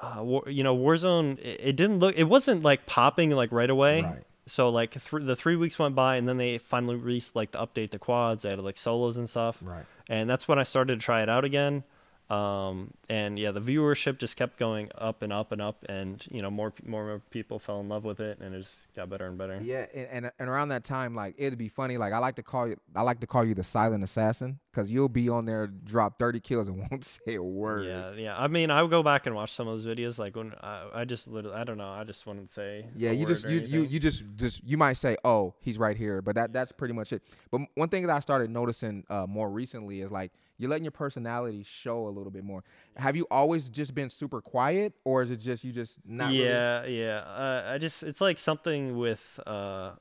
Uh, 0.00 0.20
war, 0.24 0.42
you 0.48 0.64
know, 0.64 0.76
Warzone, 0.76 1.38
it, 1.38 1.60
it 1.62 1.76
didn't 1.76 2.00
look, 2.00 2.16
it 2.16 2.24
wasn't 2.24 2.64
like 2.64 2.86
popping 2.86 3.30
like 3.30 3.52
right 3.52 3.70
away. 3.70 4.02
Right. 4.02 4.24
So 4.46 4.70
like 4.70 4.92
th- 4.92 5.22
the 5.24 5.36
three 5.36 5.54
weeks 5.54 5.78
went 5.78 5.94
by 5.94 6.16
and 6.16 6.28
then 6.28 6.38
they 6.38 6.58
finally 6.58 6.96
released 6.96 7.36
like 7.36 7.52
the 7.52 7.58
update 7.58 7.90
to 7.90 8.00
quads. 8.00 8.42
They 8.42 8.50
had 8.50 8.58
like 8.58 8.78
solos 8.78 9.16
and 9.16 9.30
stuff 9.30 9.60
right 9.62 9.84
and 10.08 10.28
that's 10.28 10.48
when 10.48 10.58
I 10.58 10.62
started 10.62 10.98
to 10.98 11.04
try 11.04 11.22
it 11.22 11.28
out 11.28 11.44
again. 11.44 11.84
Um, 12.30 12.92
and 13.10 13.38
yeah, 13.38 13.52
the 13.52 13.60
viewership 13.60 14.18
just 14.18 14.36
kept 14.36 14.58
going 14.58 14.90
up 14.96 15.22
and 15.22 15.32
up 15.32 15.50
and 15.52 15.62
up, 15.62 15.84
and 15.88 16.24
you 16.30 16.42
know 16.42 16.50
more 16.50 16.74
more, 16.84 17.06
more 17.06 17.22
people 17.30 17.58
fell 17.58 17.80
in 17.80 17.88
love 17.88 18.04
with 18.04 18.20
it, 18.20 18.38
and 18.40 18.54
it 18.54 18.60
just 18.60 18.92
got 18.94 19.08
better 19.08 19.26
and 19.26 19.38
better. 19.38 19.58
Yeah, 19.62 19.86
and, 19.94 20.08
and 20.10 20.32
and 20.38 20.48
around 20.48 20.68
that 20.68 20.84
time, 20.84 21.14
like 21.14 21.34
it'd 21.38 21.58
be 21.58 21.68
funny. 21.68 21.96
Like 21.96 22.12
I 22.12 22.18
like 22.18 22.36
to 22.36 22.42
call 22.42 22.68
you, 22.68 22.76
I 22.94 23.02
like 23.02 23.20
to 23.20 23.26
call 23.26 23.44
you 23.44 23.54
the 23.54 23.64
silent 23.64 24.04
assassin 24.04 24.58
because 24.70 24.90
you'll 24.90 25.08
be 25.08 25.30
on 25.30 25.46
there, 25.46 25.68
drop 25.68 26.18
thirty 26.18 26.38
kills 26.38 26.68
and 26.68 26.78
won't 26.90 27.04
say 27.04 27.36
a 27.36 27.42
word. 27.42 27.86
Yeah, 27.86 28.12
yeah. 28.12 28.38
I 28.38 28.46
mean, 28.46 28.70
I 28.70 28.82
would 28.82 28.90
go 28.90 29.02
back 29.02 29.24
and 29.24 29.34
watch 29.34 29.52
some 29.52 29.68
of 29.68 29.82
those 29.82 29.86
videos. 29.86 30.18
Like 30.18 30.36
when 30.36 30.52
I, 30.60 30.88
I 30.92 31.04
just 31.06 31.28
literally, 31.28 31.56
I 31.56 31.64
don't 31.64 31.78
know, 31.78 31.88
I 31.88 32.04
just 32.04 32.26
wouldn't 32.26 32.50
say. 32.50 32.84
Yeah, 32.94 33.12
you 33.12 33.24
just 33.24 33.48
you, 33.48 33.60
you 33.60 33.82
you 33.82 33.98
just 33.98 34.22
just 34.36 34.62
you 34.64 34.76
might 34.76 34.94
say, 34.94 35.16
"Oh, 35.24 35.54
he's 35.60 35.78
right 35.78 35.96
here," 35.96 36.20
but 36.20 36.34
that 36.34 36.52
that's 36.52 36.72
pretty 36.72 36.92
much 36.92 37.14
it. 37.14 37.22
But 37.50 37.62
one 37.74 37.88
thing 37.88 38.06
that 38.06 38.14
I 38.14 38.20
started 38.20 38.50
noticing 38.50 39.04
uh, 39.08 39.26
more 39.26 39.48
recently 39.48 40.02
is 40.02 40.10
like 40.10 40.30
you're 40.58 40.68
letting 40.68 40.84
your 40.84 40.92
personality 40.92 41.64
show 41.66 42.06
a 42.06 42.10
little 42.10 42.32
bit 42.32 42.44
more. 42.44 42.64
Have 42.98 43.14
you 43.16 43.26
always 43.30 43.68
just 43.68 43.94
been 43.94 44.10
super 44.10 44.40
quiet, 44.40 44.92
or 45.04 45.22
is 45.22 45.30
it 45.30 45.36
just 45.36 45.62
you 45.62 45.72
just 45.72 45.98
not? 46.04 46.30
really- 46.30 46.44
yeah, 46.44 46.84
yeah. 46.84 47.18
Uh, 47.20 47.62
I 47.74 47.78
just 47.78 48.02
it's 48.02 48.20
like 48.20 48.38
something 48.40 48.98
with 48.98 49.38
uh, 49.46 49.92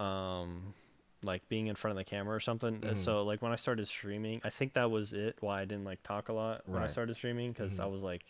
um, 0.00 0.74
like 1.22 1.48
being 1.48 1.68
in 1.68 1.76
front 1.76 1.92
of 1.92 1.96
the 1.96 2.04
camera 2.04 2.34
or 2.34 2.40
something. 2.40 2.80
Mhm. 2.80 2.96
So 2.96 3.22
like 3.22 3.40
when 3.42 3.52
I 3.52 3.56
started 3.56 3.86
streaming, 3.86 4.40
I 4.44 4.50
think 4.50 4.72
that 4.74 4.90
was 4.90 5.12
it. 5.12 5.36
Why 5.40 5.60
I 5.60 5.64
didn't 5.64 5.84
like 5.84 6.02
talk 6.02 6.28
a 6.28 6.32
lot 6.32 6.62
when 6.66 6.82
I 6.82 6.86
started 6.88 7.14
streaming 7.14 7.52
because 7.52 7.78
I 7.78 7.84
Mhm. 7.84 7.92
was 7.92 8.02
like, 8.02 8.22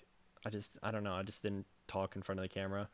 I 0.44 0.50
just 0.50 0.72
I 0.82 0.90
don't 0.90 1.04
know, 1.04 1.14
I 1.14 1.22
just 1.22 1.42
didn't 1.42 1.66
talk 1.86 2.14
in 2.16 2.22
front 2.22 2.40
of 2.40 2.44
the 2.44 2.48
camera. 2.48 2.88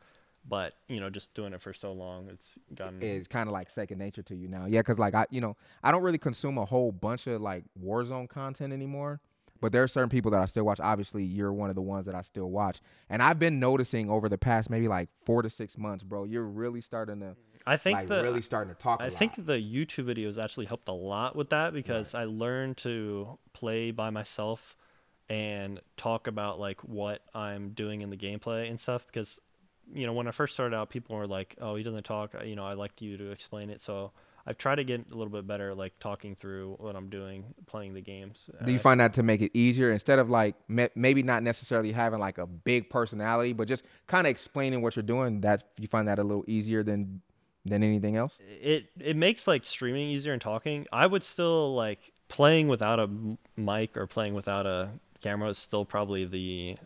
But 0.47 0.75
you 0.87 1.01
know, 1.01 1.09
just 1.09 1.33
doing 1.33 1.51
it 1.51 1.59
for 1.59 1.73
so 1.73 1.91
long, 1.91 2.29
it's 2.29 2.57
gotten. 2.73 3.01
is 3.03 3.27
kind 3.27 3.49
of 3.49 3.53
like 3.53 3.69
second 3.69 3.97
nature 3.97 4.23
to 4.23 4.35
you 4.35 4.47
now. 4.47 4.65
Yeah, 4.65 4.79
because 4.79 4.97
like 4.97 5.13
I, 5.13 5.25
you 5.29 5.41
know, 5.41 5.57
I 5.83 5.91
don't 5.91 6.03
really 6.03 6.19
consume 6.19 6.57
a 6.57 6.63
whole 6.63 6.93
bunch 6.93 7.27
of 7.27 7.41
like 7.41 7.65
Warzone 7.83 8.29
content 8.29 8.71
anymore. 8.71 9.19
But 9.59 9.71
there 9.71 9.83
are 9.83 9.87
certain 9.87 10.09
people 10.09 10.31
that 10.31 10.39
I 10.39 10.45
still 10.45 10.63
watch. 10.63 10.79
Obviously, 10.79 11.23
you're 11.23 11.53
one 11.53 11.69
of 11.69 11.75
the 11.75 11.81
ones 11.81 12.05
that 12.05 12.15
I 12.15 12.21
still 12.21 12.49
watch, 12.49 12.79
and 13.09 13.21
I've 13.21 13.39
been 13.39 13.59
noticing 13.59 14.09
over 14.09 14.29
the 14.29 14.37
past 14.37 14.69
maybe 14.69 14.87
like 14.87 15.09
four 15.25 15.41
to 15.41 15.49
six 15.49 15.77
months, 15.77 16.03
bro. 16.03 16.23
You're 16.25 16.45
really 16.45 16.81
starting 16.81 17.19
to 17.21 17.35
I 17.67 17.75
think 17.75 17.97
like 17.97 18.07
the 18.07 18.21
really 18.21 18.41
starting 18.41 18.73
to 18.73 18.79
talk. 18.79 19.01
I 19.01 19.07
I 19.07 19.09
think 19.09 19.33
the 19.35 19.53
YouTube 19.53 20.05
videos 20.05 20.41
actually 20.41 20.67
helped 20.67 20.87
a 20.87 20.93
lot 20.93 21.35
with 21.35 21.49
that 21.49 21.73
because 21.73 22.15
I 22.15 22.23
learned 22.23 22.77
to 22.77 23.37
play 23.51 23.91
by 23.91 24.09
myself 24.09 24.77
and 25.29 25.81
talk 25.97 26.27
about 26.27 26.59
like 26.59 26.81
what 26.85 27.21
I'm 27.35 27.71
doing 27.71 28.01
in 28.01 28.09
the 28.09 28.15
gameplay 28.15 28.69
and 28.69 28.79
stuff 28.79 29.05
because 29.05 29.41
you 29.93 30.05
know 30.05 30.13
when 30.13 30.27
I 30.27 30.31
first 30.31 30.53
started 30.53 30.75
out 30.75 30.89
people 30.89 31.17
were 31.17 31.27
like 31.27 31.55
oh 31.59 31.75
he 31.75 31.83
doesn't 31.83 32.03
talk 32.03 32.33
you 32.45 32.55
know 32.55 32.65
I 32.65 32.73
like 32.73 33.01
you 33.01 33.17
to 33.17 33.31
explain 33.31 33.69
it 33.69 33.81
so 33.81 34.13
I've 34.49 34.57
tried 34.57 34.75
to 34.75 34.85
get 34.85 35.01
a 35.11 35.15
little 35.15 35.29
bit 35.31 35.45
better 35.45 35.75
like 35.75 35.99
talking 35.99 36.33
through 36.33 36.75
what 36.79 36.95
I'm 36.95 37.09
doing 37.09 37.43
playing 37.65 37.93
the 37.93 38.01
games 38.01 38.49
Do 38.65 38.71
you 38.71 38.77
Uh, 38.79 38.81
find 38.81 38.99
that 39.01 39.13
to 39.15 39.23
make 39.23 39.41
it 39.41 39.51
easier 39.53 39.91
instead 39.91 40.19
of 40.19 40.29
like 40.29 40.55
me- 40.69 40.87
maybe 40.95 41.21
not 41.21 41.43
necessarily 41.43 41.91
having 41.91 42.19
like 42.19 42.37
a 42.37 42.47
big 42.47 42.89
personality, 42.89 43.51
but 43.53 43.67
just 43.67 43.83
kind 44.07 44.25
of 44.25 44.31
explaining 44.31 44.81
what 44.81 44.95
you're 44.95 45.03
doing? 45.03 45.41
That 45.41 45.63
you 45.77 45.87
find 45.89 46.07
that 46.07 46.17
a 46.17 46.23
little 46.23 46.45
easier 46.47 46.81
than 46.83 47.21
than 47.65 47.83
anything 47.83 48.15
else? 48.15 48.39
it 48.61 48.85
it 48.99 49.17
makes 49.17 49.45
like 49.47 49.65
streaming 49.65 50.09
easier 50.09 50.31
and 50.31 50.41
talking. 50.41 50.87
I 50.93 51.05
would 51.07 51.23
still 51.23 51.75
like 51.75 52.13
playing 52.29 52.69
without 52.69 52.99
a 52.99 53.09
mic 53.57 53.97
or 53.97 54.07
playing 54.07 54.33
without 54.33 54.65
a 54.65 54.89
camera 55.21 55.49
is 55.49 55.57
still 55.57 55.83
probably 55.83 56.23
the 56.23 56.77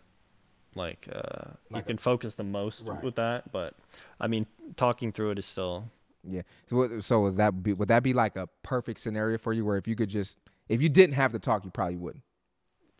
like 0.73 1.07
uh 1.11 1.51
you 1.69 1.75
Like 1.75 1.83
a- 1.83 1.87
can 1.87 1.97
focus 1.97 2.35
the 2.35 2.43
most 2.43 2.85
Right. 2.87 3.03
with 3.03 3.15
that, 3.15 3.51
but 3.51 3.75
I 4.19 4.27
mean 4.27 4.47
talking 4.77 5.11
through 5.11 5.31
it 5.31 5.37
is 5.39 5.45
still 5.45 5.91
Yeah. 6.27 6.41
So, 6.67 6.75
what, 6.75 7.03
so 7.03 7.25
is 7.25 7.35
that 7.37 7.63
be, 7.63 7.73
would 7.73 7.87
that 7.89 8.03
be 8.03 8.13
like 8.13 8.35
a 8.35 8.47
perfect 8.63 8.99
scenario 8.99 9.37
for 9.37 9.53
you, 9.53 9.65
where 9.65 9.77
if 9.77 9.87
you 9.87 9.95
could 9.95 10.09
just 10.09 10.37
if 10.69 10.81
you 10.81 10.89
didn't 10.89 11.15
have 11.15 11.31
to 11.33 11.39
talk, 11.39 11.65
you 11.65 11.71
probably 11.71 11.97
wouldn't? 11.97 12.23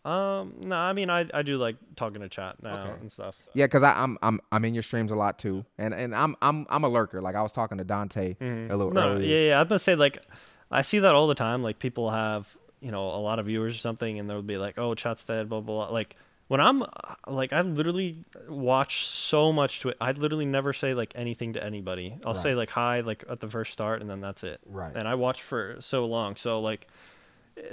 um 0.04 0.56
no, 0.62 0.76
I 0.76 0.94
mean 0.94 1.12
I 1.12 1.28
I 1.32 1.44
do 1.44 1.58
like 1.58 1.76
talking 1.96 2.22
to 2.22 2.30
chat 2.30 2.56
now 2.64 2.82
Okay. 2.82 2.94
and 3.02 3.12
stuff. 3.12 3.38
so. 3.46 3.52
Yeah, 3.54 3.66
because 3.68 3.84
I'm 3.84 4.18
I'm 4.24 4.42
I'm 4.52 4.66
in 4.66 4.74
your 4.74 4.82
streams 4.82 5.12
a 5.12 5.16
lot 5.16 5.38
too, 5.38 5.64
and 5.78 5.94
and 5.94 6.16
I'm 6.16 6.36
I'm 6.42 6.66
I'm 6.72 6.84
a 6.84 6.90
lurker. 6.90 7.22
Like 7.22 7.36
I 7.36 7.44
was 7.44 7.52
talking 7.52 7.78
to 7.78 7.84
Dante 7.84 8.34
Mhm. 8.42 8.72
a 8.72 8.76
little 8.76 8.92
no, 8.92 9.12
earlier. 9.14 9.28
yeah, 9.28 9.48
yeah, 9.50 9.58
I 9.58 9.60
was 9.62 9.70
gonna 9.70 9.80
say 9.80 9.96
like 9.96 10.24
I 10.72 10.82
see 10.82 11.00
that 11.00 11.14
all 11.14 11.28
the 11.28 11.36
time. 11.36 11.62
Like 11.62 11.78
people 11.78 12.10
have 12.10 12.58
you 12.80 12.90
know 12.90 13.10
a 13.10 13.22
lot 13.22 13.38
of 13.38 13.46
viewers 13.46 13.76
or 13.76 13.78
something, 13.78 14.18
and 14.18 14.28
they'll 14.28 14.42
be 14.42 14.58
like, 14.58 14.80
"Oh, 14.80 14.96
chat's 14.96 15.24
dead," 15.24 15.48
blah 15.50 15.62
blah. 15.62 15.86
blah. 15.86 15.94
Like 15.94 16.16
when 16.52 16.60
I'm 16.60 16.84
uh, 16.84 16.88
like 17.28 17.54
I 17.54 17.62
literally 17.62 18.26
watch 18.50 19.06
so 19.08 19.54
much 19.54 19.80
to 19.82 19.90
it. 19.90 19.98
I 20.02 20.12
literally 20.12 20.46
never 20.46 20.74
say 20.74 20.94
like 20.94 21.14
anything 21.16 21.54
to 21.54 21.64
anybody. 21.64 22.18
I'll 22.26 22.34
say 22.34 22.56
like 22.56 22.70
hi 22.70 23.00
like 23.00 23.24
at 23.30 23.40
the 23.40 23.48
first 23.48 23.72
start, 23.72 24.02
and 24.02 24.10
then 24.10 24.20
that's 24.20 24.44
it. 24.44 24.60
Right. 24.66 24.92
And 24.94 25.08
I 25.08 25.16
watch 25.16 25.42
for 25.42 25.78
so 25.80 26.06
long, 26.06 26.36
so 26.36 26.60
like. 26.60 26.88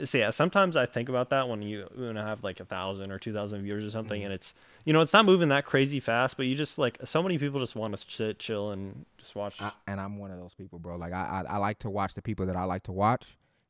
So 0.04 0.18
yeah, 0.18 0.30
sometimes 0.30 0.76
I 0.76 0.86
think 0.86 1.08
about 1.08 1.30
that 1.30 1.48
when 1.48 1.62
you 1.62 1.88
when 1.94 2.16
I 2.16 2.24
have 2.28 2.44
like 2.44 2.60
a 2.60 2.64
thousand 2.64 3.10
or 3.10 3.18
two 3.18 3.32
thousand 3.32 3.62
viewers 3.62 3.82
or 3.82 3.86
Mm-hmm. 3.86 3.92
something, 3.98 4.24
and 4.24 4.32
it's 4.32 4.54
you 4.84 4.92
know 4.92 5.00
it's 5.00 5.12
not 5.12 5.24
moving 5.24 5.48
that 5.48 5.64
crazy 5.64 5.98
fast, 5.98 6.36
but 6.36 6.46
you 6.46 6.54
just 6.54 6.78
like 6.78 6.98
so 7.04 7.20
many 7.22 7.38
people 7.38 7.58
just 7.58 7.74
want 7.74 7.96
to 7.96 8.10
sit, 8.10 8.38
chill, 8.38 8.70
and 8.70 9.06
just 9.18 9.34
watch. 9.34 9.60
I, 9.60 9.72
and 9.88 10.00
I'm 10.00 10.18
one 10.18 10.30
of 10.30 10.38
those 10.38 10.54
people, 10.54 10.78
bro. 10.78 10.96
Like 10.96 11.12
I, 11.12 11.42
I 11.48 11.54
I 11.54 11.56
like 11.56 11.78
to 11.80 11.90
watch 11.90 12.14
the 12.14 12.22
people 12.22 12.46
that 12.46 12.56
I 12.56 12.64
like 12.64 12.82
to 12.84 12.92
watch, 12.92 13.24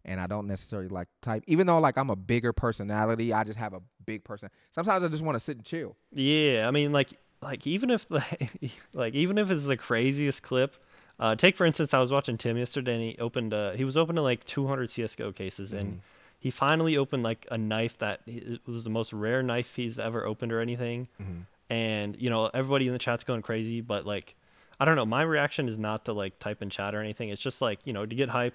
and 0.04 0.18
I 0.20 0.26
don't 0.26 0.46
necessarily 0.46 0.88
like 0.88 1.08
type. 1.22 1.44
Even 1.46 1.66
though 1.66 1.78
like 1.78 1.96
I'm 1.96 2.10
a 2.10 2.16
bigger 2.16 2.52
personality, 2.52 3.32
I 3.32 3.44
just 3.44 3.58
have 3.58 3.72
a 3.74 3.80
big 4.08 4.24
person. 4.24 4.48
Sometimes 4.70 5.04
I 5.04 5.08
just 5.08 5.22
want 5.22 5.36
to 5.36 5.40
sit 5.40 5.56
and 5.58 5.64
chill. 5.64 5.94
Yeah, 6.12 6.64
I 6.66 6.70
mean, 6.70 6.92
like, 6.92 7.10
like 7.42 7.66
even 7.66 7.90
if 7.90 8.06
the, 8.08 8.24
like 8.94 9.14
even 9.14 9.38
if 9.38 9.50
it's 9.50 9.66
the 9.66 9.76
craziest 9.76 10.42
clip, 10.42 10.76
uh, 11.20 11.34
take 11.36 11.56
for 11.56 11.66
instance, 11.66 11.92
I 11.94 11.98
was 12.00 12.10
watching 12.10 12.38
Tim 12.38 12.56
yesterday, 12.56 12.94
and 12.94 13.02
he 13.02 13.18
opened, 13.18 13.52
uh, 13.54 13.72
he 13.72 13.84
was 13.84 13.96
opening 13.96 14.24
like 14.24 14.44
200 14.44 14.90
CS:GO 14.90 15.32
cases, 15.32 15.70
Mm-hmm. 15.70 15.78
and 15.78 16.00
he 16.40 16.50
finally 16.50 16.96
opened 16.96 17.22
like 17.24 17.46
a 17.50 17.58
knife 17.58 17.98
that 17.98 18.20
it 18.26 18.60
was 18.66 18.84
the 18.84 18.90
most 18.90 19.12
rare 19.12 19.42
knife 19.42 19.74
he's 19.74 19.98
ever 19.98 20.24
opened 20.24 20.52
or 20.52 20.60
anything, 20.60 21.08
Mm-hmm. 21.20 21.40
and 21.70 22.16
you 22.20 22.30
know 22.30 22.50
everybody 22.54 22.86
in 22.86 22.92
the 22.92 22.98
chat's 22.98 23.24
going 23.24 23.42
crazy, 23.42 23.80
but 23.80 24.06
like, 24.06 24.34
I 24.80 24.84
don't 24.84 24.96
know, 24.96 25.06
my 25.06 25.22
reaction 25.22 25.68
is 25.68 25.76
not 25.78 26.04
to 26.06 26.12
like 26.12 26.38
type 26.38 26.62
in 26.62 26.70
chat 26.70 26.94
or 26.94 27.00
anything. 27.00 27.28
It's 27.28 27.42
just 27.42 27.60
like 27.60 27.80
you 27.84 27.92
know 27.92 28.06
to 28.06 28.14
get 28.14 28.28
hyped, 28.30 28.52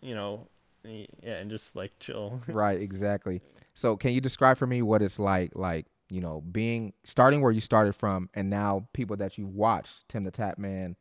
you 0.00 0.14
know, 0.14 0.48
yeah, 0.84 1.34
and 1.34 1.50
just 1.50 1.76
like 1.76 1.98
chill. 1.98 2.40
right, 2.48 2.80
exactly. 2.80 3.40
So 3.74 3.96
can 3.96 4.12
you 4.12 4.20
describe 4.20 4.58
for 4.58 4.66
me 4.66 4.82
what 4.82 5.02
it's 5.02 5.18
like, 5.18 5.54
like 5.54 5.86
you 6.10 6.20
know, 6.20 6.42
being 6.42 6.92
starting 7.04 7.40
where 7.40 7.52
you 7.52 7.60
started 7.60 7.94
from, 7.94 8.28
and 8.34 8.50
now 8.50 8.86
people 8.92 9.16
that 9.16 9.38
you 9.38 9.46
watch, 9.46 9.88
TimTheTatman, 10.10 10.96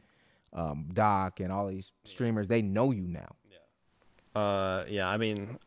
um, 0.54 0.90
Doc, 0.94 1.40
and 1.40 1.52
all 1.52 1.68
these 1.68 1.92
streamers, 2.06 2.48
they 2.48 2.62
know 2.62 2.92
you 2.92 3.08
now. 3.08 3.36
Uh, 4.34 4.86
yeah, 4.88 5.10
I 5.10 5.18
mean, 5.18 5.58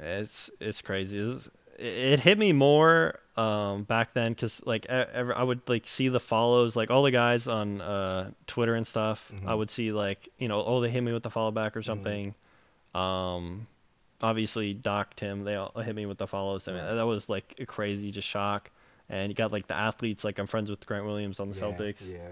it's 0.00 0.50
it's 0.60 0.80
crazy. 0.80 1.18
It's, 1.18 1.48
it, 1.78 1.96
it 1.96 2.20
hit 2.20 2.38
me 2.38 2.52
more 2.52 3.18
um 3.36 3.84
back 3.84 4.14
then 4.14 4.32
because 4.32 4.60
like 4.66 4.86
ever 4.86 5.36
I 5.36 5.42
would 5.42 5.60
like 5.68 5.86
see 5.86 6.08
the 6.08 6.18
follows 6.18 6.74
like 6.74 6.90
all 6.90 7.02
the 7.04 7.10
guys 7.10 7.46
on 7.46 7.80
uh 7.80 8.30
Twitter 8.46 8.74
and 8.74 8.86
stuff. 8.86 9.30
I 9.46 9.54
would 9.54 9.70
see 9.70 9.90
like 9.90 10.28
you 10.38 10.48
know 10.48 10.64
oh 10.64 10.80
they 10.80 10.90
hit 10.90 11.02
me 11.02 11.12
with 11.12 11.22
the 11.22 11.30
follow 11.30 11.50
back 11.50 11.76
or 11.76 11.82
something. 11.82 12.34
Um, 12.94 13.66
obviously 14.22 14.74
docked 14.74 15.20
him. 15.20 15.44
they 15.44 15.54
all 15.54 15.72
hit 15.80 15.94
me 15.94 16.06
with 16.06 16.18
the 16.18 16.26
follows. 16.26 16.68
I 16.68 16.72
mean 16.72 16.96
that 16.96 17.06
was 17.06 17.28
like 17.28 17.54
a 17.58 17.66
crazy 17.66 18.10
just 18.10 18.28
shock. 18.28 18.70
And 19.10 19.30
you 19.30 19.34
got 19.34 19.52
like 19.52 19.66
the 19.66 19.74
athletes 19.76 20.24
like 20.24 20.38
I'm 20.38 20.46
friends 20.46 20.68
with 20.70 20.84
Grant 20.86 21.06
Williams 21.06 21.40
on 21.40 21.48
the 21.50 21.54
Celtics 21.54 22.02
Yeah. 22.06 22.28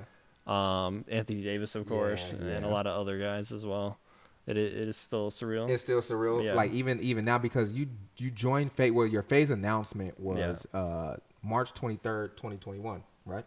um, 0.47 1.05
Anthony 1.09 1.43
Davis, 1.43 1.75
of 1.75 1.89
course, 1.89 2.33
Yeah, 2.33 2.47
and 2.49 2.63
yeah. 2.65 2.69
a 2.69 2.71
lot 2.71 2.87
of 2.87 2.99
other 3.01 3.19
guys 3.19 3.51
as 3.53 3.65
well. 3.65 3.99
It 4.47 4.57
it 4.57 4.75
is 4.89 4.97
still 4.97 5.31
surreal. 5.31 5.69
It's 5.69 5.83
still 5.83 6.01
surreal. 6.01 6.45
Yeah. 6.45 6.55
Like 6.55 6.73
even 6.73 7.01
even 7.01 7.25
now 7.25 7.39
because 7.39 7.73
you 7.73 7.89
you 8.19 8.31
joined 8.31 8.73
FaZe. 8.73 8.93
Well, 8.93 9.07
your 9.07 9.23
FaZe 9.23 9.51
announcement 9.51 10.21
was 10.21 10.67
uh 10.75 11.17
March 11.43 11.73
twenty 11.73 11.97
third, 11.97 12.37
twenty 12.37 12.57
twenty 12.57 12.79
one, 12.81 13.03
right? 13.25 13.45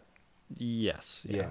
yes. 0.58 1.24
Yeah. 1.28 1.50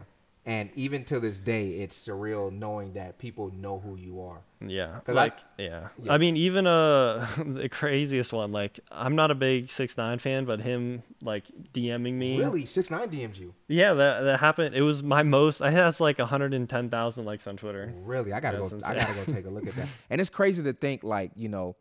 And 0.50 0.72
even 0.76 1.04
to 1.06 1.20
this 1.20 1.38
day, 1.38 1.66
it's 1.82 1.96
surreal 2.08 2.52
knowing 2.52 2.94
that 2.94 3.20
people 3.20 3.52
know 3.54 3.78
who 3.80 3.96
you 3.98 4.20
are. 4.22 4.40
Yeah. 4.66 5.00
'Cause 5.06 5.16
I- 5.16 5.24
Like 5.26 5.38
yeah. 5.60 5.90
Yeah. 6.02 6.12
I 6.14 6.18
mean, 6.18 6.36
even 6.38 6.66
uh 6.66 7.28
the 7.46 7.70
craziest 7.70 8.34
one. 8.34 8.52
Like 8.52 8.80
I'm 8.92 9.16
not 9.16 9.30
a 9.30 9.36
big 9.36 9.70
six 9.70 9.96
nine 9.96 10.18
fan, 10.18 10.46
but 10.46 10.60
him 10.62 11.04
like 11.22 11.44
DMing 11.74 12.14
me. 12.16 12.38
Really, 12.40 12.66
six 12.66 12.90
nine 12.90 13.10
DM'd 13.10 13.38
you. 13.38 13.54
Yeah, 13.68 13.94
that 13.94 14.22
that 14.22 14.40
happened. 14.40 14.74
It 14.74 14.82
was 14.82 15.04
my 15.04 15.22
most. 15.24 15.62
I 15.62 15.70
has 15.70 16.02
like 16.02 16.18
110,000 16.18 17.26
likes 17.26 17.46
on 17.46 17.56
Twitter. 17.56 17.94
Really, 18.04 18.34
I 18.34 18.40
gotta 18.40 18.58
That's 18.58 18.70
go. 18.72 18.78
insane. 18.78 18.92
I 18.92 18.96
gotta 19.04 19.14
go 19.26 19.34
take 19.34 19.46
a 19.46 19.50
look 19.52 19.68
at 19.68 19.76
that. 19.76 19.88
And 20.10 20.20
it's 20.20 20.32
crazy 20.32 20.64
to 20.64 20.74
think 20.74 21.04
like 21.04 21.32
you 21.36 21.50
know, 21.50 21.76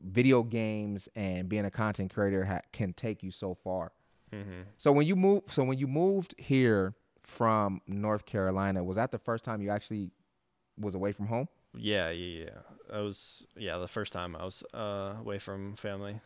video 0.00 0.42
games 0.44 1.08
and 1.16 1.48
being 1.48 1.64
a 1.64 1.70
content 1.72 2.14
creator 2.14 2.44
ha- 2.44 2.60
can 2.72 2.92
take 2.92 3.22
you 3.24 3.30
so 3.32 3.54
far. 3.54 3.90
Mm-hmm. 4.32 4.62
So 4.78 4.92
when 4.92 5.06
you 5.06 5.16
move, 5.16 5.42
so 5.48 5.64
when 5.64 5.78
you 5.78 5.86
moved 5.88 6.34
here 6.38 6.94
from 7.22 7.80
North 7.86 8.26
Carolina, 8.26 8.82
was 8.84 8.96
that 8.96 9.10
the 9.10 9.18
first 9.18 9.44
time 9.44 9.60
you 9.62 9.70
actually 9.70 10.10
was 10.78 10.94
away 10.94 11.12
from 11.12 11.26
home? 11.26 11.48
Yeah, 11.74 12.10
yeah, 12.10 12.44
yeah. 12.44 12.96
I 12.96 13.00
was 13.00 13.46
yeah 13.56 13.78
the 13.78 13.88
first 13.88 14.12
time 14.12 14.36
I 14.36 14.44
was 14.44 14.62
uh 14.74 15.14
away 15.20 15.38
from 15.38 15.74
family. 15.74 16.20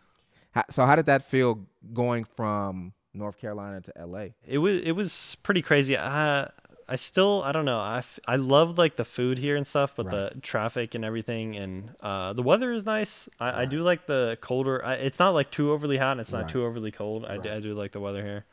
How, 0.52 0.64
so 0.70 0.86
how 0.86 0.96
did 0.96 1.06
that 1.06 1.22
feel 1.22 1.66
going 1.92 2.24
from 2.24 2.92
North 3.14 3.38
Carolina 3.38 3.80
to 3.82 3.92
LA? 4.06 4.28
It 4.46 4.58
was 4.58 4.80
it 4.82 4.92
was 4.92 5.36
pretty 5.42 5.62
crazy. 5.62 5.96
I 5.96 6.50
I 6.88 6.96
still 6.96 7.42
I 7.44 7.52
don't 7.52 7.64
know. 7.64 7.78
I, 7.80 7.98
f- 7.98 8.18
I 8.26 8.36
love 8.36 8.78
like 8.78 8.96
the 8.96 9.04
food 9.04 9.38
here 9.38 9.56
and 9.56 9.66
stuff, 9.66 9.94
but 9.96 10.06
Right. 10.06 10.32
the 10.34 10.40
traffic 10.40 10.94
and 10.94 11.04
everything, 11.04 11.56
and 11.56 11.90
uh, 12.00 12.32
the 12.32 12.42
weather 12.42 12.70
is 12.72 12.84
nice. 12.84 13.28
I, 13.40 13.62
I 13.62 13.64
do 13.66 13.82
like 13.82 14.06
the 14.06 14.38
colder. 14.40 14.84
I, 14.84 14.94
it's 14.94 15.18
not 15.18 15.30
like 15.30 15.50
too 15.50 15.72
overly 15.72 15.96
hot, 15.96 16.12
and 16.12 16.20
it's 16.20 16.32
not 16.32 16.42
Right. 16.42 16.48
too 16.48 16.64
overly 16.64 16.92
cold. 16.92 17.24
I, 17.24 17.38
do, 17.38 17.48
Right. 17.48 17.56
I 17.56 17.60
do 17.60 17.74
like 17.74 17.90
the 17.92 17.98
weather 18.00 18.22
here. 18.22 18.44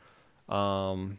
Um, 0.54 1.18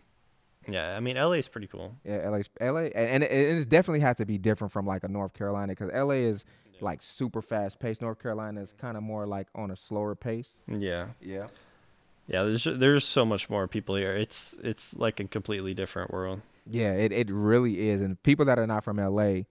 yeah, 0.67 0.95
I 0.95 0.99
mean 0.99 1.15
LA 1.17 1.33
is 1.33 1.47
pretty 1.47 1.67
cool. 1.67 1.95
Yeah, 2.03 2.29
LA's 2.29 2.49
LA, 2.59 2.89
and 2.95 3.23
it, 3.23 3.31
it 3.31 3.57
it 3.59 3.69
definitely 3.69 4.01
has 4.01 4.15
to 4.17 4.25
be 4.25 4.37
different 4.37 4.71
from 4.73 4.85
like 4.85 5.03
a 5.03 5.07
North 5.07 5.33
Carolina 5.33 5.73
because 5.73 5.91
LA 5.93 6.15
is 6.15 6.45
like 6.81 7.01
super 7.01 7.41
fast 7.41 7.79
paced. 7.79 8.01
North 8.01 8.19
Carolina 8.21 8.61
is 8.61 8.73
kind 8.77 8.97
of 8.97 9.03
more 9.03 9.25
like 9.25 9.47
on 9.55 9.71
a 9.71 9.75
slower 9.75 10.15
pace. 10.15 10.55
Yeah, 10.67 11.07
Yeah. 11.21 11.43
yeah. 12.27 12.43
There's 12.43 12.63
there's 12.65 13.05
so 13.05 13.25
much 13.25 13.49
more 13.49 13.67
people 13.67 13.95
here. 13.95 14.15
It's 14.15 14.55
it's 14.63 14.93
like 14.95 15.19
a 15.19 15.25
completely 15.25 15.73
different 15.73 16.11
world. 16.11 16.41
Yeah, 16.69 16.93
it, 16.93 17.11
it 17.11 17.29
really 17.29 17.89
is. 17.89 18.01
And 18.01 18.21
people 18.23 18.45
that 18.45 18.57
are 18.57 18.65
not 18.67 18.83
from 18.83 18.97
LA, 18.97 19.41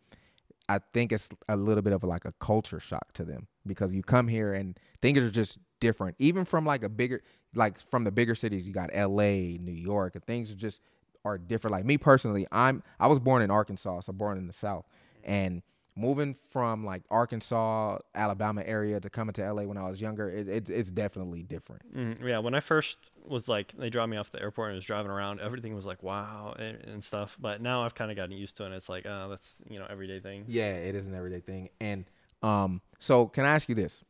I 0.68 0.80
think 0.92 1.12
it's 1.12 1.30
a 1.48 1.56
little 1.56 1.82
bit 1.82 1.92
of 1.92 2.02
like 2.02 2.24
a 2.24 2.32
culture 2.40 2.80
shock 2.80 3.12
to 3.14 3.24
them 3.24 3.46
because 3.66 3.94
you 3.94 4.02
come 4.02 4.26
here 4.28 4.52
and 4.52 4.78
things 5.00 5.18
are 5.18 5.30
just 5.30 5.58
different. 5.80 6.16
Even 6.18 6.44
from 6.44 6.66
like 6.66 6.82
a 6.82 6.88
bigger, 6.88 7.22
like 7.54 7.78
from 7.88 8.02
the 8.04 8.10
bigger 8.10 8.34
cities, 8.34 8.66
you 8.66 8.74
got 8.74 8.90
LA, 8.94 9.56
New 9.60 9.72
York, 9.72 10.16
and 10.16 10.24
things 10.26 10.50
are 10.50 10.56
just 10.56 10.80
are 11.24 11.38
different. 11.38 11.72
Like 11.72 11.84
me 11.84 11.98
personally, 11.98 12.46
I'm 12.52 12.82
I 12.98 13.06
was 13.06 13.20
born 13.20 13.42
in 13.42 13.50
Arkansas, 13.50 14.00
so 14.00 14.12
born 14.12 14.38
in 14.38 14.46
the 14.46 14.52
South, 14.52 14.86
and 15.22 15.62
moving 15.96 16.36
from 16.50 16.84
like 16.84 17.02
Arkansas, 17.10 17.98
Alabama 18.14 18.62
area 18.64 18.98
to 19.00 19.10
coming 19.10 19.32
to 19.34 19.52
LA 19.52 19.62
when 19.62 19.76
I 19.76 19.88
was 19.88 20.00
younger, 20.00 20.28
it, 20.28 20.48
it 20.48 20.70
it's 20.70 20.90
definitely 20.90 21.42
different. 21.42 21.82
Mm, 21.94 22.26
yeah, 22.26 22.38
when 22.38 22.54
I 22.54 22.60
first 22.60 23.10
was 23.26 23.48
like, 23.48 23.72
they 23.76 23.90
dropped 23.90 24.10
me 24.10 24.16
off 24.16 24.30
the 24.30 24.42
airport 24.42 24.68
and 24.68 24.74
I 24.74 24.76
was 24.76 24.84
driving 24.84 25.10
around. 25.10 25.40
Everything 25.40 25.74
was 25.74 25.86
like, 25.86 26.02
wow, 26.02 26.54
and, 26.58 26.78
and 26.84 27.04
stuff. 27.04 27.36
But 27.40 27.60
now 27.60 27.84
I've 27.84 27.94
kind 27.94 28.10
of 28.10 28.16
gotten 28.16 28.36
used 28.36 28.56
to 28.58 28.64
it. 28.64 28.66
And 28.66 28.74
it's 28.74 28.88
like, 28.88 29.06
oh, 29.06 29.28
that's 29.28 29.62
you 29.68 29.78
know, 29.78 29.86
everyday 29.88 30.20
thing. 30.20 30.44
Yeah, 30.48 30.72
it 30.72 30.94
is 30.94 31.06
an 31.06 31.14
everyday 31.14 31.40
thing. 31.40 31.68
And 31.80 32.04
um, 32.42 32.80
so 32.98 33.26
can 33.26 33.44
I 33.44 33.54
ask 33.54 33.68
you 33.68 33.74
this? 33.74 34.02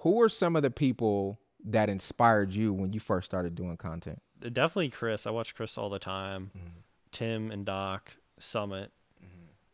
Who 0.00 0.22
are 0.22 0.28
some 0.28 0.56
of 0.56 0.62
the 0.62 0.70
people 0.70 1.40
that 1.64 1.88
inspired 1.88 2.52
you 2.52 2.72
when 2.72 2.92
you 2.92 3.00
first 3.00 3.26
started 3.26 3.54
doing 3.54 3.76
content? 3.76 4.20
Definitely 4.52 4.90
Chris. 4.90 5.26
I 5.26 5.30
watch 5.30 5.54
Chris 5.54 5.76
all 5.78 5.90
the 5.90 5.98
time. 5.98 6.50
Mm-hmm. 6.56 6.66
Tim 7.12 7.50
and 7.50 7.64
Doc, 7.64 8.12
Summit. 8.38 8.90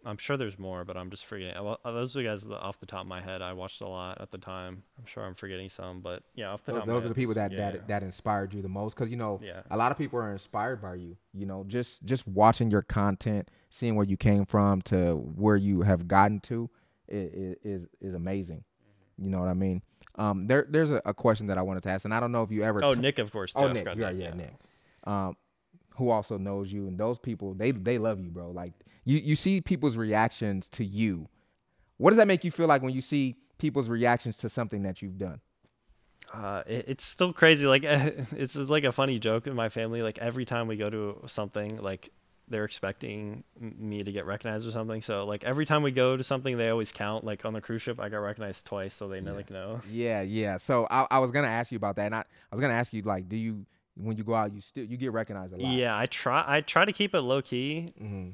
I'm 0.05 0.17
sure 0.17 0.37
there's 0.37 0.59
more, 0.59 0.85
but 0.85 0.97
I'm 0.97 1.11
just 1.11 1.25
forgetting. 1.27 1.57
Uh, 1.57 1.63
well, 1.63 1.79
Those 1.85 2.17
are 2.17 2.23
the 2.23 2.29
guys 2.29 2.45
off 2.45 2.81
the 2.81 2.87
top 2.87 3.03
of 3.03 3.07
my 3.07 3.21
head. 3.21 3.41
I 3.41 3.53
watched 3.53 3.83
a 3.83 3.87
lot 3.87 4.21
at 4.21 4.33
the 4.33 4.39
time. 4.39 4.83
I'm 4.99 5.07
sure 5.07 5.25
I'm 5.25 5.35
forgetting 5.35 5.69
some, 5.69 6.01
but 6.01 6.25
yeah, 6.35 6.51
off 6.51 6.65
the 6.65 6.73
Those, 6.73 6.79
top. 6.81 6.83
of 6.83 6.89
my 6.89 6.95
those 6.95 7.05
are 7.05 7.09
the 7.09 7.15
people 7.15 7.35
that 7.35 7.53
yeah, 7.53 7.71
that 7.71 7.87
that 7.87 8.03
inspired 8.03 8.53
you 8.53 8.63
the 8.63 8.69
most 8.69 8.95
because 8.97 9.11
you 9.13 9.17
know 9.17 9.39
Yeah. 9.41 9.61
a 9.71 9.77
lot 9.77 9.93
of 9.93 9.99
people 9.99 10.19
are 10.19 10.33
inspired 10.33 10.83
by 10.83 10.97
you. 10.97 11.17
You 11.33 11.47
know, 11.47 11.63
just 11.69 12.03
just 12.05 12.27
watching 12.27 12.69
your 12.69 12.83
content, 12.83 13.49
seeing 13.71 13.95
where 13.95 14.05
you 14.05 14.17
came 14.17 14.45
from 14.45 14.83
to 14.83 15.15
where 15.37 15.55
you 15.55 15.83
have 15.83 16.09
gotten 16.09 16.41
to, 16.41 16.69
is 17.07 17.57
is, 17.63 17.87
is 18.01 18.15
amazing. 18.15 18.65
You 19.19 19.31
know 19.31 19.39
what 19.39 19.51
I 19.51 19.55
mean? 19.55 19.83
Um, 20.17 20.47
there 20.47 20.67
there's 20.69 20.91
a, 20.91 21.01
a 21.05 21.15
question 21.15 21.47
that 21.47 21.59
I 21.59 21.63
wanted 21.63 21.83
to 21.85 21.91
ask, 21.91 22.05
and 22.05 22.15
I 22.15 22.21
don't 22.21 22.33
know 22.33 22.43
if 22.43 22.51
you 22.51 22.63
ever. 22.63 22.85
Oh, 22.85 22.95
t- 22.95 23.01
Nick, 23.01 23.19
of 23.19 23.33
course. 23.33 23.53
Too. 23.53 23.61
Oh, 23.61 23.69
I 23.69 23.73
Nick, 23.73 23.89
forgot 23.89 23.99
yeah, 23.99 24.11
yeah, 24.11 24.35
Nick. 24.35 24.55
Um, 25.05 25.37
who 25.97 26.11
also 26.11 26.39
knows 26.39 26.73
you, 26.73 26.87
and 26.87 26.99
those 26.99 27.19
people, 27.19 27.55
they 27.55 27.71
they 27.71 27.99
love 27.99 28.21
you, 28.21 28.31
bro. 28.31 28.51
Like 28.51 28.73
you, 29.05 29.19
you 29.19 29.37
see 29.37 29.61
people's 29.61 29.97
reactions 29.97 30.69
to 30.71 30.85
you. 30.85 31.29
What 31.97 32.11
does 32.11 32.17
that 32.19 32.27
make 32.27 32.45
you 32.45 32.51
feel 32.51 32.67
like 32.67 32.83
when 32.83 32.93
you 32.93 33.01
see 33.01 33.37
people's 33.59 33.89
reactions 33.89 34.37
to 34.39 34.49
something 34.49 34.83
that 34.83 35.03
you've 35.03 35.19
done? 35.19 35.41
Uh, 36.33 36.63
it, 36.67 36.85
it's 36.89 37.05
still 37.05 37.33
crazy. 37.33 37.67
Like 37.67 37.83
it's 37.85 38.57
like 38.57 38.85
a 38.85 38.93
funny 38.93 39.19
joke 39.19 39.47
in 39.47 39.55
my 39.55 39.69
family. 39.69 40.03
Like 40.03 40.19
every 40.19 40.45
time 40.45 40.67
we 40.67 40.77
go 40.77 40.91
to 40.91 41.23
something, 41.27 41.81
like 41.83 42.11
they're 42.53 42.65
expecting 42.65 43.43
me 43.59 44.03
to 44.05 44.13
get 44.13 44.25
recognized 44.27 44.69
or 44.69 44.71
something. 44.71 45.03
So 45.03 45.25
like 45.27 45.43
every 45.43 45.67
time 45.67 45.83
we 45.83 45.91
go 45.91 46.17
to 46.17 46.23
something, 46.23 46.57
they 46.57 46.69
always 46.69 46.93
count. 46.93 47.25
Like 47.25 47.45
on 47.45 47.53
the 47.53 47.61
cruise 47.61 47.83
ship, 47.83 47.99
I 47.99 48.09
got 48.09 48.19
recognized 48.19 48.65
twice, 48.67 48.95
so 48.95 49.09
they 49.09 49.21
know, 49.21 49.33
Yeah. 49.33 49.37
like 49.37 49.51
know. 49.51 49.81
Yeah, 49.91 50.23
yeah. 50.23 50.57
So 50.59 50.87
I, 50.91 51.07
I 51.11 51.19
was 51.19 51.33
gonna 51.33 51.49
ask 51.49 51.73
you 51.73 51.77
about 51.77 51.97
that, 51.97 52.07
and 52.07 52.15
I, 52.15 52.21
I 52.21 52.55
was 52.55 52.61
gonna 52.61 52.75
ask 52.75 52.93
you 52.93 53.03
like, 53.03 53.29
do 53.29 53.37
you 53.37 53.67
when 53.97 54.17
you 54.17 54.25
go 54.25 54.35
out, 54.35 54.53
you 54.55 54.61
still 54.61 54.85
you 54.85 54.97
get 54.97 55.13
recognized 55.13 55.53
a 55.53 55.57
lot? 55.57 55.73
Yeah, 55.73 55.99
I 55.99 56.07
try. 56.07 56.45
I 56.47 56.61
try 56.61 56.85
to 56.85 56.93
keep 56.93 57.15
it 57.15 57.21
low 57.23 57.43
key. 57.43 57.89
hmm 57.99 58.31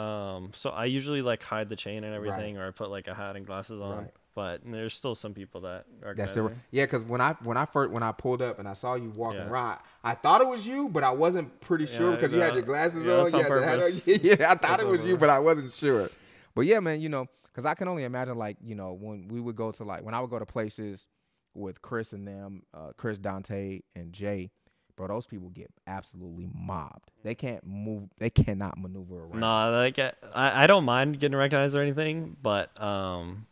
Um, 0.00 0.50
so 0.54 0.70
I 0.70 0.84
usually 0.86 1.22
like 1.22 1.42
hide 1.42 1.68
the 1.68 1.76
chain 1.76 2.04
and 2.04 2.14
everything, 2.14 2.56
or 2.58 2.66
I 2.68 2.70
put 2.70 2.90
like 2.90 3.08
a 3.08 3.14
hat 3.14 3.36
and 3.36 3.46
glasses 3.46 3.80
on. 3.80 4.04
Right. 4.04 4.10
But 4.34 4.62
there's 4.64 4.94
still 4.94 5.14
some 5.14 5.34
people 5.34 5.60
that 5.62 5.84
recognize 6.00 6.34
That's 6.34 6.52
the 6.52 6.56
yeah. 6.70 6.84
Because 6.84 7.04
when 7.04 7.20
I 7.20 7.34
when 7.42 7.56
I 7.56 7.66
first 7.66 7.90
when 7.92 8.02
I 8.02 8.12
pulled 8.12 8.40
up 8.40 8.58
and 8.58 8.66
I 8.66 8.72
saw 8.74 8.94
you 8.94 9.10
walking 9.10 9.40
Yeah. 9.40 9.48
around, 9.48 9.78
I 10.02 10.14
thought 10.14 10.40
it 10.40 10.48
was 10.48 10.66
you, 10.66 10.88
but 10.88 11.04
I 11.04 11.10
wasn't 11.10 11.60
pretty 11.60 11.86
sure 11.86 12.10
Yeah, 12.10 12.16
because 12.16 12.32
you 12.32 12.40
had 12.40 12.54
your 12.54 12.62
glasses 12.62 13.02
Yeah, 13.04 13.12
on. 13.12 13.30
You 13.30 13.36
on 13.36 13.42
had 13.42 13.52
the 13.54 13.62
hat 13.64 13.80
on. 13.80 13.92
Yeah, 14.06 14.32
I 14.50 14.54
thought 14.54 14.60
That's 14.62 14.82
it 14.84 14.88
was 14.88 15.04
you, 15.04 15.16
but 15.18 15.28
I 15.28 15.38
wasn't 15.38 15.74
sure. 15.74 16.08
But 16.54 16.62
yeah, 16.62 16.80
man, 16.80 17.00
you 17.00 17.08
know, 17.10 17.26
because 17.44 17.66
I 17.66 17.74
can 17.74 17.88
only 17.88 18.04
imagine 18.04 18.36
like 18.38 18.56
you 18.64 18.74
know 18.74 18.92
when 18.94 19.28
we 19.28 19.38
would 19.40 19.56
go 19.56 19.70
to 19.70 19.84
like 19.84 20.02
when 20.02 20.14
I 20.14 20.20
would 20.20 20.30
go 20.30 20.38
to 20.38 20.46
places 20.46 21.08
with 21.54 21.82
Chris 21.82 22.14
and 22.14 22.26
them, 22.26 22.62
uh, 22.72 22.92
Chris, 22.96 23.18
Dante, 23.18 23.80
and 23.94 24.12
Jay. 24.12 24.50
Bro, 24.96 25.08
those 25.08 25.26
people 25.26 25.48
get 25.48 25.70
absolutely 25.86 26.48
mobbed. 26.54 27.10
They 27.24 27.34
can't 27.34 27.66
move. 27.66 28.10
They 28.18 28.28
cannot 28.28 28.76
maneuver 28.78 29.24
around. 29.24 29.40
Nah, 29.40 29.70
like 29.70 29.98
I, 29.98 30.12
I 30.34 30.66
don't 30.66 30.84
mind 30.84 31.18
getting 31.18 31.36
recognized 31.36 31.74
or 31.74 31.80
anything, 31.80 32.36
but 32.42 32.78
um, 32.80 33.46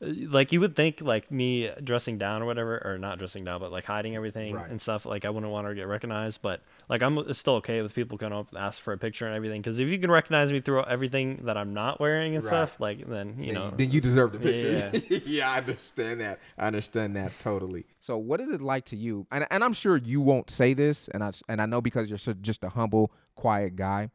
like 0.00 0.52
you 0.52 0.60
would 0.60 0.76
think 0.76 1.00
like 1.00 1.30
me 1.30 1.70
dressing 1.82 2.18
down 2.18 2.42
or 2.42 2.46
whatever, 2.46 2.82
or 2.84 2.98
not 2.98 3.18
dressing 3.18 3.44
down, 3.44 3.60
but 3.60 3.72
like 3.72 3.84
hiding 3.86 4.14
everything 4.14 4.54
Right. 4.54 4.68
and 4.70 4.80
stuff. 4.80 5.06
Like 5.06 5.24
I 5.24 5.30
wouldn't 5.30 5.50
want 5.50 5.66
her 5.66 5.74
to 5.74 5.80
get 5.80 5.86
recognized, 5.88 6.42
but 6.42 6.60
like 6.90 7.02
I'm 7.02 7.32
still 7.32 7.54
okay 7.56 7.80
with 7.80 7.94
people 7.94 8.18
coming 8.18 8.38
up 8.38 8.50
and 8.50 8.58
ask 8.58 8.82
for 8.82 8.92
a 8.92 8.98
picture 8.98 9.26
and 9.26 9.34
everything. 9.34 9.62
Because 9.62 9.78
if 9.80 9.88
you 9.88 9.98
can 9.98 10.10
recognize 10.10 10.52
me 10.52 10.60
through 10.60 10.84
everything 10.84 11.40
that 11.44 11.56
I'm 11.56 11.72
not 11.72 11.98
wearing 11.98 12.34
and 12.36 12.44
Right. 12.44 12.50
stuff, 12.50 12.78
like 12.78 13.08
then 13.08 13.36
you 13.38 13.46
then, 13.46 13.54
know. 13.54 13.70
then 13.70 13.90
you 13.90 14.00
deserve 14.02 14.32
the 14.32 14.38
picture. 14.38 14.90
Yeah. 15.08 15.18
Yeah. 15.24 15.50
I 15.52 15.56
understand 15.58 16.20
that. 16.20 16.40
I 16.58 16.66
understand 16.66 17.16
that 17.16 17.32
totally. 17.38 17.86
So, 18.00 18.18
what 18.18 18.40
is 18.40 18.50
it 18.50 18.60
like 18.60 18.84
to 18.86 18.96
you? 18.96 19.26
And, 19.32 19.46
and 19.50 19.64
I'm 19.64 19.72
sure 19.72 19.96
you 19.96 20.20
won't 20.20 20.50
say 20.50 20.74
this, 20.74 21.08
and 21.08 21.24
I 21.24 21.32
and 21.48 21.62
I 21.62 21.66
know 21.66 21.80
because 21.80 22.10
you're 22.10 22.18
so, 22.18 22.34
just 22.34 22.64
a 22.64 22.68
humble, 22.68 23.12
quiet 23.34 23.76
guy. 23.76 24.10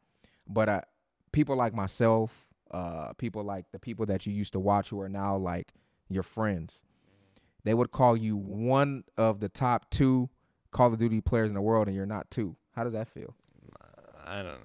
But 0.48 0.70
uh, 0.70 0.82
people 1.32 1.56
like 1.56 1.74
myself, 1.74 2.48
uh, 2.72 3.14
people 3.14 3.44
like 3.44 3.66
the 3.72 3.80
people 3.80 4.06
that 4.08 4.26
you 4.26 4.34
used 4.34 4.54
to 4.54 4.60
watch 4.60 4.90
who 4.90 5.00
are 5.02 5.10
now 5.10 5.38
like 5.38 5.74
your 6.10 6.24
friends, 6.24 6.82
they 7.64 7.74
would 7.74 7.92
call 7.92 8.18
you 8.18 8.36
one 8.36 9.04
of 9.18 9.40
the 9.40 9.50
top 9.50 9.90
two 9.90 10.30
Call 10.72 10.94
of 10.94 11.00
Duty 11.00 11.22
players 11.22 11.50
in 11.50 11.56
the 11.56 11.62
world, 11.62 11.88
and 11.88 11.96
you're 11.96 12.06
not 12.06 12.32
two. 12.32 12.56
How 12.76 12.84
does 12.84 12.94
that 12.94 13.10
feel? 13.10 13.36
I 14.26 14.38
don't 14.38 14.46
know. 14.46 14.58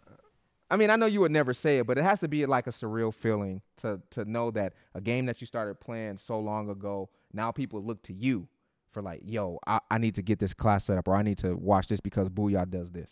I 0.71 0.77
mean, 0.77 0.91
I 0.91 0.97
know 0.97 1.07
you 1.07 1.21
would 1.21 1.33
never 1.33 1.55
say 1.55 1.79
it, 1.79 1.87
but 1.87 1.99
it 1.99 2.03
has 2.03 2.21
to 2.21 2.29
be 2.29 2.45
like 2.47 2.67
a 2.67 2.71
surreal 2.71 3.15
feeling 3.15 3.63
to 3.79 4.01
to 4.11 4.25
know 4.25 4.51
that 4.53 4.75
a 4.95 5.01
game 5.01 5.27
that 5.27 5.41
you 5.41 5.47
started 5.47 5.81
playing 5.81 6.17
so 6.17 6.41
long 6.41 6.69
ago, 6.71 7.09
now 7.33 7.53
people 7.53 7.83
look 7.83 8.03
to 8.05 8.13
you 8.13 8.49
for 8.91 9.03
like, 9.03 9.21
yo, 9.25 9.59
I, 9.67 9.81
I 9.91 9.99
need 9.99 10.15
to 10.15 10.23
get 10.23 10.39
this 10.39 10.55
class 10.55 10.85
set 10.85 10.99
up, 10.99 11.07
or 11.07 11.15
I 11.15 11.23
need 11.23 11.39
to 11.39 11.55
watch 11.57 11.89
this 11.89 12.01
because 12.01 12.29
Booya 12.29 12.69
does 12.69 12.91
this. 12.91 13.11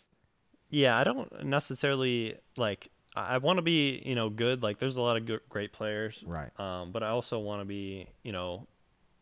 Yeah, 0.69 0.97
I 0.97 1.03
don't 1.03 1.45
necessarily 1.45 2.37
like. 2.57 2.89
I, 3.15 3.35
I 3.35 3.37
want 3.37 3.57
to 3.57 3.61
be, 3.61 4.01
you 4.05 4.15
know, 4.15 4.29
good. 4.29 4.61
Like, 4.63 4.77
there's 4.79 4.97
a 4.97 5.01
lot 5.01 5.17
of 5.17 5.25
good, 5.25 5.41
great 5.49 5.73
players. 5.73 6.23
Right. 6.25 6.51
Um, 6.59 6.91
but 6.91 7.03
I 7.03 7.09
also 7.09 7.39
want 7.39 7.61
to 7.61 7.65
be, 7.65 8.07
you 8.23 8.31
know, 8.31 8.67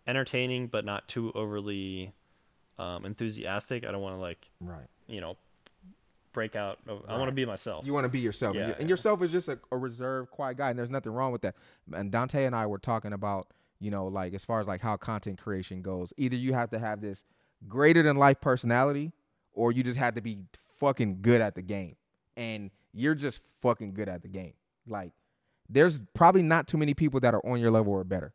entertaining, 0.07 0.67
but 0.67 0.85
not 0.85 1.07
too 1.07 1.31
overly 1.33 2.13
um, 2.79 3.05
enthusiastic. 3.05 3.85
I 3.85 3.91
don't 3.91 4.01
want 4.01 4.15
to 4.15 4.19
like, 4.21 4.49
Right. 4.59 4.87
you 5.07 5.21
know, 5.21 5.37
break 6.33 6.55
out. 6.55 6.79
Of, 6.87 7.03
I 7.07 7.11
Right. 7.11 7.19
want 7.19 7.29
to 7.29 7.33
be 7.35 7.45
myself. 7.45 7.85
You 7.85 7.93
want 7.93 8.05
to 8.05 8.09
be 8.09 8.19
yourself, 8.19 8.55
and, 8.55 8.67
Yeah, 8.67 8.73
and 8.73 8.83
yeah. 8.83 8.87
yourself 8.87 9.21
is 9.21 9.31
just 9.31 9.47
a, 9.47 9.59
a 9.71 9.77
reserved, 9.77 10.31
quiet 10.31 10.57
guy, 10.57 10.71
and 10.71 10.79
there's 10.79 10.89
nothing 10.89 11.13
wrong 11.13 11.31
with 11.31 11.43
that. 11.43 11.55
And 11.93 12.11
Dante 12.11 12.45
and 12.45 12.55
I 12.55 12.65
were 12.65 12.79
talking 12.79 13.13
about, 13.13 13.47
you 13.79 13.91
know, 13.91 14.07
like 14.07 14.33
as 14.33 14.43
far 14.43 14.59
as 14.59 14.67
like 14.67 14.81
how 14.81 14.97
content 14.97 15.39
creation 15.39 15.81
goes, 15.83 16.11
either 16.17 16.35
you 16.35 16.53
have 16.53 16.71
to 16.71 16.79
have 16.79 17.01
this 17.01 17.23
greater 17.67 18.01
than 18.01 18.17
life 18.17 18.41
personality, 18.41 19.13
or 19.53 19.71
you 19.71 19.83
just 19.83 19.99
have 19.99 20.15
to 20.15 20.21
be 20.21 20.39
fucking 20.79 21.19
good 21.21 21.39
at 21.39 21.53
the 21.53 21.61
game, 21.61 21.95
and 22.35 22.71
you're 22.93 23.15
just 23.15 23.41
fucking 23.61 23.93
good 23.93 24.09
at 24.09 24.21
the 24.21 24.27
game. 24.27 24.53
Like, 24.87 25.11
there's 25.69 26.01
probably 26.13 26.43
not 26.43 26.67
too 26.67 26.77
many 26.77 26.93
people 26.93 27.19
that 27.21 27.33
are 27.33 27.45
on 27.45 27.59
your 27.59 27.71
level 27.71 27.93
or 27.93 28.03
better. 28.03 28.33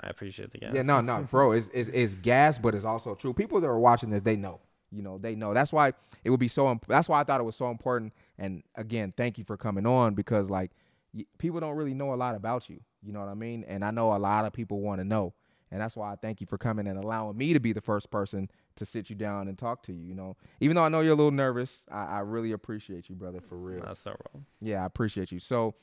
I 0.00 0.08
appreciate 0.08 0.50
the 0.52 0.58
game. 0.58 0.74
Yeah, 0.74 0.82
no, 0.82 1.00
no, 1.00 1.22
bro, 1.30 1.52
it's, 1.52 1.70
it's 1.72 1.90
it's 1.92 2.14
gas, 2.16 2.58
but 2.58 2.74
it's 2.74 2.84
also 2.84 3.14
true. 3.14 3.32
People 3.32 3.60
that 3.60 3.66
are 3.66 3.78
watching 3.78 4.10
this, 4.10 4.22
they 4.22 4.36
know. 4.36 4.60
You 4.90 5.02
know, 5.02 5.18
they 5.18 5.34
know. 5.34 5.54
That's 5.54 5.72
why 5.72 5.92
it 6.24 6.30
would 6.30 6.40
be 6.40 6.48
so. 6.48 6.70
Imp- 6.70 6.86
that's 6.86 7.08
why 7.08 7.20
I 7.20 7.24
thought 7.24 7.40
it 7.40 7.44
was 7.44 7.56
so 7.56 7.70
important. 7.70 8.12
And 8.38 8.62
again, 8.74 9.12
thank 9.16 9.38
you 9.38 9.44
for 9.44 9.56
coming 9.56 9.86
on 9.86 10.14
because 10.14 10.50
like 10.50 10.70
y- 11.14 11.24
people 11.38 11.60
don't 11.60 11.76
really 11.76 11.94
know 11.94 12.12
a 12.12 12.16
lot 12.16 12.34
about 12.34 12.68
you. 12.68 12.80
You 13.02 13.12
know 13.12 13.20
what 13.20 13.28
I 13.28 13.34
mean? 13.34 13.64
And 13.66 13.84
I 13.84 13.90
know 13.90 14.14
a 14.14 14.18
lot 14.18 14.44
of 14.44 14.52
people 14.52 14.80
want 14.80 15.00
to 15.00 15.04
know, 15.04 15.32
and 15.70 15.80
that's 15.80 15.96
why 15.96 16.12
I 16.12 16.16
thank 16.16 16.40
you 16.40 16.46
for 16.46 16.58
coming 16.58 16.86
and 16.86 16.98
allowing 16.98 17.36
me 17.36 17.52
to 17.54 17.60
be 17.60 17.72
the 17.72 17.80
first 17.80 18.10
person 18.10 18.50
to 18.76 18.84
sit 18.84 19.10
you 19.10 19.16
down 19.16 19.48
and 19.48 19.58
talk 19.58 19.82
to 19.84 19.92
you. 19.92 20.04
You 20.04 20.14
know, 20.14 20.36
even 20.60 20.76
though 20.76 20.84
I 20.84 20.88
know 20.88 21.00
you're 21.00 21.12
a 21.12 21.16
little 21.16 21.30
nervous, 21.30 21.80
I, 21.90 22.04
I 22.04 22.18
really 22.20 22.52
appreciate 22.52 23.08
you, 23.08 23.14
brother, 23.14 23.40
for 23.40 23.56
real. 23.56 23.82
That's 23.84 24.04
no 24.04 24.12
problem. 24.12 24.46
Yeah, 24.60 24.82
I 24.82 24.86
appreciate 24.86 25.32
you. 25.32 25.40
So, 25.40 25.74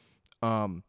um, 0.42 0.84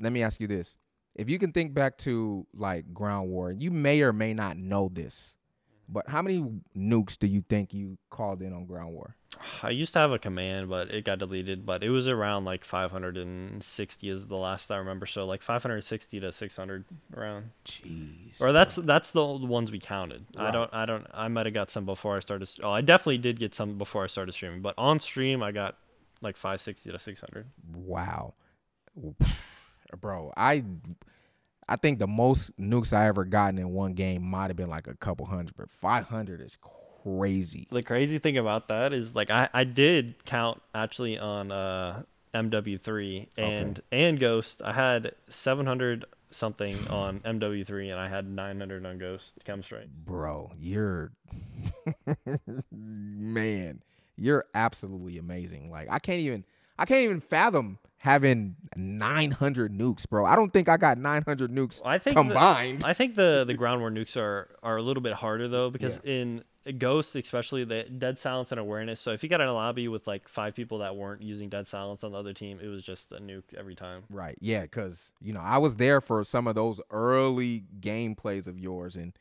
let 0.00 0.12
me 0.12 0.22
ask 0.22 0.40
you 0.40 0.46
this: 0.46 0.76
If 1.14 1.30
you 1.30 1.38
can 1.38 1.52
think 1.52 1.74
back 1.74 1.98
to 1.98 2.46
like 2.54 2.92
Ground 2.92 3.30
War, 3.30 3.50
you 3.50 3.70
may 3.70 4.02
or 4.02 4.12
may 4.12 4.34
not 4.34 4.56
know 4.56 4.90
this, 4.92 5.35
But 5.88 6.08
how 6.08 6.22
many 6.22 6.44
nukes 6.76 7.18
do 7.18 7.26
you 7.26 7.44
think 7.48 7.72
you 7.72 7.98
called 8.10 8.42
in 8.42 8.52
on 8.52 8.66
Ground 8.66 8.94
War? 8.94 9.14
I 9.62 9.70
used 9.70 9.92
to 9.92 9.98
have 9.98 10.12
a 10.12 10.18
command, 10.18 10.68
but 10.68 10.90
it 10.90 11.04
got 11.04 11.18
deleted. 11.18 11.64
But 11.66 11.84
it 11.84 11.90
was 11.90 12.08
around 12.08 12.44
like 12.44 12.64
560 12.64 14.10
is 14.10 14.26
the 14.26 14.36
last 14.36 14.70
I 14.70 14.78
remember. 14.78 15.06
So 15.06 15.26
like 15.26 15.42
560 15.42 16.20
to 16.20 16.32
600 16.32 16.84
around. 17.14 17.50
Jeez. 17.64 18.40
Or 18.40 18.52
that's 18.52 18.76
that's 18.76 19.10
the 19.12 19.24
ones 19.24 19.70
we 19.70 19.78
counted. 19.78 20.24
I 20.36 20.50
don't 20.50 20.72
I 20.72 20.84
don't 20.84 21.06
I 21.12 21.28
might 21.28 21.46
have 21.46 21.54
got 21.54 21.70
some 21.70 21.84
before 21.84 22.16
I 22.16 22.20
started. 22.20 22.48
Oh, 22.62 22.70
I 22.70 22.80
definitely 22.80 23.18
did 23.18 23.38
get 23.38 23.54
some 23.54 23.78
before 23.78 24.04
I 24.04 24.06
started 24.06 24.32
streaming. 24.32 24.62
But 24.62 24.74
on 24.78 25.00
stream, 25.00 25.42
I 25.42 25.52
got 25.52 25.76
like 26.22 26.36
560 26.36 26.92
to 26.92 26.98
600. 26.98 27.46
Wow. 27.74 28.34
Bro, 30.00 30.32
I 30.36 30.64
I 31.68 31.76
think 31.76 31.98
the 31.98 32.06
most 32.06 32.56
nukes 32.60 32.92
I 32.92 33.08
ever 33.08 33.24
gotten 33.24 33.58
in 33.58 33.70
one 33.70 33.94
game 33.94 34.22
might 34.22 34.48
have 34.48 34.56
been 34.56 34.68
like 34.68 34.86
a 34.86 34.94
couple 34.94 35.26
hundred, 35.26 35.56
but 35.56 35.70
500 35.70 36.40
is 36.40 36.56
crazy. 37.02 37.66
The 37.70 37.82
crazy 37.82 38.18
thing 38.18 38.38
about 38.38 38.68
that 38.68 38.92
is 38.92 39.14
like 39.14 39.30
I 39.30 39.48
I 39.52 39.64
did 39.64 40.24
count 40.24 40.62
actually 40.74 41.18
on 41.18 41.50
uh 41.50 42.02
MW3 42.34 43.28
and 43.36 43.80
and 43.90 44.20
Ghost. 44.20 44.62
I 44.64 44.72
had 44.72 45.12
700 45.28 46.04
something 46.30 46.76
on 46.90 47.20
MW3 47.20 47.90
and 47.90 48.00
I 48.00 48.08
had 48.08 48.28
900 48.28 48.86
on 48.86 48.98
Ghost 48.98 49.34
KEM 49.44 49.62
strike. 49.62 49.88
Bro, 50.04 50.52
you're 50.58 51.12
man, 52.70 53.82
you're 54.16 54.46
absolutely 54.54 55.18
amazing. 55.18 55.70
Like 55.70 55.88
I 55.90 55.98
can't 55.98 56.20
even 56.20 56.44
I 56.78 56.84
can't 56.84 57.02
even 57.02 57.20
fathom 57.20 57.78
having 57.98 58.56
900 58.76 59.72
nukes, 59.72 60.08
bro. 60.08 60.24
I 60.24 60.36
don't 60.36 60.52
think 60.52 60.68
I 60.68 60.76
got 60.76 60.98
900 60.98 61.50
nukes 61.50 61.80
I 61.84 61.98
think 61.98 62.16
the- 62.16 62.22
combined. 62.22 62.84
I 62.84 62.92
think 62.92 63.14
the 63.14 63.44
the 63.46 63.54
ground 63.60 63.80
war 63.80 63.90
nukes 63.90 64.16
are 64.16 64.48
are 64.62 64.76
a 64.76 64.82
little 64.82 65.02
bit 65.02 65.14
harder 65.14 65.48
though 65.48 65.70
because 65.70 65.98
in 66.04 66.44
Ghost 66.78 67.14
especially 67.14 67.62
the 67.62 67.84
dead 67.84 68.18
silence 68.18 68.50
and 68.50 68.58
awareness. 68.60 69.00
So 69.00 69.12
if 69.12 69.22
you 69.22 69.28
got 69.28 69.40
in 69.40 69.48
a 69.48 69.52
lobby 69.52 69.86
with 69.88 70.06
like 70.06 70.28
five 70.28 70.54
people 70.54 70.78
that 70.78 70.96
weren't 70.96 71.22
using 71.22 71.48
dead 71.48 71.66
silence 71.68 72.02
on 72.02 72.12
the 72.12 72.18
other 72.18 72.32
team, 72.32 72.58
it 72.60 72.66
was 72.68 72.82
just 72.82 73.12
a 73.12 73.16
nuke 73.20 73.54
every 73.56 73.76
time. 73.76 74.02
Right. 74.10 74.36
Yeah, 74.40 74.62
because 74.62 75.12
you 75.20 75.32
know 75.32 75.40
I 75.40 75.58
was 75.58 75.76
there 75.76 76.00
for 76.00 76.24
some 76.24 76.46
of 76.46 76.54
those 76.54 76.80
early 76.90 77.64
gameplays 77.80 78.46
of 78.48 78.58
yours, 78.58 78.96
and 78.96 79.12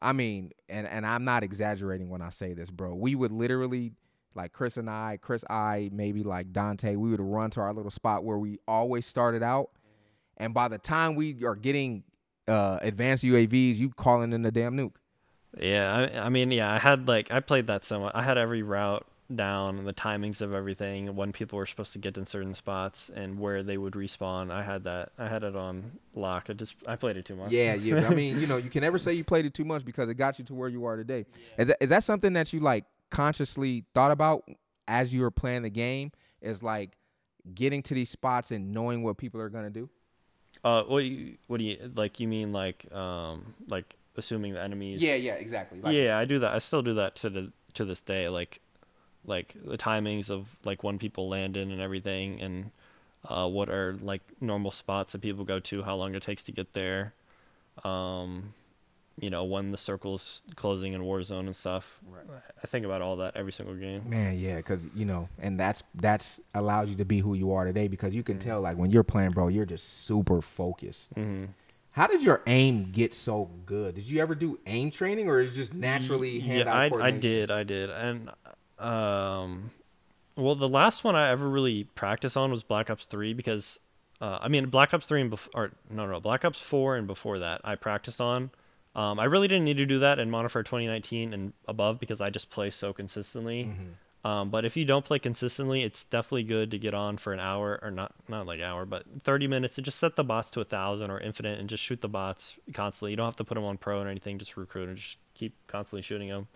I 0.00 0.12
mean, 0.12 0.52
and 0.68 0.86
and 0.86 1.06
I'm 1.06 1.24
not 1.24 1.42
exaggerating 1.42 2.08
when 2.08 2.22
I 2.22 2.30
say 2.30 2.54
this, 2.54 2.70
bro. 2.70 2.94
We 2.94 3.14
would 3.14 3.32
literally, 3.32 3.92
like 4.38 4.52
Chris 4.52 4.78
and 4.78 4.88
I, 4.88 5.18
Chris, 5.20 5.44
I, 5.50 5.90
maybe 5.92 6.22
like 6.22 6.52
Dante, 6.52 6.96
we 6.96 7.10
would 7.10 7.20
run 7.20 7.50
to 7.50 7.60
our 7.60 7.74
little 7.74 7.90
spot 7.90 8.24
where 8.24 8.38
we 8.38 8.58
always 8.66 9.04
started 9.04 9.42
out, 9.42 9.70
and 10.38 10.54
by 10.54 10.68
the 10.68 10.78
time 10.78 11.14
we 11.14 11.44
are 11.44 11.56
getting 11.56 12.04
uh 12.46 12.78
advanced 12.80 13.24
UAVs, 13.24 13.76
you 13.76 13.90
calling 13.90 14.32
in 14.32 14.42
the 14.42 14.50
damn 14.50 14.74
nuke. 14.74 14.94
Yeah, 15.60 16.08
I, 16.14 16.26
I 16.26 16.28
mean, 16.28 16.50
yeah, 16.50 16.72
I 16.72 16.78
had 16.78 17.08
like 17.08 17.30
I 17.30 17.40
played 17.40 17.66
that 17.66 17.84
so 17.84 18.00
much. 18.00 18.12
I 18.14 18.22
had 18.22 18.38
every 18.38 18.62
route 18.62 19.06
down, 19.34 19.78
and 19.78 19.86
the 19.86 19.92
timings 19.92 20.40
of 20.40 20.54
everything, 20.54 21.14
when 21.16 21.32
people 21.32 21.58
were 21.58 21.66
supposed 21.66 21.92
to 21.94 21.98
get 21.98 22.16
in 22.16 22.24
certain 22.24 22.54
spots, 22.54 23.10
and 23.14 23.38
where 23.38 23.62
they 23.62 23.76
would 23.76 23.94
respawn. 23.94 24.50
I 24.50 24.62
had 24.62 24.84
that. 24.84 25.10
I 25.18 25.28
had 25.28 25.42
it 25.42 25.56
on 25.56 25.98
lock. 26.14 26.46
I 26.48 26.52
just 26.52 26.76
I 26.86 26.96
played 26.96 27.16
it 27.16 27.24
too 27.24 27.36
much. 27.36 27.50
Yeah, 27.50 27.74
yeah. 27.74 28.06
I 28.06 28.14
mean, 28.14 28.38
you 28.40 28.46
know, 28.46 28.56
you 28.56 28.70
can 28.70 28.82
never 28.82 28.98
say 29.04 29.12
you 29.14 29.24
played 29.24 29.46
it 29.46 29.54
too 29.54 29.64
much 29.64 29.84
because 29.84 30.08
it 30.08 30.14
got 30.14 30.38
you 30.38 30.44
to 30.46 30.54
where 30.54 30.68
you 30.68 30.84
are 30.84 30.96
today. 30.96 31.26
Is 31.58 31.68
that 31.68 31.76
is 31.80 31.88
that 31.88 32.04
something 32.04 32.32
that 32.34 32.52
you 32.52 32.60
like 32.60 32.84
consciously 33.10 33.84
thought 33.94 34.10
about 34.10 34.44
as 34.86 35.12
you 35.12 35.22
were 35.22 35.30
playing 35.30 35.62
the 35.62 35.70
game? 35.70 36.12
Is 36.40 36.62
like 36.62 36.96
getting 37.54 37.82
to 37.82 37.94
these 37.94 38.10
spots 38.10 38.50
and 38.50 38.72
knowing 38.72 39.02
what 39.02 39.16
people 39.16 39.40
are 39.40 39.48
gonna 39.48 39.70
do? 39.70 39.88
Uh, 40.64 40.82
what 40.84 41.00
do 41.00 41.06
you 41.06 41.36
what 41.46 41.58
do 41.58 41.64
you 41.64 41.90
like? 41.94 42.20
You 42.20 42.28
mean 42.28 42.52
like 42.52 42.90
um 42.92 43.54
like 43.68 43.96
assuming 44.16 44.54
the 44.54 44.62
enemies? 44.62 45.02
yeah, 45.02 45.14
yeah, 45.14 45.34
exactly. 45.34 45.80
yeah, 45.94 46.18
I 46.18 46.24
do 46.24 46.40
that. 46.40 46.52
I 46.52 46.58
still 46.58 46.82
do 46.82 46.94
that 46.94 47.16
to 47.16 47.30
the 47.30 47.52
to 47.74 47.84
this 47.84 48.00
day. 48.00 48.28
Like 48.28 48.60
like 49.24 49.54
the 49.64 49.78
timings 49.78 50.30
of 50.30 50.56
like 50.64 50.82
when 50.82 50.98
people 50.98 51.28
land 51.28 51.56
in 51.56 51.70
and 51.70 51.80
everything, 51.80 52.40
and 52.40 52.70
uh, 53.28 53.48
what 53.48 53.68
are 53.68 53.96
like 54.00 54.22
normal 54.40 54.70
spots 54.70 55.12
that 55.12 55.20
people 55.20 55.44
go 55.44 55.60
to, 55.60 55.82
how 55.82 55.96
long 55.96 56.14
it 56.14 56.22
takes 56.22 56.42
to 56.44 56.52
get 56.52 56.72
there. 56.72 57.14
Um, 57.84 58.54
you 59.20 59.30
know 59.30 59.44
when 59.44 59.70
the 59.70 59.76
circle's 59.76 60.42
closing 60.56 60.92
in 60.92 61.02
Warzone 61.02 61.46
and 61.46 61.56
stuff. 61.56 61.98
Right. 62.08 62.40
I 62.62 62.66
think 62.66 62.84
about 62.84 63.02
all 63.02 63.16
that 63.16 63.36
every 63.36 63.52
single 63.52 63.74
game. 63.74 64.08
Man, 64.08 64.38
yeah, 64.38 64.56
because 64.56 64.86
you 64.94 65.04
know, 65.04 65.28
and 65.38 65.58
that's 65.58 65.82
that's 65.94 66.40
allows 66.54 66.88
you 66.88 66.96
to 66.96 67.04
be 67.04 67.20
who 67.20 67.34
you 67.34 67.52
are 67.52 67.64
today 67.64 67.88
because 67.88 68.14
you 68.14 68.22
can 68.22 68.38
tell 68.38 68.60
like 68.60 68.76
when 68.76 68.90
you're 68.90 69.04
playing, 69.04 69.30
bro, 69.30 69.48
you're 69.48 69.66
just 69.66 70.06
super 70.06 70.40
focused. 70.40 71.10
hmm 71.14 71.46
How 71.92 72.06
did 72.06 72.22
your 72.22 72.42
aim 72.46 72.90
get 72.92 73.14
so 73.14 73.50
good? 73.66 73.94
Did 73.94 74.08
you 74.08 74.20
ever 74.20 74.34
do 74.34 74.58
aim 74.66 74.90
training, 74.90 75.28
or 75.28 75.40
is 75.40 75.52
it 75.52 75.54
just 75.54 75.74
naturally 75.74 76.40
hand 76.40 76.66
yeah, 76.66 76.72
eye 76.72 76.90
I, 76.92 77.06
I 77.06 77.10
did, 77.10 77.50
I 77.50 77.64
did, 77.64 77.90
and 77.90 78.30
um, 78.78 79.70
well, 80.36 80.54
the 80.54 80.68
last 80.68 81.04
one 81.04 81.16
I 81.16 81.30
ever 81.30 81.48
really 81.48 81.84
practiced 81.84 82.36
on 82.36 82.50
was 82.50 82.62
Black 82.62 82.90
Ops 82.90 83.06
Three 83.06 83.34
because, 83.34 83.80
uh, 84.20 84.38
I 84.40 84.48
mean, 84.48 84.66
Black 84.68 84.94
Ops 84.94 85.06
Three 85.06 85.20
and 85.20 85.30
before, 85.30 85.72
no, 85.90 86.06
no, 86.06 86.20
Black 86.20 86.44
Ops 86.44 86.60
Four 86.60 86.96
and 86.96 87.06
before 87.06 87.40
that, 87.40 87.60
I 87.64 87.74
practiced 87.74 88.20
on. 88.20 88.50
Um, 88.98 89.20
I 89.20 89.26
really 89.26 89.46
didn't 89.46 89.64
need 89.64 89.76
to 89.76 89.86
do 89.86 90.00
that 90.00 90.18
in 90.18 90.28
Warfare 90.28 90.64
2019 90.64 91.32
and 91.32 91.52
above 91.68 92.00
because 92.00 92.20
I 92.20 92.30
just 92.30 92.50
play 92.50 92.68
so 92.68 92.92
consistently. 92.92 93.66
Mm-hmm. 93.66 94.28
Um, 94.28 94.50
but 94.50 94.64
if 94.64 94.76
you 94.76 94.84
don't 94.84 95.04
play 95.04 95.20
consistently, 95.20 95.84
it's 95.84 96.02
definitely 96.02 96.42
good 96.42 96.72
to 96.72 96.78
get 96.78 96.94
on 96.94 97.16
for 97.16 97.32
an 97.32 97.38
hour 97.38 97.78
or 97.80 97.92
not, 97.92 98.12
not 98.26 98.46
like 98.46 98.60
hour, 98.60 98.84
but 98.84 99.04
30 99.22 99.46
minutes 99.46 99.76
to 99.76 99.82
just 99.82 100.00
set 100.00 100.16
the 100.16 100.24
bots 100.24 100.50
to 100.50 100.60
a 100.60 100.64
thousand 100.64 101.12
or 101.12 101.20
infinite 101.20 101.60
and 101.60 101.68
just 101.68 101.84
shoot 101.84 102.00
the 102.00 102.08
bots 102.08 102.58
constantly. 102.74 103.12
You 103.12 103.16
don't 103.16 103.26
have 103.26 103.36
to 103.36 103.44
put 103.44 103.54
them 103.54 103.64
on 103.64 103.78
pro 103.78 104.02
or 104.02 104.08
anything, 104.08 104.36
just 104.36 104.56
recruit 104.56 104.88
and 104.88 104.96
just 104.96 105.18
keep 105.34 105.54
constantly 105.68 106.02
shooting 106.02 106.28
them. 106.28 106.48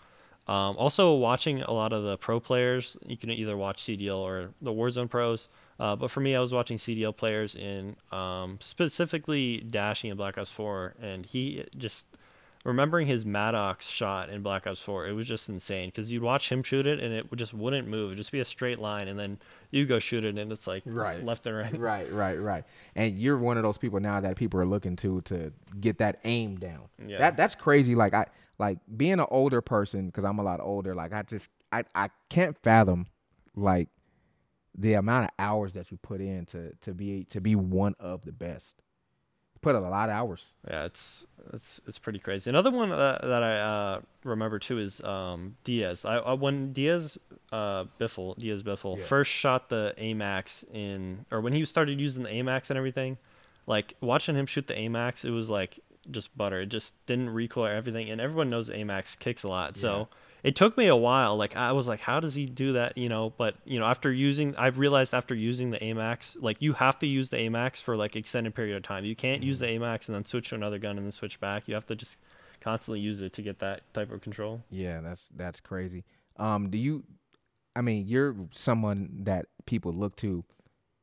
Um, 0.48 0.76
also, 0.76 1.14
watching 1.14 1.62
a 1.62 1.70
lot 1.70 1.92
of 1.92 2.02
the 2.02 2.16
pro 2.16 2.40
players, 2.40 2.96
you 3.06 3.16
can 3.16 3.30
either 3.30 3.56
watch 3.56 3.84
CDL 3.84 4.18
or 4.18 4.50
the 4.60 4.72
Warzone 4.72 5.08
pros. 5.08 5.48
Uh, 5.78 5.94
but 5.94 6.10
for 6.10 6.18
me, 6.18 6.34
I 6.34 6.40
was 6.40 6.52
watching 6.52 6.76
CDL 6.76 7.16
players 7.16 7.54
in 7.54 7.94
um, 8.10 8.58
specifically 8.60 9.60
Dashy 9.60 10.08
in 10.08 10.16
Black 10.16 10.36
Ops 10.38 10.50
4, 10.50 10.94
and 11.00 11.24
he 11.24 11.64
just 11.78 12.06
remembering 12.64 13.06
his 13.06 13.26
Maddox 13.26 13.88
shot 13.88 14.28
in 14.30 14.42
Black 14.42 14.66
Ops 14.66 14.80
4, 14.80 15.06
it 15.08 15.12
was 15.12 15.26
just 15.26 15.48
insane 15.48 15.88
because 15.88 16.12
you'd 16.12 16.22
watch 16.22 16.50
him 16.50 16.62
shoot 16.62 16.86
it 16.86 17.00
and 17.00 17.12
it 17.12 17.30
would 17.30 17.38
just 17.38 17.52
wouldn't 17.54 17.88
move. 17.88 18.10
It'd 18.10 18.18
just 18.18 18.32
be 18.32 18.40
a 18.40 18.44
straight 18.44 18.78
line, 18.78 19.08
and 19.08 19.18
then 19.18 19.38
you 19.70 19.84
go 19.86 19.98
shoot 19.98 20.24
it 20.24 20.38
and 20.38 20.52
it's 20.52 20.66
like 20.66 20.82
Right. 20.86 21.24
left 21.24 21.46
and 21.46 21.56
right. 21.56 21.76
right, 21.78 22.12
right, 22.12 22.40
right. 22.40 22.64
And 22.94 23.18
you're 23.18 23.38
one 23.38 23.56
of 23.56 23.62
those 23.62 23.78
people 23.78 24.00
now 24.00 24.20
that 24.20 24.36
people 24.36 24.60
are 24.60 24.66
looking 24.66 24.96
to 24.96 25.20
to 25.22 25.52
get 25.80 25.98
that 25.98 26.20
aim 26.24 26.56
down. 26.56 26.82
Yeah. 27.04 27.18
That 27.18 27.36
that's 27.36 27.54
crazy. 27.54 27.94
Like 27.94 28.14
I 28.14 28.26
like 28.58 28.78
being 28.96 29.14
an 29.14 29.26
older 29.30 29.60
person 29.60 30.06
because 30.06 30.24
I'm 30.24 30.38
a 30.38 30.42
lot 30.42 30.60
older. 30.60 30.94
Like 30.94 31.12
I 31.12 31.22
just 31.22 31.48
I 31.72 31.84
I 31.94 32.10
can't 32.28 32.56
fathom 32.62 33.06
like 33.56 33.88
the 34.76 34.94
amount 34.94 35.24
of 35.24 35.30
hours 35.38 35.74
that 35.74 35.90
you 35.90 35.96
put 35.98 36.20
in 36.20 36.46
to 36.46 36.72
to 36.82 36.94
be 36.94 37.24
to 37.24 37.40
be 37.40 37.56
one 37.56 37.94
of 37.98 38.24
the 38.24 38.32
best. 38.32 38.81
Put 39.62 39.74
a 39.76 39.80
lot 39.80 40.08
of 40.08 40.14
hours. 40.14 40.44
Yeah, 40.68 40.84
it's 40.84 41.24
it's 41.52 41.80
it's 41.86 41.98
pretty 41.98 42.18
crazy. 42.18 42.50
Another 42.50 42.70
one 42.70 42.88
that, 42.90 43.22
that 43.22 43.42
I 43.42 43.58
uh, 43.58 44.00
remember 44.24 44.58
too 44.58 44.78
is 44.78 45.02
um, 45.04 45.56
Diaz. 45.64 46.04
I, 46.04 46.16
I 46.16 46.32
when 46.34 46.72
Diaz 46.72 47.16
uh, 47.52 47.84
Biffle 47.98 48.36
Diaz 48.36 48.62
Biffle 48.62 48.96
Yeah. 48.98 49.04
first 49.04 49.30
shot 49.30 49.68
the 49.68 49.94
Amax 49.98 50.64
in, 50.74 51.24
or 51.30 51.40
when 51.40 51.52
he 51.52 51.64
started 51.64 52.00
using 52.00 52.24
the 52.24 52.30
Amax 52.30 52.70
and 52.70 52.76
everything, 52.76 53.18
like 53.66 53.94
watching 54.00 54.34
him 54.34 54.46
shoot 54.46 54.66
the 54.66 54.74
Amax, 54.74 55.24
it 55.24 55.30
was 55.30 55.48
like 55.48 55.78
just 56.10 56.36
butter. 56.36 56.60
It 56.62 56.66
just 56.66 56.94
didn't 57.06 57.30
recoil 57.30 57.66
everything, 57.66 58.10
and 58.10 58.20
everyone 58.20 58.50
knows 58.50 58.68
Amax 58.68 59.16
kicks 59.18 59.44
a 59.44 59.48
lot. 59.48 59.76
So 59.76 60.08
it 60.42 60.56
took 60.56 60.76
me 60.76 60.86
a 60.86 60.96
while. 60.96 61.36
Like 61.36 61.56
I 61.56 61.72
was 61.72 61.86
like, 61.86 62.00
how 62.00 62.20
does 62.20 62.34
he 62.34 62.46
do 62.46 62.72
that? 62.72 62.98
You 62.98 63.08
know, 63.08 63.32
but 63.36 63.54
you 63.64 63.78
know, 63.78 63.86
after 63.86 64.12
using, 64.12 64.56
I 64.56 64.68
realized 64.68 65.14
after 65.14 65.34
using 65.34 65.68
the 65.68 65.78
Amax, 65.78 66.36
like 66.40 66.56
you 66.60 66.72
have 66.74 66.98
to 67.00 67.06
use 67.06 67.30
the 67.30 67.36
Amax 67.36 67.82
for 67.82 67.96
like 67.96 68.16
extended 68.16 68.54
period 68.54 68.76
of 68.76 68.82
time. 68.82 69.04
You 69.04 69.14
can't 69.14 69.42
use 69.42 69.60
the 69.60 69.66
Amax 69.66 70.08
and 70.08 70.14
then 70.14 70.24
switch 70.24 70.48
to 70.50 70.56
another 70.56 70.78
gun 70.78 70.96
and 70.96 71.06
then 71.06 71.12
switch 71.12 71.38
back. 71.38 71.68
You 71.68 71.74
have 71.74 71.86
to 71.86 71.94
just 71.94 72.18
constantly 72.60 73.00
use 73.00 73.20
it 73.20 73.32
to 73.34 73.42
get 73.42 73.60
that 73.60 73.82
type 73.94 74.10
of 74.10 74.20
control. 74.20 74.62
Yeah, 74.70 75.00
that's 75.00 75.30
that's 75.36 75.60
crazy. 75.60 76.04
Um, 76.36 76.70
do 76.70 76.78
you? 76.78 77.04
I 77.74 77.80
mean, 77.80 78.06
you're 78.06 78.34
someone 78.50 79.20
that 79.24 79.46
people 79.64 79.92
look 79.92 80.16
to 80.16 80.44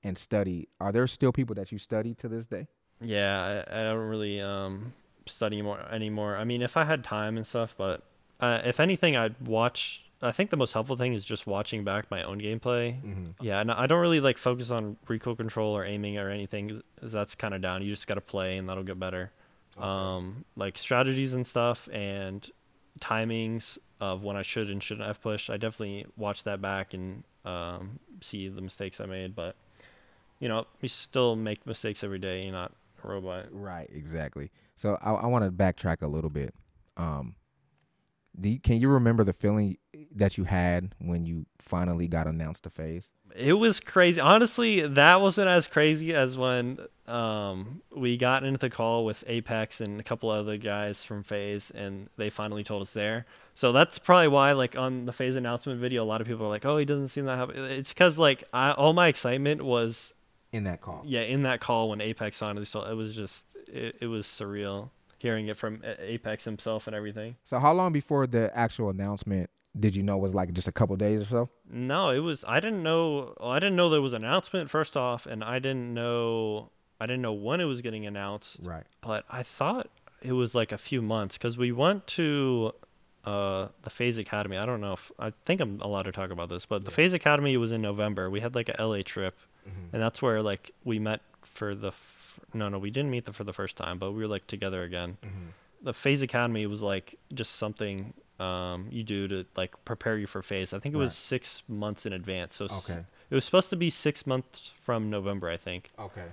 and 0.04 0.18
study. 0.18 0.68
Are 0.80 0.92
there 0.92 1.08
still 1.08 1.32
people 1.32 1.56
that 1.56 1.72
you 1.72 1.78
study 1.78 2.14
to 2.16 2.28
this 2.28 2.48
day? 2.48 2.68
Yeah, 3.02 3.64
I, 3.70 3.80
I 3.80 3.84
don't 3.84 4.00
really 4.00 4.42
um 4.42 4.94
study 5.26 5.62
more 5.62 5.80
anymore. 5.92 6.36
I 6.36 6.44
mean, 6.44 6.62
if 6.62 6.76
I 6.76 6.84
had 6.84 7.04
time 7.04 7.38
and 7.38 7.48
stuff, 7.48 7.76
but 7.78 8.04
uh, 8.40 8.62
if 8.64 8.80
anything, 8.80 9.16
I'd 9.16 9.36
watch. 9.46 10.06
I 10.22 10.32
think 10.32 10.50
the 10.50 10.58
most 10.58 10.74
helpful 10.74 10.98
thing 10.98 11.14
is 11.14 11.24
just 11.24 11.48
watching 11.48 11.84
back 11.86 12.12
my 12.12 12.24
own 12.24 12.40
gameplay. 12.40 13.02
Mm-hmm. 13.02 13.30
Yeah, 13.42 13.62
and 13.62 13.72
I 13.72 13.88
don't 13.88 14.02
really 14.02 14.20
like 14.20 14.38
focus 14.38 14.70
on 14.70 14.98
recoil 15.08 15.36
control 15.36 15.76
or 15.78 15.86
aiming 15.86 16.18
or 16.18 16.30
anything. 16.30 16.82
That's 17.02 17.36
kind 17.36 17.54
of 17.54 17.62
down. 17.62 17.82
You 17.84 17.92
just 17.92 18.08
got 18.08 18.16
to 18.16 18.22
play, 18.22 18.58
and 18.58 18.68
that'll 18.68 18.84
get 18.84 19.00
better. 19.00 19.32
Um, 19.78 20.44
like 20.58 20.78
strategies 20.78 21.34
and 21.34 21.48
stuff, 21.48 21.88
and 21.94 22.50
timings 23.00 23.78
of 24.02 24.24
when 24.24 24.36
I 24.36 24.42
should 24.42 24.70
and 24.70 24.82
shouldn't 24.82 25.08
have 25.08 25.22
pushed. 25.22 25.50
I 25.50 25.58
definitely 25.58 26.06
watch 26.18 26.44
that 26.44 26.62
back 26.62 26.94
and 26.94 27.24
um, 27.46 28.00
see 28.22 28.50
the 28.50 28.62
mistakes 28.62 29.00
I 29.00 29.06
made. 29.06 29.36
But 29.36 29.56
you 30.40 30.48
know, 30.48 30.66
we 30.82 30.88
still 30.88 31.36
make 31.36 31.66
mistakes 31.66 32.04
every 32.04 32.20
day. 32.20 32.44
You're 32.44 32.52
not 32.52 32.74
a 33.04 33.08
robot. 33.08 33.48
Right, 33.52 33.90
exactly. 33.94 34.52
So 34.76 34.98
I, 35.02 35.12
I 35.12 35.26
want 35.28 35.46
to 35.46 35.52
backtrack 35.52 36.02
a 36.02 36.08
little 36.08 36.30
bit. 36.30 36.54
Um, 36.98 37.36
you, 38.42 38.60
can 38.60 38.80
you 38.80 38.90
remember 38.90 39.24
the 39.24 39.34
feeling 39.34 39.78
that 40.16 40.38
you 40.38 40.46
had 40.46 40.96
when 41.00 41.26
you 41.26 41.46
finally 41.60 42.08
got 42.08 42.28
announced 42.28 42.64
to 42.64 42.70
FaZe? 42.70 43.10
It 43.36 43.54
was 43.54 43.80
crazy. 43.80 44.20
Honestly, 44.20 44.82
that 44.82 45.22
wasn't 45.22 45.50
as 45.50 45.68
crazy 45.68 46.16
as 46.16 46.36
when 46.38 46.80
um, 47.08 47.82
we 47.96 48.18
got 48.18 48.44
into 48.44 48.58
the 48.58 48.72
call 48.72 49.06
with 49.06 49.24
Apex 49.28 49.82
and 49.82 50.00
a 50.00 50.04
couple 50.04 50.32
other 50.32 50.58
guys 50.58 51.04
from 51.04 51.22
FaZe, 51.24 51.70
and 51.72 52.10
they 52.18 52.32
finally 52.32 52.64
told 52.64 52.82
us 52.82 52.94
there. 52.94 53.26
So 53.54 53.72
that's 53.72 54.00
probably 54.00 54.30
why, 54.30 54.54
like 54.54 54.76
on 54.76 55.06
the 55.06 55.14
FaZe 55.14 55.36
announcement 55.36 55.80
video, 55.80 56.04
a 56.04 56.06
lot 56.06 56.22
of 56.22 56.28
people 56.28 56.46
are 56.48 56.50
like, 56.50 56.66
"Oh, 56.66 56.78
he 56.78 56.86
doesn't 56.86 57.10
seem 57.10 57.26
that 57.26 57.38
happy." 57.38 57.54
It's 57.60 57.94
because 57.94 58.18
like 58.18 58.44
I, 58.52 58.72
all 58.72 58.94
my 58.94 59.08
excitement 59.10 59.62
was 59.62 60.14
In 60.52 60.64
that 60.64 60.82
call. 60.82 61.04
yeah 61.06 61.22
in 61.22 61.44
that 61.44 61.60
call 61.60 61.90
when 61.90 62.02
Apex 62.02 62.38
signed. 62.38 62.68
So 62.68 62.82
it 62.82 62.96
was 62.96 63.16
just 63.16 63.46
it, 63.68 63.98
it 64.02 64.08
was 64.08 64.26
surreal 64.26 64.90
hearing 65.20 65.48
it 65.48 65.58
from 65.58 65.84
Apex 66.00 66.46
himself 66.46 66.88
and 66.88 66.96
everything. 66.96 67.36
So 67.44 67.60
how 67.60 67.74
long 67.74 67.94
before 67.94 68.26
the 68.26 68.56
actual 68.58 68.90
announcement 68.90 69.50
did 69.80 69.96
you 69.96 70.04
know 70.04 70.18
was 70.18 70.34
like 70.34 70.52
just 70.54 70.68
a 70.68 70.72
couple 70.72 70.96
days 70.96 71.22
or 71.22 71.26
so? 71.26 71.50
No, 71.70 72.10
it 72.10 72.20
was. 72.20 72.44
I 72.48 72.60
didn't 72.60 72.82
know. 72.82 73.36
I 73.42 73.60
didn't 73.60 73.76
know 73.76 73.90
there 73.90 74.02
was 74.02 74.14
an 74.14 74.24
announcement 74.24 74.70
first 74.70 74.98
off, 74.98 75.26
and 75.26 75.44
I 75.44 75.60
didn't 75.60 75.94
know. 75.94 76.72
I 77.00 77.06
didn't 77.06 77.22
know 77.22 77.34
when 77.34 77.62
it 77.62 77.66
was 77.66 77.82
getting 77.82 78.06
announced. 78.06 78.62
Right. 78.64 78.84
But 79.02 79.26
I 79.30 79.44
thought 79.44 79.90
it 80.22 80.34
was 80.34 80.56
like 80.56 80.72
a 80.72 80.78
few 80.78 81.02
months 81.02 81.38
because 81.38 81.58
we 81.58 81.72
went 81.72 82.08
to 82.08 82.74
uh, 83.26 83.68
the 83.84 83.90
FaZe 83.90 84.18
Academy. 84.18 84.58
I 84.58 84.66
don't 84.66 84.82
know 84.82 84.94
if 84.94 85.12
I 85.20 85.32
think 85.44 85.62
I'm 85.62 85.80
allowed 85.82 86.04
to 86.04 86.12
talk 86.12 86.32
about 86.32 86.50
this, 86.50 86.66
but 86.66 86.86
the 86.86 86.92
FaZe 86.92 87.14
Academy 87.14 87.56
was 87.58 87.72
in 87.72 87.82
November. 87.82 88.30
We 88.30 88.40
had 88.40 88.56
like 88.56 88.70
a 88.70 88.84
LA 88.84 89.02
trip, 89.04 89.38
and 89.94 90.02
that's 90.02 90.22
where 90.22 90.42
like 90.42 90.72
we 90.84 91.00
met 91.00 91.22
for 91.46 91.76
the. 91.76 91.88
F- 91.90 92.40
no, 92.54 92.70
no, 92.70 92.80
we 92.80 92.90
didn't 92.92 93.12
meet 93.12 93.26
the, 93.26 93.34
for 93.34 93.44
the 93.44 93.54
first 93.54 93.76
time, 93.76 93.98
but 94.00 94.12
we 94.14 94.22
were 94.22 94.28
like 94.28 94.48
together 94.48 94.84
again. 94.84 95.18
The 95.82 95.94
FaZe 95.94 96.22
Academy 96.22 96.66
was 96.68 96.82
like 96.82 97.16
just 97.34 97.56
something 97.56 98.14
um, 98.40 98.88
you 98.92 99.04
do 99.04 99.28
to 99.28 99.46
like 99.58 99.74
prepare 99.86 100.18
you 100.18 100.28
for 100.28 100.42
FaZe. 100.42 100.74
I 100.74 100.80
think 100.80 100.94
it 100.96 100.98
was 100.98 101.12
Right. 101.12 101.16
six 101.16 101.64
months 101.68 102.06
in 102.06 102.14
advance. 102.14 102.56
So 102.56 102.66
s- 102.66 102.90
it 103.30 103.36
was 103.36 103.46
supposed 103.46 103.70
to 103.72 103.76
be 103.76 103.90
six 103.90 104.26
months 104.28 104.72
from 104.76 105.10
November, 105.10 105.50
I 105.50 105.58
think. 105.58 105.92
Okay. 106.00 106.26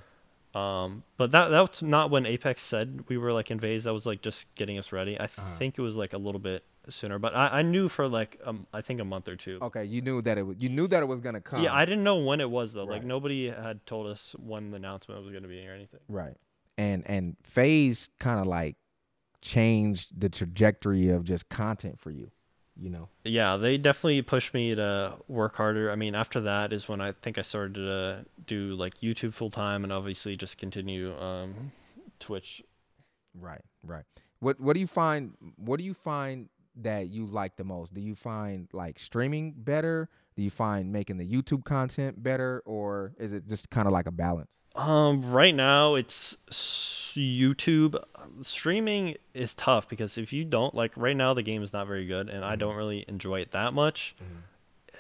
Um, 0.55 1.03
but 1.19 1.33
that 1.33 1.49
that's 1.49 1.83
not 1.83 2.11
when 2.11 2.25
Apex 2.25 2.63
said 2.63 3.05
we 3.09 3.19
were 3.19 3.33
like 3.33 3.51
in 3.51 3.61
FaZe. 3.61 3.85
That 3.85 3.93
was 3.93 4.07
like 4.07 4.23
just 4.23 4.53
getting 4.55 4.79
us 4.79 4.91
ready. 4.93 5.19
I 5.21 5.25
Uh-huh. 5.25 5.43
think 5.59 5.79
it 5.79 5.83
was 5.83 5.97
like 5.97 6.13
a 6.15 6.19
little 6.19 6.41
bit 6.41 6.65
sooner, 6.89 7.19
but 7.19 7.35
I, 7.35 7.59
I 7.59 7.63
knew 7.63 7.89
for 7.89 8.09
like 8.09 8.41
um, 8.45 8.67
I 8.73 8.81
think 8.81 9.01
a 9.01 9.05
month 9.05 9.29
or 9.29 9.37
two. 9.37 9.59
Okay. 9.63 9.85
You 9.85 10.01
knew 10.01 10.23
that 10.23 10.39
it 10.39 10.43
was. 10.43 10.57
You 10.59 10.69
knew 10.69 10.87
that 10.89 11.03
it 11.03 11.07
was 11.07 11.21
gonna 11.21 11.41
come. 11.41 11.63
Yeah, 11.63 11.75
I 11.75 11.85
didn't 11.85 12.05
know 12.05 12.17
when 12.17 12.41
it 12.41 12.51
was 12.51 12.73
though. 12.73 12.85
Like 12.85 13.05
nobody 13.05 13.51
had 13.51 13.85
told 13.87 14.07
us 14.07 14.35
when 14.39 14.71
the 14.71 14.77
announcement 14.77 15.21
was 15.21 15.31
going 15.31 15.43
to 15.43 15.49
be 15.49 15.67
or 15.67 15.73
anything. 15.73 16.01
Right. 16.09 16.37
And 16.79 17.03
and 17.07 17.37
FaZe 17.43 18.11
kind 18.19 18.41
of 18.41 18.47
like 18.47 18.77
changed 19.43 20.21
the 20.21 20.29
trajectory 20.29 21.11
of 21.11 21.25
just 21.25 21.49
content 21.49 21.99
for 21.99 22.11
you. 22.11 22.31
You 22.79 22.91
know. 22.91 23.09
Yeah, 23.25 23.57
they 23.57 23.79
definitely 23.79 24.21
pushed 24.21 24.53
me 24.53 24.75
to 24.75 25.15
work 25.29 25.57
harder. 25.57 25.91
I 25.91 25.97
mean, 25.97 26.15
after 26.15 26.43
that 26.43 26.75
is 26.75 26.89
when 26.89 27.01
I 27.01 27.13
think 27.13 27.39
I 27.39 27.43
started 27.43 27.75
to 27.75 28.27
do 28.47 28.75
like 28.75 28.99
YouTube 28.99 29.33
full 29.33 29.51
time 29.51 29.83
and 29.83 29.93
obviously 29.93 30.35
just 30.37 30.59
continue 30.59 31.17
um, 31.19 31.73
Twitch. 32.21 32.63
Right. 33.35 33.63
Right. 33.83 34.05
What 34.41 34.61
What 34.61 34.75
do 34.75 34.81
you 34.81 34.87
find? 34.87 35.33
What 35.57 35.79
do 35.79 35.85
you 35.85 35.95
find 35.95 36.51
that 36.83 37.09
you 37.09 37.27
like 37.27 37.57
the 37.57 37.65
most? 37.65 37.95
Do 37.95 38.01
you 38.01 38.15
find 38.15 38.69
like 38.73 38.99
streaming 38.99 39.53
better? 39.57 40.09
Do 40.37 40.43
you 40.43 40.51
find 40.51 40.93
making 40.93 41.17
the 41.19 41.27
YouTube 41.27 41.65
content 41.65 42.23
better, 42.23 42.63
or 42.67 43.13
is 43.19 43.33
it 43.33 43.49
just 43.49 43.71
kind 43.71 43.87
of 43.87 43.93
like 43.93 44.07
a 44.07 44.11
balance? 44.13 44.51
Um, 44.75 45.23
right 45.23 45.55
now 45.55 45.95
it's 45.95 46.37
YouTube. 46.51 48.03
Streaming 48.43 49.17
is 49.35 49.55
tough 49.55 49.89
because 49.89 50.19
if 50.19 50.33
you 50.33 50.45
don't 50.45 50.75
like, 50.75 50.93
right 50.97 51.17
now 51.17 51.33
the 51.35 51.43
game 51.43 51.63
is 51.63 51.73
not 51.73 51.87
very 51.87 52.07
good, 52.07 52.29
and 52.29 52.45
I 52.45 52.57
don't 52.57 52.77
really 52.77 53.05
enjoy 53.09 53.41
it 53.41 53.53
that 53.53 53.73
much. 53.73 54.15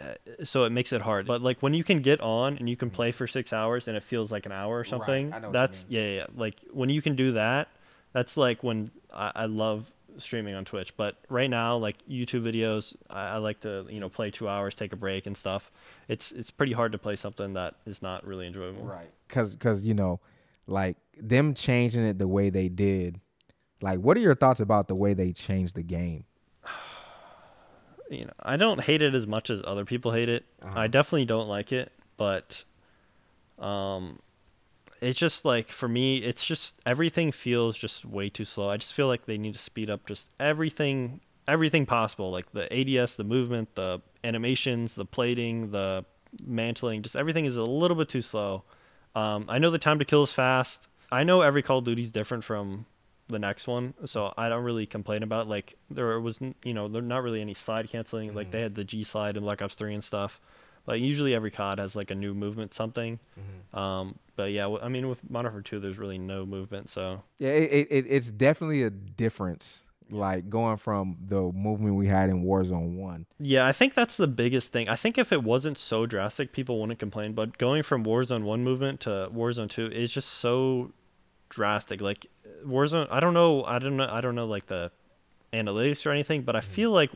Uh, 0.00 0.14
So 0.44 0.64
it 0.64 0.70
makes 0.70 0.92
it 0.92 1.02
hard. 1.02 1.26
But 1.26 1.42
like 1.42 1.62
when 1.62 1.74
you 1.74 1.84
can 1.84 2.00
get 2.00 2.20
on 2.20 2.56
and 2.56 2.68
you 2.68 2.76
can 2.76 2.90
play 2.90 3.12
for 3.12 3.26
six 3.26 3.52
hours 3.52 3.88
and 3.88 3.96
it 3.96 4.02
feels 4.02 4.32
like 4.32 4.46
an 4.46 4.52
hour 4.52 4.78
or 4.78 4.84
something, 4.84 5.32
I 5.32 5.38
know 5.40 5.52
that's 5.52 5.84
yeah, 5.88 6.00
yeah, 6.00 6.14
yeah. 6.16 6.26
Like 6.34 6.56
when 6.70 6.88
you 6.88 7.02
can 7.02 7.16
do 7.16 7.32
that, 7.32 7.68
that's 8.12 8.36
like 8.36 8.62
when 8.62 8.90
I, 9.12 9.32
I 9.34 9.46
love 9.46 9.92
streaming 10.18 10.54
on 10.54 10.64
Twitch. 10.64 10.96
But 10.96 11.16
right 11.28 11.50
now, 11.50 11.76
like 11.76 11.96
YouTube 12.08 12.42
videos, 12.42 12.96
I, 13.10 13.28
I 13.28 13.36
like 13.38 13.60
to 13.60 13.86
you 13.88 14.00
know 14.00 14.08
play 14.08 14.30
two 14.30 14.48
hours, 14.48 14.74
take 14.74 14.92
a 14.92 14.96
break 14.96 15.26
and 15.26 15.36
stuff. 15.36 15.70
It's 16.08 16.32
it's 16.32 16.50
pretty 16.50 16.72
hard 16.72 16.92
to 16.92 16.98
play 16.98 17.16
something 17.16 17.54
that 17.54 17.74
is 17.86 18.02
not 18.02 18.26
really 18.26 18.46
enjoyable. 18.46 18.84
Right. 18.84 19.10
Cause, 19.28 19.56
cause 19.58 19.82
you 19.82 19.94
know, 19.94 20.20
like 20.66 20.96
them 21.16 21.54
changing 21.54 22.04
it 22.04 22.18
the 22.18 22.28
way 22.28 22.50
they 22.50 22.68
did. 22.68 23.20
Like, 23.82 24.00
what 24.00 24.16
are 24.16 24.20
your 24.20 24.34
thoughts 24.34 24.60
about 24.60 24.88
the 24.88 24.94
way 24.94 25.14
they 25.14 25.32
changed 25.32 25.74
the 25.74 25.82
game? 25.82 26.24
you 28.10 28.24
know, 28.24 28.32
I 28.40 28.56
don't 28.56 28.80
hate 28.80 29.02
it 29.02 29.14
as 29.14 29.26
much 29.26 29.50
as 29.50 29.62
other 29.64 29.84
people 29.84 30.12
hate 30.12 30.28
it. 30.28 30.44
Uh-huh. 30.62 30.78
I 30.78 30.86
definitely 30.86 31.26
don't 31.26 31.48
like 31.48 31.72
it, 31.72 31.92
but 32.16 32.64
um 33.58 34.18
it's 35.00 35.18
just 35.18 35.44
like 35.44 35.68
for 35.68 35.88
me, 35.88 36.18
it's 36.18 36.44
just 36.44 36.78
everything 36.86 37.32
feels 37.32 37.76
just 37.76 38.04
way 38.04 38.28
too 38.28 38.44
slow. 38.44 38.70
I 38.70 38.76
just 38.76 38.94
feel 38.94 39.06
like 39.06 39.26
they 39.26 39.38
need 39.38 39.54
to 39.54 39.58
speed 39.58 39.90
up 39.90 40.06
just 40.06 40.30
everything 40.40 41.20
everything 41.48 41.86
possible, 41.86 42.30
like 42.30 42.50
the 42.52 42.72
ADS, 42.72 43.16
the 43.16 43.24
movement, 43.24 43.74
the 43.74 44.00
animations, 44.24 44.94
the 44.94 45.04
plating, 45.04 45.70
the 45.70 46.04
mantling, 46.44 47.02
just 47.02 47.16
everything 47.16 47.44
is 47.44 47.56
a 47.56 47.64
little 47.64 47.96
bit 47.96 48.08
too 48.08 48.22
slow. 48.22 48.64
Um, 49.14 49.46
I 49.48 49.58
know 49.58 49.70
the 49.70 49.78
time 49.78 49.98
to 50.00 50.04
kill 50.04 50.22
is 50.22 50.32
fast. 50.32 50.88
I 51.10 51.24
know 51.24 51.42
every 51.42 51.62
Call 51.62 51.78
of 51.78 51.84
Duty 51.84 52.02
is 52.02 52.10
different 52.10 52.44
from 52.44 52.86
the 53.28 53.38
next 53.38 53.66
one, 53.66 53.94
so 54.04 54.32
I 54.36 54.48
don't 54.48 54.64
really 54.64 54.86
complain 54.86 55.22
about 55.22 55.48
like 55.48 55.76
there 55.90 56.20
was 56.20 56.40
you 56.64 56.74
know 56.74 56.88
there 56.88 57.02
not 57.02 57.22
really 57.22 57.40
any 57.40 57.54
slide 57.54 57.88
canceling 57.88 58.34
like 58.34 58.50
they 58.50 58.60
had 58.60 58.74
the 58.74 58.84
G 58.84 59.04
slide 59.04 59.36
in 59.36 59.42
Black 59.42 59.62
Ops 59.62 59.74
Three 59.74 59.94
and 59.94 60.04
stuff. 60.04 60.40
Like 60.86 61.00
usually 61.00 61.34
every 61.34 61.50
COD 61.50 61.78
has 61.78 61.96
like 61.96 62.10
a 62.10 62.14
new 62.14 62.34
movement 62.34 62.74
something. 62.74 63.18
Um, 63.74 64.18
but 64.36 64.52
yeah, 64.52 64.68
I 64.68 64.88
mean 64.88 65.08
with 65.08 65.28
Modern 65.28 65.52
Warfare 65.52 65.62
Two, 65.62 65.80
there's 65.80 65.98
really 65.98 66.18
no 66.18 66.46
movement, 66.46 66.88
so 66.90 67.22
Yeah, 67.38 67.50
it, 67.50 67.88
it 67.90 68.06
it's 68.08 68.30
definitely 68.30 68.82
a 68.82 68.90
difference. 68.90 69.82
Like 70.08 70.48
going 70.48 70.76
from 70.76 71.16
the 71.26 71.42
movement 71.52 71.96
we 71.96 72.06
had 72.06 72.30
in 72.30 72.44
Warzone 72.44 72.96
One. 72.96 73.26
Yeah, 73.40 73.66
I 73.66 73.72
think 73.72 73.94
that's 73.94 74.16
the 74.16 74.28
biggest 74.28 74.72
thing. 74.72 74.88
I 74.88 74.94
think 74.94 75.18
if 75.18 75.32
it 75.32 75.42
wasn't 75.42 75.78
so 75.78 76.06
drastic, 76.06 76.52
people 76.52 76.78
wouldn't 76.80 77.00
complain. 77.00 77.32
But 77.32 77.58
going 77.58 77.82
from 77.82 78.04
Warzone 78.04 78.44
one 78.44 78.62
movement 78.62 79.00
to 79.00 79.28
Warzone 79.34 79.68
two 79.68 79.86
is 79.90 80.12
just 80.12 80.28
so 80.28 80.92
drastic. 81.48 82.00
Like 82.00 82.26
Warzone, 82.64 83.08
I 83.10 83.18
don't 83.18 83.34
know, 83.34 83.64
I 83.64 83.80
don't 83.80 83.96
know, 83.96 84.08
I 84.08 84.20
don't 84.20 84.36
know 84.36 84.46
like 84.46 84.66
the 84.66 84.92
analytics 85.52 86.06
or 86.06 86.12
anything, 86.12 86.42
but 86.42 86.54
I 86.54 86.60
feel 86.60 86.92
like 86.92 87.10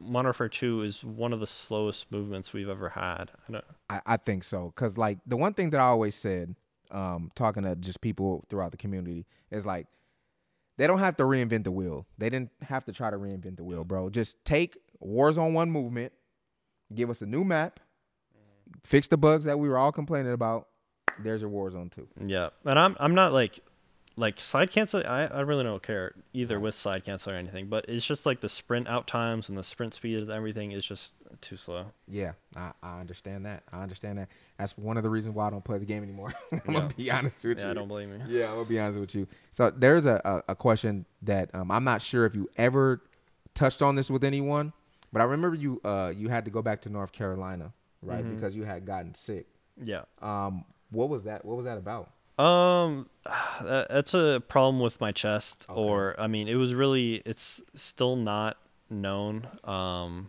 Modern 0.00 0.26
Warfare 0.28 0.48
two 0.48 0.82
is 0.82 1.04
one 1.04 1.32
of 1.32 1.40
the 1.40 1.46
slowest 1.46 2.10
movements 2.12 2.52
we've 2.52 2.68
ever 2.68 2.88
had. 2.88 3.30
I 3.48 3.52
don't, 3.52 3.64
I, 3.90 4.00
I 4.06 4.16
think 4.16 4.44
so. 4.44 4.72
Cause 4.76 4.96
like 4.96 5.18
the 5.26 5.36
one 5.36 5.54
thing 5.54 5.70
that 5.70 5.80
I 5.80 5.84
always 5.84 6.14
said, 6.14 6.54
um, 6.90 7.30
talking 7.34 7.64
to 7.64 7.74
just 7.76 8.00
people 8.00 8.44
throughout 8.48 8.70
the 8.70 8.76
community, 8.76 9.26
is 9.50 9.66
like 9.66 9.86
they 10.76 10.86
don't 10.86 11.00
have 11.00 11.16
to 11.16 11.24
reinvent 11.24 11.64
the 11.64 11.72
wheel. 11.72 12.06
They 12.18 12.30
didn't 12.30 12.50
have 12.62 12.84
to 12.84 12.92
try 12.92 13.10
to 13.10 13.18
reinvent 13.18 13.56
the 13.56 13.64
wheel, 13.64 13.84
bro. 13.84 14.08
Just 14.10 14.44
take 14.44 14.78
Warzone 15.04 15.52
One 15.52 15.70
movement, 15.70 16.12
give 16.94 17.10
us 17.10 17.20
a 17.20 17.26
new 17.26 17.44
map, 17.44 17.80
fix 18.84 19.08
the 19.08 19.16
bugs 19.16 19.44
that 19.44 19.58
we 19.58 19.68
were 19.68 19.78
all 19.78 19.92
complaining 19.92 20.32
about. 20.32 20.68
There's 21.20 21.40
your 21.42 21.50
Warzone 21.50 21.90
Two. 21.92 22.06
yeah, 22.24 22.50
and 22.64 22.78
I'm 22.78 22.96
I'm 23.00 23.14
not 23.16 23.32
like 23.32 23.58
like 24.18 24.40
side 24.40 24.70
cancel. 24.70 25.02
I 25.06 25.26
I 25.26 25.40
really 25.40 25.62
don't 25.62 25.82
care 25.82 26.14
either 26.32 26.58
with 26.58 26.74
side 26.74 27.04
cancel 27.04 27.32
or 27.32 27.36
anything, 27.36 27.66
but 27.68 27.84
it's 27.88 28.04
just 28.04 28.26
like 28.26 28.40
the 28.40 28.48
sprint 28.48 28.88
out 28.88 29.06
times 29.06 29.48
and 29.48 29.56
the 29.56 29.62
sprint 29.62 29.94
speed 29.94 30.18
and 30.18 30.30
everything 30.30 30.72
is 30.72 30.84
just 30.84 31.14
too 31.40 31.56
slow. 31.56 31.86
Yeah, 32.08 32.32
I, 32.56 32.72
I 32.82 33.00
understand 33.00 33.46
that. 33.46 33.62
I 33.72 33.82
understand 33.82 34.18
that. 34.18 34.28
That's 34.58 34.76
one 34.76 34.96
of 34.96 35.02
the 35.04 35.10
reasons 35.10 35.34
why 35.36 35.46
I 35.46 35.50
don't 35.50 35.64
play 35.64 35.78
the 35.78 35.86
game 35.86 36.02
anymore. 36.02 36.34
I'm 36.52 36.60
Yeah. 36.66 36.72
gonna 36.80 36.94
be 36.94 37.10
honest 37.10 37.44
with 37.44 37.58
Yeah, 37.58 37.64
you. 37.66 37.70
I 37.70 37.74
don't 37.74 37.88
blame 37.88 38.12
you. 38.12 38.20
Yeah, 38.28 38.48
I'm 38.50 38.56
gonna 38.56 38.68
be 38.68 38.80
honest 38.80 38.98
with 38.98 39.14
you. 39.14 39.26
So 39.52 39.70
there's 39.70 40.04
a, 40.06 40.20
a, 40.24 40.52
a 40.52 40.56
question 40.56 41.04
that 41.22 41.54
um, 41.54 41.70
I'm 41.70 41.84
not 41.84 42.02
sure 42.02 42.26
if 42.26 42.34
you 42.34 42.50
ever 42.56 43.02
touched 43.54 43.82
on 43.82 43.94
this 43.94 44.10
with 44.10 44.24
anyone, 44.24 44.72
but 45.12 45.22
I 45.22 45.26
remember 45.26 45.56
you 45.56 45.80
uh, 45.84 46.12
you 46.14 46.28
had 46.28 46.44
to 46.44 46.50
go 46.50 46.60
back 46.60 46.82
to 46.82 46.88
North 46.88 47.12
Carolina, 47.12 47.72
right? 48.02 48.24
Mhm. 48.24 48.34
Because 48.34 48.56
you 48.56 48.64
had 48.64 48.84
gotten 48.84 49.14
sick. 49.14 49.46
Yeah. 49.80 50.02
Um, 50.20 50.64
what 50.90 51.08
was 51.08 51.24
that? 51.24 51.44
What 51.44 51.56
was 51.56 51.66
that 51.66 51.78
about? 51.78 52.10
Um, 52.38 53.08
that's 53.62 54.14
a 54.14 54.42
problem 54.48 54.80
with 54.80 55.00
my 55.00 55.12
chest, 55.12 55.66
Okay. 55.68 55.78
or 55.80 56.14
I 56.18 56.26
mean, 56.26 56.48
it 56.48 56.54
was 56.54 56.74
really, 56.74 57.16
it's 57.26 57.60
still 57.74 58.16
not 58.16 58.56
known. 58.90 59.46
Um, 59.64 60.28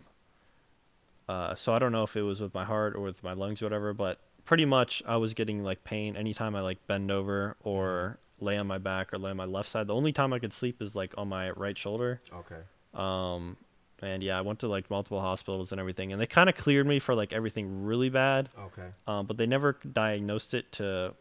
uh, 1.28 1.54
so 1.54 1.72
I 1.72 1.78
don't 1.78 1.92
know 1.92 2.02
if 2.02 2.16
it 2.16 2.22
was 2.22 2.40
with 2.40 2.52
my 2.54 2.64
heart 2.64 2.96
or 2.96 3.00
with 3.00 3.22
my 3.22 3.32
lungs 3.34 3.62
or 3.62 3.66
whatever, 3.66 3.92
but 3.94 4.18
pretty 4.44 4.64
much 4.64 5.02
I 5.06 5.16
was 5.16 5.32
getting 5.34 5.62
like 5.62 5.84
pain 5.84 6.16
anytime 6.16 6.56
I 6.56 6.60
like 6.60 6.84
bend 6.88 7.10
over 7.10 7.56
or 7.62 8.18
lay 8.40 8.56
on 8.58 8.66
my 8.66 8.78
back 8.78 9.12
or 9.14 9.18
lay 9.18 9.30
on 9.30 9.36
my 9.36 9.44
left 9.44 9.68
side. 9.68 9.86
The 9.86 9.94
only 9.94 10.12
time 10.12 10.32
I 10.32 10.38
could 10.40 10.52
sleep 10.52 10.82
is 10.82 10.96
like 10.96 11.14
on 11.16 11.28
my 11.28 11.50
right 11.50 11.78
shoulder. 11.78 12.20
Okay. 12.34 12.56
Um, 12.94 13.56
and 14.02 14.22
yeah, 14.22 14.36
I 14.38 14.40
went 14.40 14.58
to 14.60 14.66
like 14.68 14.90
multiple 14.90 15.20
hospitals 15.20 15.70
and 15.72 15.80
everything, 15.80 16.10
and 16.10 16.20
they 16.20 16.26
kind 16.26 16.48
of 16.48 16.56
cleared 16.56 16.86
me 16.86 16.98
for 16.98 17.14
like 17.14 17.32
everything 17.32 17.84
really 17.84 18.08
bad 18.08 18.48
Okay. 18.58 18.88
um, 19.06 19.26
but 19.26 19.36
they 19.36 19.46
never 19.46 19.76
diagnosed 19.92 20.54
it 20.54 20.72
to, 20.72 21.14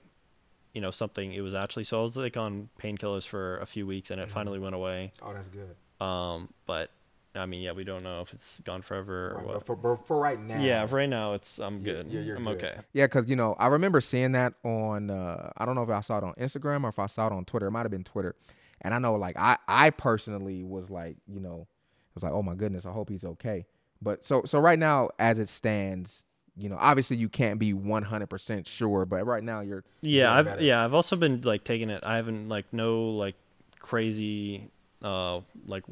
you 0.80 0.82
know, 0.82 0.91
something 0.91 1.34
it 1.34 1.41
was 1.41 1.53
actually. 1.53 1.84
So 1.84 1.99
I 1.99 2.01
was 2.03 2.15
like 2.15 2.38
on 2.38 2.69
painkillers 2.82 3.27
for 3.27 3.57
a 3.57 3.65
few 3.65 3.86
weeks, 3.86 4.11
and 4.11 4.21
it 4.21 4.30
Mhm. 4.30 4.32
finally 4.32 4.59
went 4.59 4.75
away. 4.75 5.11
Oh, 5.21 5.34
that's 5.34 5.49
good. 5.49 5.75
Um, 5.99 6.53
but 6.65 6.89
I 7.36 7.45
mean, 7.45 7.61
yeah, 7.61 7.73
we 7.73 7.84
don't 7.84 8.01
know 8.01 8.21
if 8.21 8.32
it's 8.34 8.61
gone 8.61 8.82
forever 8.82 9.32
or 9.32 9.36
Right, 9.39 9.45
what. 9.45 9.53
but 9.55 9.65
for, 9.65 9.75
for 9.75 9.97
for 9.97 10.19
right 10.19 10.39
now. 10.39 10.61
Yeah, 10.63 10.86
for 10.86 10.95
right 10.95 11.09
now, 11.09 11.34
it's 11.34 11.59
I'm 11.59 11.82
good. 11.84 12.07
yeah, 12.07 12.21
you're 12.21 12.38
I'm 12.38 12.45
good. 12.45 12.63
okay. 12.63 12.77
Yeah, 12.93 13.07
because 13.07 13.30
you 13.30 13.36
know 13.36 13.55
I 13.59 13.67
remember 13.67 13.99
seeing 13.99 14.32
that 14.32 14.53
on 14.63 15.09
uh, 15.09 15.51
I 15.57 15.65
don't 15.65 15.75
know 15.75 15.84
if 15.84 15.89
I 15.89 15.99
saw 15.99 16.19
it 16.19 16.23
on 16.23 16.34
Instagram 16.36 16.86
or 16.86 16.89
if 16.89 16.97
I 16.99 17.07
saw 17.07 17.27
it 17.27 17.34
on 17.34 17.43
Twitter. 17.43 17.67
It 17.67 17.71
might 17.71 17.82
have 17.82 17.91
been 17.91 18.05
Twitter, 18.05 18.36
and 18.80 18.93
I 18.93 18.99
know 18.99 19.15
like 19.15 19.36
I 19.38 19.57
I 19.67 19.89
personally 19.89 20.63
was 20.63 20.89
like 20.89 21.17
you 21.27 21.41
know 21.41 21.67
it 22.11 22.15
was 22.15 22.23
like 22.23 22.32
oh 22.32 22.41
my 22.41 22.55
goodness 22.55 22.86
I 22.86 22.91
hope 22.91 23.09
he's 23.09 23.25
okay. 23.25 23.65
But 24.01 24.25
so 24.25 24.43
so 24.45 24.59
right 24.61 24.80
now 24.80 25.09
as 25.19 25.39
it 25.39 25.49
stands, 25.49 26.23
you 26.60 26.70
know 26.70 26.78
obviously 26.80 27.18
you 27.18 27.30
can't 27.30 27.57
be 27.60 27.74
one 27.74 28.03
hundred 28.03 28.28
percent 28.30 28.68
sure, 28.68 29.05
but 29.05 29.26
right 29.26 29.43
now 29.43 29.62
you're 29.62 29.84
Yeah, 30.01 30.34
I've 30.34 30.45
better. 30.45 30.62
yeah, 30.62 30.84
I've 30.84 30.93
also 30.93 31.16
been 31.16 31.41
like 31.41 31.64
taking 31.64 31.89
it. 31.89 32.03
I 32.05 32.18
haven't 32.18 32.49
like 32.49 32.66
no 32.72 33.10
like 33.10 33.36
crazy 33.80 34.70
uh 35.01 35.39
like 35.68 35.84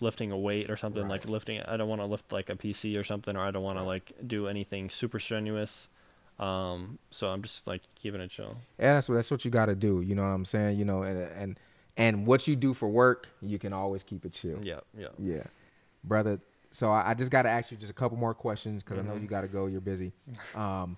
lifting 0.00 0.30
a 0.30 0.38
weight 0.38 0.70
or 0.70 0.76
something 0.76 1.08
like 1.08 1.26
lifting 1.28 1.60
I 1.62 1.76
don't 1.76 1.88
want 1.88 2.00
to 2.00 2.06
lift 2.06 2.32
like 2.32 2.48
a 2.48 2.54
PC 2.54 2.96
or 2.98 3.02
something 3.02 3.36
or 3.36 3.40
I 3.40 3.50
don't 3.50 3.64
want 3.64 3.78
to 3.78 3.84
like 3.84 4.12
do 4.26 4.46
anything 4.46 4.88
super 4.88 5.18
strenuous. 5.18 5.88
Um 6.38 6.98
so 7.10 7.28
I'm 7.28 7.42
just 7.42 7.66
like 7.66 7.82
keeping 7.96 8.20
it 8.20 8.30
chill. 8.30 8.56
yeah 8.78 8.94
that's 8.94 9.08
what 9.08 9.16
that's 9.16 9.30
what 9.30 9.44
you 9.44 9.50
got 9.50 9.66
to 9.66 9.74
do. 9.74 10.00
You 10.00 10.14
know 10.14 10.22
what 10.22 10.28
I'm 10.28 10.44
saying? 10.44 10.78
You 10.78 10.84
know 10.84 11.02
and 11.02 11.18
and 11.18 11.60
and 11.96 12.26
what 12.26 12.46
you 12.48 12.56
do 12.56 12.74
for 12.74 12.88
work, 12.88 13.28
you 13.40 13.58
can 13.58 13.72
always 13.72 14.02
keep 14.02 14.24
it 14.24 14.32
chill. 14.32 14.58
Yeah, 14.62 14.80
yeah. 14.98 15.08
Yeah, 15.18 15.44
brother. 16.02 16.40
So 16.74 16.90
I, 16.90 17.10
I 17.10 17.14
just 17.14 17.30
got 17.30 17.42
to 17.42 17.48
ask 17.48 17.70
you 17.70 17.76
just 17.76 17.90
a 17.90 17.94
couple 17.94 18.18
more 18.18 18.34
questions 18.34 18.82
because 18.82 18.98
I 18.98 19.02
know 19.02 19.14
you 19.14 19.28
got 19.28 19.42
to 19.42 19.48
go. 19.48 19.66
You're 19.66 19.80
busy. 19.80 20.12
Um, 20.56 20.96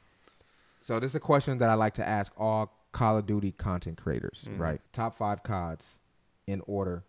so 0.81 1.01
this 1.01 1.11
is 1.11 1.15
a 1.17 1.21
question 1.21 1.59
that 1.59 1.69
I 1.69 1.75
like 1.75 1.95
to 1.95 2.07
ask 2.07 2.33
all 2.39 2.73
Call 2.93 3.19
of 3.19 3.27
Duty 3.27 3.53
content 3.53 4.01
creators. 4.01 4.45
Mhm. 4.47 4.59
Right, 4.59 4.81
top 4.93 5.19
five 5.19 5.43
CODs 5.43 5.85
in 6.47 6.63
order. 6.67 7.03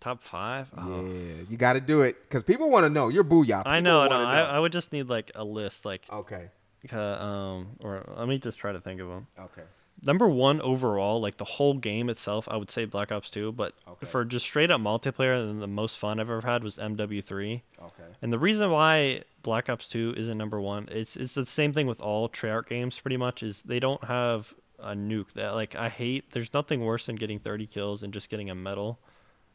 Top 0.00 0.22
5? 0.22 0.70
Oh. 0.76 1.06
Yeah, 1.06 1.34
you 1.48 1.56
got 1.56 1.72
to 1.72 1.80
do 1.80 2.02
it 2.02 2.22
because 2.24 2.42
people 2.42 2.68
want 2.68 2.84
to 2.84 2.90
know. 2.90 3.08
You're 3.08 3.24
Booya. 3.24 3.62
I 3.64 3.80
know, 3.80 4.06
no. 4.06 4.16
I, 4.16 4.42
I 4.42 4.58
would 4.58 4.70
just 4.72 4.92
need 4.92 5.08
like 5.08 5.30
a 5.34 5.44
list 5.44 5.86
like 5.86 6.04
okay. 6.12 6.50
uh, 6.92 6.98
um 6.98 7.76
or 7.80 8.04
let 8.18 8.28
me 8.28 8.36
just 8.38 8.58
try 8.58 8.72
to 8.72 8.80
think 8.80 9.00
of 9.00 9.08
them. 9.08 9.26
Okay. 9.38 9.62
Number 10.06 10.28
one 10.28 10.60
overall, 10.60 11.20
like 11.20 11.36
the 11.36 11.44
whole 11.44 11.74
game 11.74 12.08
itself, 12.10 12.48
I 12.50 12.56
would 12.56 12.70
say 12.70 12.84
Black 12.84 13.10
Ops 13.12 13.30
2. 13.30 13.52
But 13.52 13.74
Okay. 13.88 14.06
for 14.06 14.24
just 14.24 14.44
straight 14.46 14.70
up 14.70 14.80
multiplayer, 14.80 15.46
then 15.46 15.60
the 15.60 15.66
most 15.66 15.98
fun 15.98 16.20
I've 16.20 16.30
ever 16.30 16.46
had 16.46 16.62
was 16.64 16.78
MW3. 16.78 17.62
Okay. 17.82 18.02
And 18.22 18.32
the 18.32 18.38
reason 18.38 18.70
why 18.70 19.22
Black 19.42 19.68
Ops 19.68 19.86
2 19.88 20.14
isn't 20.16 20.38
number 20.38 20.60
one, 20.60 20.88
it's 20.90 21.16
it's 21.16 21.34
the 21.34 21.46
same 21.46 21.72
thing 21.72 21.86
with 21.86 22.00
all 22.00 22.28
Treyarch 22.28 22.68
games, 22.68 22.98
pretty 22.98 23.16
much. 23.16 23.42
Is 23.42 23.62
they 23.62 23.80
don't 23.80 24.04
have 24.04 24.54
a 24.78 24.94
nuke 24.94 25.32
that 25.34 25.54
like 25.54 25.74
I 25.74 25.88
hate. 25.88 26.30
There's 26.32 26.52
nothing 26.52 26.80
worse 26.84 27.06
than 27.06 27.16
getting 27.16 27.38
30 27.38 27.66
kills 27.66 28.02
and 28.02 28.12
just 28.12 28.28
getting 28.30 28.50
a 28.50 28.54
medal. 28.54 28.98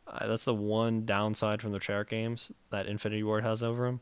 Uh, 0.07 0.25
that's 0.27 0.45
the 0.45 0.53
one 0.55 1.05
downside 1.05 1.61
from 1.61 1.71
the 1.71 1.79
Treyarch 1.79 2.09
games 2.09 2.51
that 2.71 2.87
Infinity 2.87 3.21
Ward 3.23 3.43
has 3.43 3.61
over 3.61 3.85
them. 3.85 3.99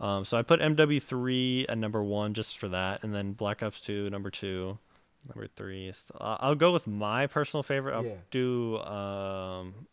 Um, 0.00 0.24
so 0.24 0.38
I 0.38 0.42
put 0.42 0.60
MW3 0.60 1.66
at 1.68 1.76
number 1.78 2.02
one 2.04 2.32
just 2.34 2.58
for 2.58 2.68
that, 2.68 3.02
and 3.02 3.12
then 3.12 3.32
Black 3.32 3.62
Ops 3.64 3.80
2 3.80 4.08
number 4.10 4.30
two, 4.30 4.78
number 5.26 5.46
three. 5.48 5.88
is- 5.88 6.10
Uh, 6.14 6.36
I'll 6.40 6.54
go 6.54 6.72
with 6.72 6.86
my 6.86 7.26
personal 7.26 7.62
favorite. 7.62 7.94
I'll 7.94 8.04
Yeah. 8.04 8.16
do. 8.30 8.78
Um, 8.78 9.86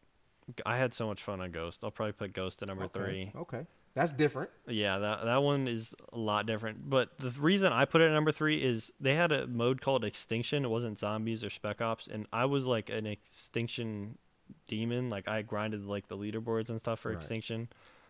I 0.66 0.78
had 0.78 0.94
so 0.94 1.08
much 1.08 1.24
fun 1.24 1.42
on 1.42 1.52
Ghost. 1.52 1.84
I'll 1.84 1.92
probably 1.92 2.14
put 2.14 2.34
Ghost 2.34 2.62
at 2.62 2.68
number 2.68 2.84
okay. 2.86 3.00
three. 3.00 3.32
Okay. 3.36 3.66
That's 3.96 4.12
different. 4.12 4.50
Yeah, 4.68 5.00
that 5.00 5.24
that 5.24 5.38
one 5.38 5.68
is 5.70 5.96
a 6.12 6.18
lot 6.18 6.46
different. 6.46 6.90
But 6.90 7.18
the 7.18 7.30
reason 7.32 7.72
I 7.72 7.86
put 7.86 8.02
it 8.02 8.08
at 8.08 8.12
number 8.12 8.34
three 8.34 8.62
is 8.62 8.92
they 9.00 9.16
had 9.16 9.32
a 9.32 9.48
mode 9.48 9.80
called 9.82 10.04
Extinction. 10.04 10.66
It 10.66 10.68
wasn't 10.68 11.00
zombies 11.00 11.46
or 11.46 11.50
Spec 11.50 11.80
Ops, 11.82 12.08
and 12.08 12.28
I 12.34 12.44
was 12.46 12.68
like 12.68 12.90
an 12.90 13.06
Extinction 13.06 14.18
demon. 14.68 15.10
Like 15.10 15.28
I 15.30 15.42
grinded 15.44 15.86
like 15.86 16.08
the 16.10 16.18
leaderboards 16.18 16.70
and 16.70 16.78
stuff 16.80 17.00
for 17.00 17.10
Right. 17.10 17.18
Extinction. 17.18 17.70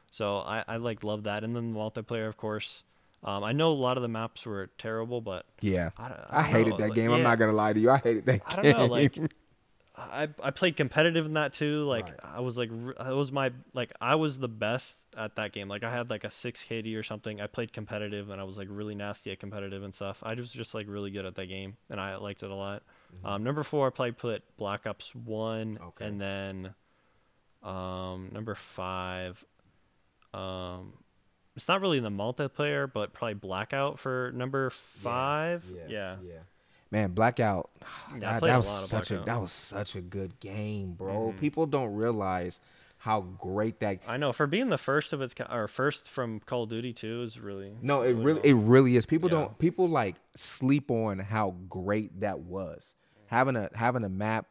So 0.09 0.37
I 0.39 0.63
I 0.67 0.77
like 0.77 1.03
love 1.03 1.23
that. 1.23 1.43
And 1.43 1.55
then 1.55 1.71
the 1.73 1.79
multiplayer, 1.79 2.27
of 2.27 2.35
course. 2.35 2.83
Um, 3.23 3.43
I 3.43 3.53
know 3.53 3.71
a 3.71 3.73
lot 3.73 3.97
of 3.97 4.03
the 4.03 4.07
maps 4.09 4.45
were 4.45 4.67
terrible, 4.77 5.19
but 5.21 5.45
Yeah. 5.61 5.89
I, 5.97 6.03
I, 6.29 6.41
don't 6.43 6.51
hated 6.51 6.69
know, 6.71 6.77
that 6.77 6.89
like, 6.89 6.95
game. 6.95 7.11
I'm 7.11 7.23
not 7.23 7.39
gonna 7.39 7.53
lie 7.53 7.73
to 7.73 7.79
you. 7.79 7.89
I 7.89 7.97
hated 7.97 8.25
that 8.27 8.41
I 8.45 8.61
game. 8.61 8.73
don't 8.73 8.77
know, 8.79 8.85
like 8.85 9.17
I 9.97 10.27
I 10.43 10.51
played 10.51 10.75
competitive 10.75 11.25
in 11.25 11.31
that 11.31 11.53
too. 11.53 11.85
Like 11.85 12.05
Right. 12.05 12.19
I 12.23 12.41
was 12.41 12.57
like 12.57 12.69
it 12.69 13.15
was 13.15 13.31
my 13.31 13.51
like 13.73 13.93
I 14.01 14.15
was 14.15 14.37
the 14.37 14.49
best 14.49 15.05
at 15.17 15.37
that 15.37 15.53
game. 15.53 15.69
Like 15.69 15.83
I 15.83 15.91
had 15.91 16.09
like 16.09 16.23
a 16.25 16.29
six 16.29 16.65
KD 16.65 16.95
or 16.97 17.01
something. 17.03 17.39
I 17.39 17.47
played 17.47 17.71
competitive 17.73 18.29
and 18.29 18.39
I 18.41 18.43
was 18.43 18.57
like 18.57 18.67
really 18.69 18.93
nasty 18.93 19.31
at 19.31 19.39
competitive 19.39 19.83
and 19.83 19.95
stuff. 19.95 20.21
I 20.23 20.33
was 20.35 20.51
just 20.51 20.73
like 20.75 20.87
really 20.89 21.11
good 21.11 21.25
at 21.25 21.35
that 21.35 21.45
game 21.45 21.77
and 21.89 21.99
I 21.99 22.17
liked 22.17 22.43
it 22.43 22.51
a 22.51 22.55
lot. 22.55 22.83
Um, 23.23 23.43
number 23.43 23.63
four, 23.63 23.87
I 23.87 23.89
played 23.91 24.17
put 24.17 24.43
Black 24.57 24.85
Ops 24.85 25.15
One, 25.15 25.79
Okay. 25.81 26.05
and 26.05 26.19
then 26.19 26.75
um, 27.63 28.29
number 28.33 28.53
five. 28.55 29.43
Um, 30.33 30.93
it's 31.55 31.67
not 31.67 31.81
really 31.81 31.99
the 31.99 32.09
multiplayer, 32.09 32.91
but 32.91 33.13
probably 33.13 33.35
Blackout 33.35 33.99
for 33.99 34.31
number 34.33 34.69
five. 34.69 35.65
Yeah. 35.87 36.17
Yeah. 36.23 36.39
Man, 36.91 37.11
Blackout. 37.11 37.69
Yeah, 38.19 38.37
I 38.37 38.39
that, 38.39 38.53
a 38.53 38.57
was 38.57 38.67
lot 38.69 38.83
of 38.83 38.89
such 38.89 39.11
a 39.11 39.17
that 39.25 39.41
was 39.41 39.51
such 39.51 39.95
a 39.95 40.01
good 40.01 40.39
game, 40.39 40.93
bro. 40.93 41.33
Mhm. 41.35 41.39
People 41.39 41.65
don't 41.65 41.93
realize 41.95 42.59
how 42.97 43.21
great 43.21 43.79
that. 43.81 43.99
I 44.07 44.17
know 44.17 44.31
for 44.31 44.47
being 44.47 44.69
the 44.69 44.77
first 44.77 45.11
of 45.13 45.21
its 45.21 45.35
or 45.49 45.67
first 45.67 46.07
from 46.07 46.39
Call 46.39 46.63
of 46.63 46.69
Duty 46.69 46.93
2 46.93 47.21
is 47.23 47.39
really 47.39 47.75
No, 47.81 48.01
it 48.01 48.13
really 48.13 48.23
really 48.23 48.49
it 48.49 48.53
really 48.53 48.97
is. 48.97 49.05
People 49.05 49.29
Yeah. 49.29 49.37
don't 49.39 49.57
people 49.59 49.87
like 49.89 50.15
sleep 50.37 50.89
on 50.91 51.19
how 51.19 51.55
great 51.69 52.21
that 52.21 52.39
was. 52.39 52.93
Having 53.27 53.55
a 53.57 53.69
having 53.73 54.03
a 54.03 54.09
map, 54.09 54.47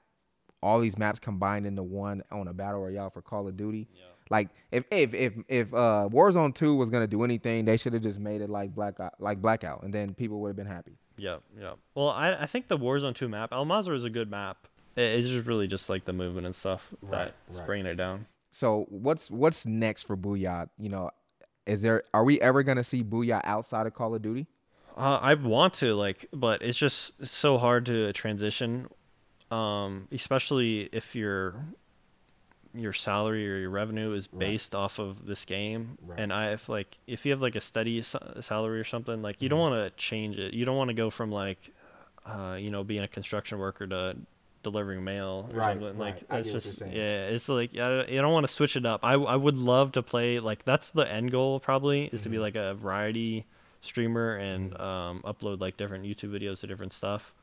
all 0.63 0.81
these 0.81 0.99
maps 0.99 1.19
combined 1.21 1.67
into 1.67 1.83
one 1.83 2.23
on 2.31 2.49
a 2.49 2.53
battle 2.53 2.83
royale 2.83 3.11
for 3.11 3.23
Call 3.23 3.49
of 3.49 3.57
Duty. 3.57 3.89
Yeah. 3.95 4.03
Like 4.31 4.49
if 4.73 4.85
if 4.91 5.13
if 5.15 5.35
if 5.49 5.75
uh 5.75 6.09
Warzone 6.11 6.55
2 6.55 6.75
was 6.77 6.91
gonna 6.91 7.07
do 7.07 7.23
anything, 7.25 7.65
they 7.65 7.77
should 7.77 7.93
have 7.93 8.03
just 8.03 8.19
made 8.19 8.41
it 8.41 8.49
like 8.51 8.75
black 8.75 8.95
like 9.19 9.41
blackout, 9.43 9.83
and 9.83 9.93
then 9.93 10.15
people 10.15 10.41
would 10.41 10.49
have 10.49 10.57
been 10.57 10.67
happy. 10.67 10.97
Yeah, 11.17 11.37
yeah. 11.59 11.75
Well, 11.95 12.09
I 12.09 12.33
I 12.35 12.47
think 12.47 12.69
the 12.69 12.79
Warzone 12.79 13.15
2 13.15 13.29
map, 13.29 13.53
Al 13.53 13.67
Mazrah 13.67 13.95
is 13.97 14.05
a 14.05 14.11
good 14.11 14.31
map. 14.31 14.67
It- 14.97 15.19
It's 15.19 15.29
just 15.29 15.47
really 15.47 15.67
just 15.67 15.89
like 15.89 16.05
the 16.05 16.13
movement 16.13 16.47
and 16.47 16.55
stuff 16.55 16.93
Right, 17.03 17.33
that's 17.47 17.59
right. 17.59 17.67
bringing 17.67 17.87
it 17.87 17.97
down. 17.97 18.27
So 18.51 18.87
what's 18.89 19.31
what's 19.31 19.67
next 19.67 20.05
for 20.05 20.17
Booya? 20.17 20.69
You 20.79 20.89
know, 20.89 21.11
is 21.67 21.83
there 21.83 22.05
are 22.15 22.25
we 22.25 22.41
ever 22.41 22.63
gonna 22.63 22.85
see 22.85 23.03
Booya 23.05 23.41
outside 23.45 23.87
of 23.87 23.95
Call 23.95 24.15
of 24.15 24.23
Duty? 24.23 24.47
Uh, 24.97 25.19
I 25.21 25.35
want 25.35 25.75
to 25.75 25.95
like, 25.97 26.29
but 26.33 26.63
it's 26.63 26.79
just 26.79 27.15
it's 27.19 27.33
so 27.33 27.59
hard 27.59 27.85
to 27.87 28.13
transition, 28.13 28.87
um, 29.51 30.07
especially 30.13 30.89
if 30.93 31.15
your 31.17 31.67
your 32.75 32.93
salary 32.93 33.49
or 33.51 33.59
your 33.59 33.71
revenue 33.71 34.13
is 34.13 34.29
Right. 34.33 34.41
based 34.41 34.75
off 34.75 34.99
of 34.99 35.27
this 35.27 35.45
game. 35.45 35.97
Right. 36.03 36.19
And 36.19 36.33
I 36.33 36.51
if 36.53 36.69
like 36.69 36.99
if 37.07 37.25
you 37.25 37.33
have 37.33 37.41
like 37.41 37.55
a 37.57 37.61
steady 37.61 38.03
sa- 38.03 38.41
salary 38.41 38.81
or 38.81 38.85
something, 38.85 39.23
like 39.23 39.41
you 39.41 39.49
don't 39.49 39.61
Mm-hmm. 39.61 39.77
want 39.79 39.97
to 39.97 40.03
change 40.03 40.39
it. 40.39 40.55
You 40.55 40.65
don't 40.65 40.77
want 40.77 40.89
to 40.89 40.95
go 40.95 41.11
from 41.11 41.31
like, 41.31 41.71
uh, 42.27 42.57
you 42.59 42.71
know, 42.71 42.83
being 42.85 43.03
a 43.03 43.09
construction 43.09 43.59
worker 43.59 43.87
to 43.87 44.17
delivering 44.63 45.05
mail 45.05 45.49
or 45.53 45.59
Right, 45.59 45.73
something. 45.73 45.89
right. 45.89 45.97
Like 45.99 46.17
I 46.31 46.37
that's 46.37 46.47
get 46.49 46.55
what 46.55 46.65
you're 46.65 46.73
just 46.73 46.83
yeah. 46.93 47.27
It's 47.29 47.49
like 47.49 47.75
I 47.77 47.89
don't, 47.89 48.09
you 48.09 48.21
don't 48.21 48.33
want 48.33 48.47
to 48.47 48.53
switch 48.53 48.77
it 48.77 48.87
up. 48.87 49.01
I 49.05 49.13
I 49.15 49.37
would 49.37 49.59
love 49.59 49.93
to 49.93 50.03
play 50.03 50.41
like 50.41 50.65
that's 50.65 50.91
the 50.91 51.11
end 51.11 51.31
goal 51.31 51.61
probably 51.61 52.07
is 52.07 52.23
to 52.23 52.29
be 52.29 52.39
Mhm. 52.39 52.41
like 52.41 52.57
a 52.57 52.75
variety 52.75 53.45
streamer 53.83 54.37
and 54.37 54.73
um, 54.81 55.21
upload 55.25 55.61
like 55.61 55.77
different 55.77 56.05
YouTube 56.05 56.31
videos 56.31 56.61
to 56.61 56.67
different 56.67 56.93
stuff. 56.95 57.35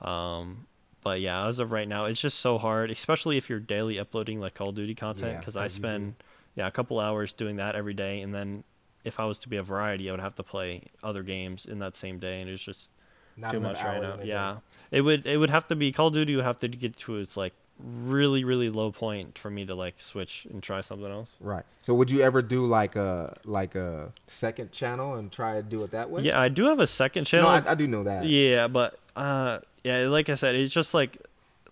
Um, 0.00 0.66
but 1.02 1.20
yeah, 1.20 1.46
as 1.46 1.58
of 1.58 1.72
right 1.72 1.86
now, 1.88 2.04
it's 2.06 2.20
just 2.20 2.38
so 2.40 2.58
hard, 2.58 2.90
especially 2.90 3.36
if 3.36 3.50
you're 3.50 3.60
daily 3.60 3.98
uploading 3.98 4.40
like 4.40 4.54
Call 4.54 4.70
of 4.70 4.74
Duty 4.74 4.94
content. 4.94 5.38
Because 5.38 5.56
I 5.56 5.62
'cause 5.64 5.76
you 5.78 5.82
do. 5.82 5.88
spend 5.88 6.14
yeah 6.54 6.66
a 6.66 6.70
couple 6.70 6.98
hours 7.00 7.32
doing 7.32 7.56
that 7.56 7.74
every 7.74 7.94
day, 7.94 8.20
and 8.20 8.34
then 8.34 8.64
if 9.04 9.18
I 9.18 9.24
was 9.24 9.38
to 9.40 9.48
be 9.48 9.56
a 9.56 9.62
variety, 9.62 10.08
I 10.08 10.12
would 10.12 10.20
have 10.20 10.34
to 10.36 10.42
play 10.42 10.82
other 11.02 11.22
games 11.22 11.66
in 11.66 11.78
that 11.80 11.96
same 11.96 12.18
day, 12.18 12.40
and 12.40 12.48
it's 12.48 12.62
just 12.62 12.90
Not 13.36 13.50
too 13.50 13.60
much 13.60 13.82
right 13.82 14.00
now. 14.00 14.14
a 14.14 14.16
day. 14.18 14.28
Yeah, 14.28 14.56
it 14.90 15.00
would 15.00 15.26
it 15.26 15.38
would 15.38 15.50
have 15.50 15.66
to 15.68 15.76
be 15.76 15.90
Call 15.92 16.08
of 16.08 16.14
Duty 16.14 16.36
would 16.36 16.44
have 16.44 16.58
to 16.58 16.68
get 16.68 16.96
to 16.98 17.16
its 17.16 17.36
like 17.36 17.52
really 17.84 18.44
really 18.44 18.70
low 18.70 18.90
point 18.92 19.36
for 19.38 19.50
me 19.50 19.64
to 19.66 19.74
like 19.74 19.94
switch 20.00 20.46
and 20.50 20.62
try 20.62 20.80
something 20.80 21.10
else. 21.10 21.32
Right. 21.40 21.64
So 21.82 21.94
would 21.94 22.10
you 22.10 22.22
ever 22.22 22.42
do 22.42 22.66
like 22.66 22.96
a 22.96 23.36
like 23.44 23.74
a 23.74 24.12
second 24.26 24.72
channel 24.72 25.14
and 25.14 25.30
try 25.32 25.54
to 25.54 25.62
do 25.62 25.82
it 25.84 25.90
that 25.92 26.10
way? 26.10 26.22
Yeah, 26.22 26.40
I 26.40 26.48
do 26.48 26.64
have 26.66 26.80
a 26.80 26.86
second 26.86 27.22
No, 27.22 27.24
channel. 27.24 27.48
I, 27.50 27.62
I 27.72 27.74
do 27.74 27.86
know 27.86 28.04
that. 28.04 28.24
Yeah, 28.26 28.68
but 28.68 28.98
uh, 29.16 29.58
yeah, 29.84 30.06
like 30.08 30.28
I 30.28 30.34
said, 30.36 30.54
it's 30.54 30.72
just 30.72 30.94
like 30.94 31.18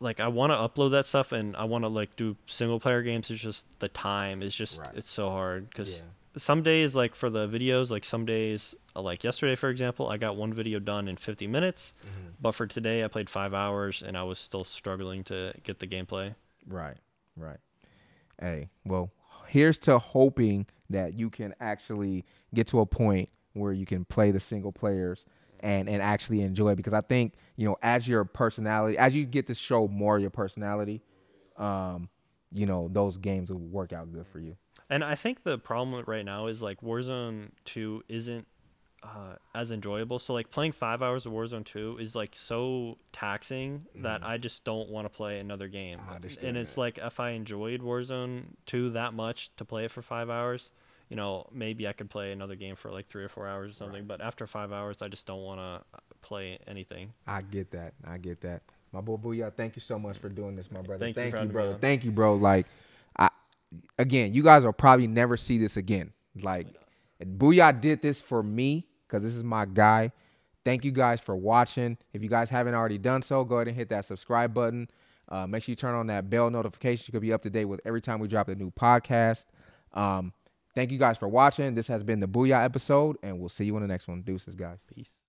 like 0.00 0.18
I 0.20 0.28
want 0.28 0.50
to 0.52 0.56
upload 0.56 0.92
that 0.92 1.06
stuff 1.06 1.32
and 1.32 1.54
I 1.56 1.64
want 1.64 1.84
to 1.84 1.88
like 1.88 2.16
do 2.16 2.34
single 2.46 2.80
player 2.80 3.02
games. 3.02 3.30
It's 3.30 3.40
just 3.42 3.64
the 3.80 3.88
time 3.88 4.42
is 4.42 4.54
just 4.54 4.80
Right. 4.80 4.90
it's 4.94 5.10
so 5.10 5.30
hard 5.30 5.68
because 5.68 5.98
Yeah. 6.00 6.06
Some 6.36 6.62
days 6.62 6.94
like 6.94 7.14
for 7.14 7.28
the 7.30 7.46
videos, 7.48 7.90
like 7.90 8.04
some 8.04 8.24
days 8.24 8.74
uh, 8.96 9.02
like 9.02 9.24
yesterday 9.24 9.56
for 9.56 9.68
example, 9.68 10.08
I 10.08 10.16
got 10.16 10.36
one 10.36 10.52
video 10.52 10.78
done 10.78 11.08
in 11.08 11.16
50 11.16 11.46
minutes, 11.46 11.94
Mhm. 12.04 12.34
but 12.40 12.52
for 12.52 12.66
today 12.66 13.04
I 13.04 13.08
played 13.08 13.28
five 13.30 13.52
hours 13.54 14.02
and 14.02 14.16
I 14.16 14.22
was 14.22 14.38
still 14.38 14.64
struggling 14.64 15.24
to 15.24 15.52
get 15.64 15.78
the 15.80 15.86
gameplay. 15.86 16.34
Right. 16.66 16.96
Right. 17.36 17.58
Hey, 18.40 18.68
well, 18.84 19.10
here's 19.48 19.78
to 19.80 19.98
hoping 19.98 20.66
that 20.88 21.14
you 21.14 21.30
can 21.30 21.54
actually 21.60 22.24
get 22.54 22.66
to 22.68 22.80
a 22.80 22.86
point 22.86 23.28
where 23.52 23.72
you 23.72 23.86
can 23.86 24.04
play 24.04 24.30
the 24.30 24.40
single 24.40 24.72
players 24.72 25.24
and 25.60 25.88
and 25.88 26.00
actually 26.02 26.40
enjoy 26.40 26.70
it 26.72 26.76
because 26.76 26.94
I 26.94 27.00
think, 27.02 27.34
you 27.56 27.68
know, 27.68 27.76
as 27.82 28.08
your 28.08 28.24
personality, 28.24 28.96
as 28.96 29.14
you 29.14 29.26
get 29.26 29.46
to 29.48 29.54
show 29.54 29.88
more 29.88 30.16
of 30.16 30.22
your 30.22 30.30
personality, 30.30 31.02
um, 31.56 32.08
you 32.50 32.66
know, 32.66 32.88
those 32.90 33.18
games 33.18 33.50
will 33.52 33.58
work 33.58 33.92
out 33.92 34.10
good 34.12 34.26
for 34.26 34.40
you. 34.40 34.56
And 34.90 35.04
I 35.04 35.14
think 35.14 35.44
the 35.44 35.56
problem 35.56 36.04
right 36.06 36.24
now 36.24 36.48
is 36.48 36.60
like 36.60 36.80
Warzone 36.80 37.50
2 37.64 38.04
isn't 38.08 38.46
uh, 39.02 39.36
as 39.54 39.70
enjoyable. 39.70 40.18
So 40.18 40.34
like 40.34 40.50
playing 40.50 40.72
five 40.72 41.00
hours 41.00 41.26
of 41.26 41.32
Warzone 41.32 41.64
2 41.64 41.98
is 42.00 42.14
like 42.14 42.32
so 42.34 42.98
taxing 43.12 43.86
that 43.94 44.24
I 44.24 44.36
just 44.36 44.64
don't 44.64 44.90
want 44.90 45.06
to 45.06 45.08
play 45.08 45.38
another 45.38 45.68
game. 45.68 46.00
Mm. 46.00 46.42
And 46.42 46.56
it's 46.56 46.74
that. 46.74 46.80
like 46.80 46.98
if 46.98 47.20
I 47.20 47.30
enjoyed 47.30 47.80
Warzone 47.80 48.44
2 48.66 48.90
that 48.90 49.14
much 49.14 49.54
to 49.56 49.64
play 49.64 49.84
it 49.84 49.90
for 49.90 50.02
five 50.02 50.28
hours, 50.28 50.72
you 51.08 51.16
know, 51.16 51.46
maybe 51.52 51.88
I 51.88 51.92
could 51.92 52.10
play 52.10 52.32
another 52.32 52.56
game 52.56 52.76
for 52.76 52.90
like 52.90 53.06
three 53.06 53.24
or 53.24 53.28
four 53.28 53.46
hours 53.46 53.70
or 53.70 53.74
something. 53.74 54.06
But 54.06 54.20
after 54.20 54.46
five 54.46 54.72
hours, 54.72 55.02
I 55.02 55.08
just 55.08 55.26
don't 55.26 55.42
want 55.42 55.60
to 55.60 56.00
play 56.20 56.58
anything. 56.66 57.12
I 57.26 57.42
get 57.42 57.70
that. 57.70 57.94
I 58.04 58.18
get 58.18 58.40
that. 58.42 58.62
My 58.92 59.00
boy 59.00 59.16
Booya, 59.16 59.52
thank 59.54 59.76
you 59.76 59.80
so 59.80 59.98
much 59.98 60.18
for 60.18 60.28
doing 60.28 60.56
this, 60.56 60.70
my 60.70 60.82
brother. 60.82 61.04
Thank 61.04 61.16
you 61.16 61.22
Thank 61.22 61.34
for 61.34 61.42
you, 61.42 61.48
brother. 61.48 61.78
Thank 61.80 62.04
you, 62.04 62.10
bro. 62.10 62.34
Like, 62.34 62.66
again, 63.98 64.32
you 64.32 64.42
guys 64.42 64.64
will 64.64 64.72
probably 64.72 65.06
never 65.06 65.36
see 65.36 65.58
this 65.58 65.76
again. 65.76 66.12
Like, 66.40 66.68
Booya 67.22 67.78
did 67.80 68.02
this 68.02 68.20
for 68.20 68.42
me 68.42 68.86
because 69.06 69.22
this 69.22 69.34
is 69.34 69.44
my 69.44 69.66
guy. 69.66 70.12
Thank 70.64 70.84
you 70.84 70.92
guys 70.92 71.20
for 71.20 71.34
watching. 71.36 71.96
If 72.12 72.22
you 72.22 72.28
guys 72.28 72.50
haven't 72.50 72.74
already 72.74 72.98
done 72.98 73.22
so, 73.22 73.44
go 73.44 73.56
ahead 73.56 73.68
and 73.68 73.76
hit 73.76 73.88
that 73.90 74.04
subscribe 74.04 74.52
button. 74.52 74.88
Uh, 75.28 75.46
make 75.46 75.62
sure 75.62 75.72
you 75.72 75.76
turn 75.76 75.94
on 75.94 76.08
that 76.08 76.28
bell 76.28 76.50
notification. 76.50 77.04
You 77.08 77.12
could 77.12 77.22
be 77.22 77.32
up 77.32 77.42
to 77.42 77.50
date 77.50 77.66
with 77.66 77.80
every 77.84 78.00
time 78.00 78.18
we 78.20 78.28
drop 78.28 78.48
a 78.48 78.54
new 78.54 78.70
podcast. 78.70 79.46
Um, 79.92 80.32
thank 80.74 80.90
you 80.90 80.98
guys 80.98 81.18
for 81.18 81.28
watching. 81.28 81.74
This 81.74 81.86
has 81.86 82.02
been 82.02 82.20
the 82.20 82.28
Booya 82.28 82.62
episode, 82.64 83.16
and 83.22 83.38
we'll 83.38 83.48
see 83.48 83.64
you 83.64 83.76
in 83.76 83.82
the 83.82 83.88
next 83.88 84.08
one. 84.08 84.22
Deuces, 84.22 84.54
guys. 84.54 84.80
Peace. 84.92 85.20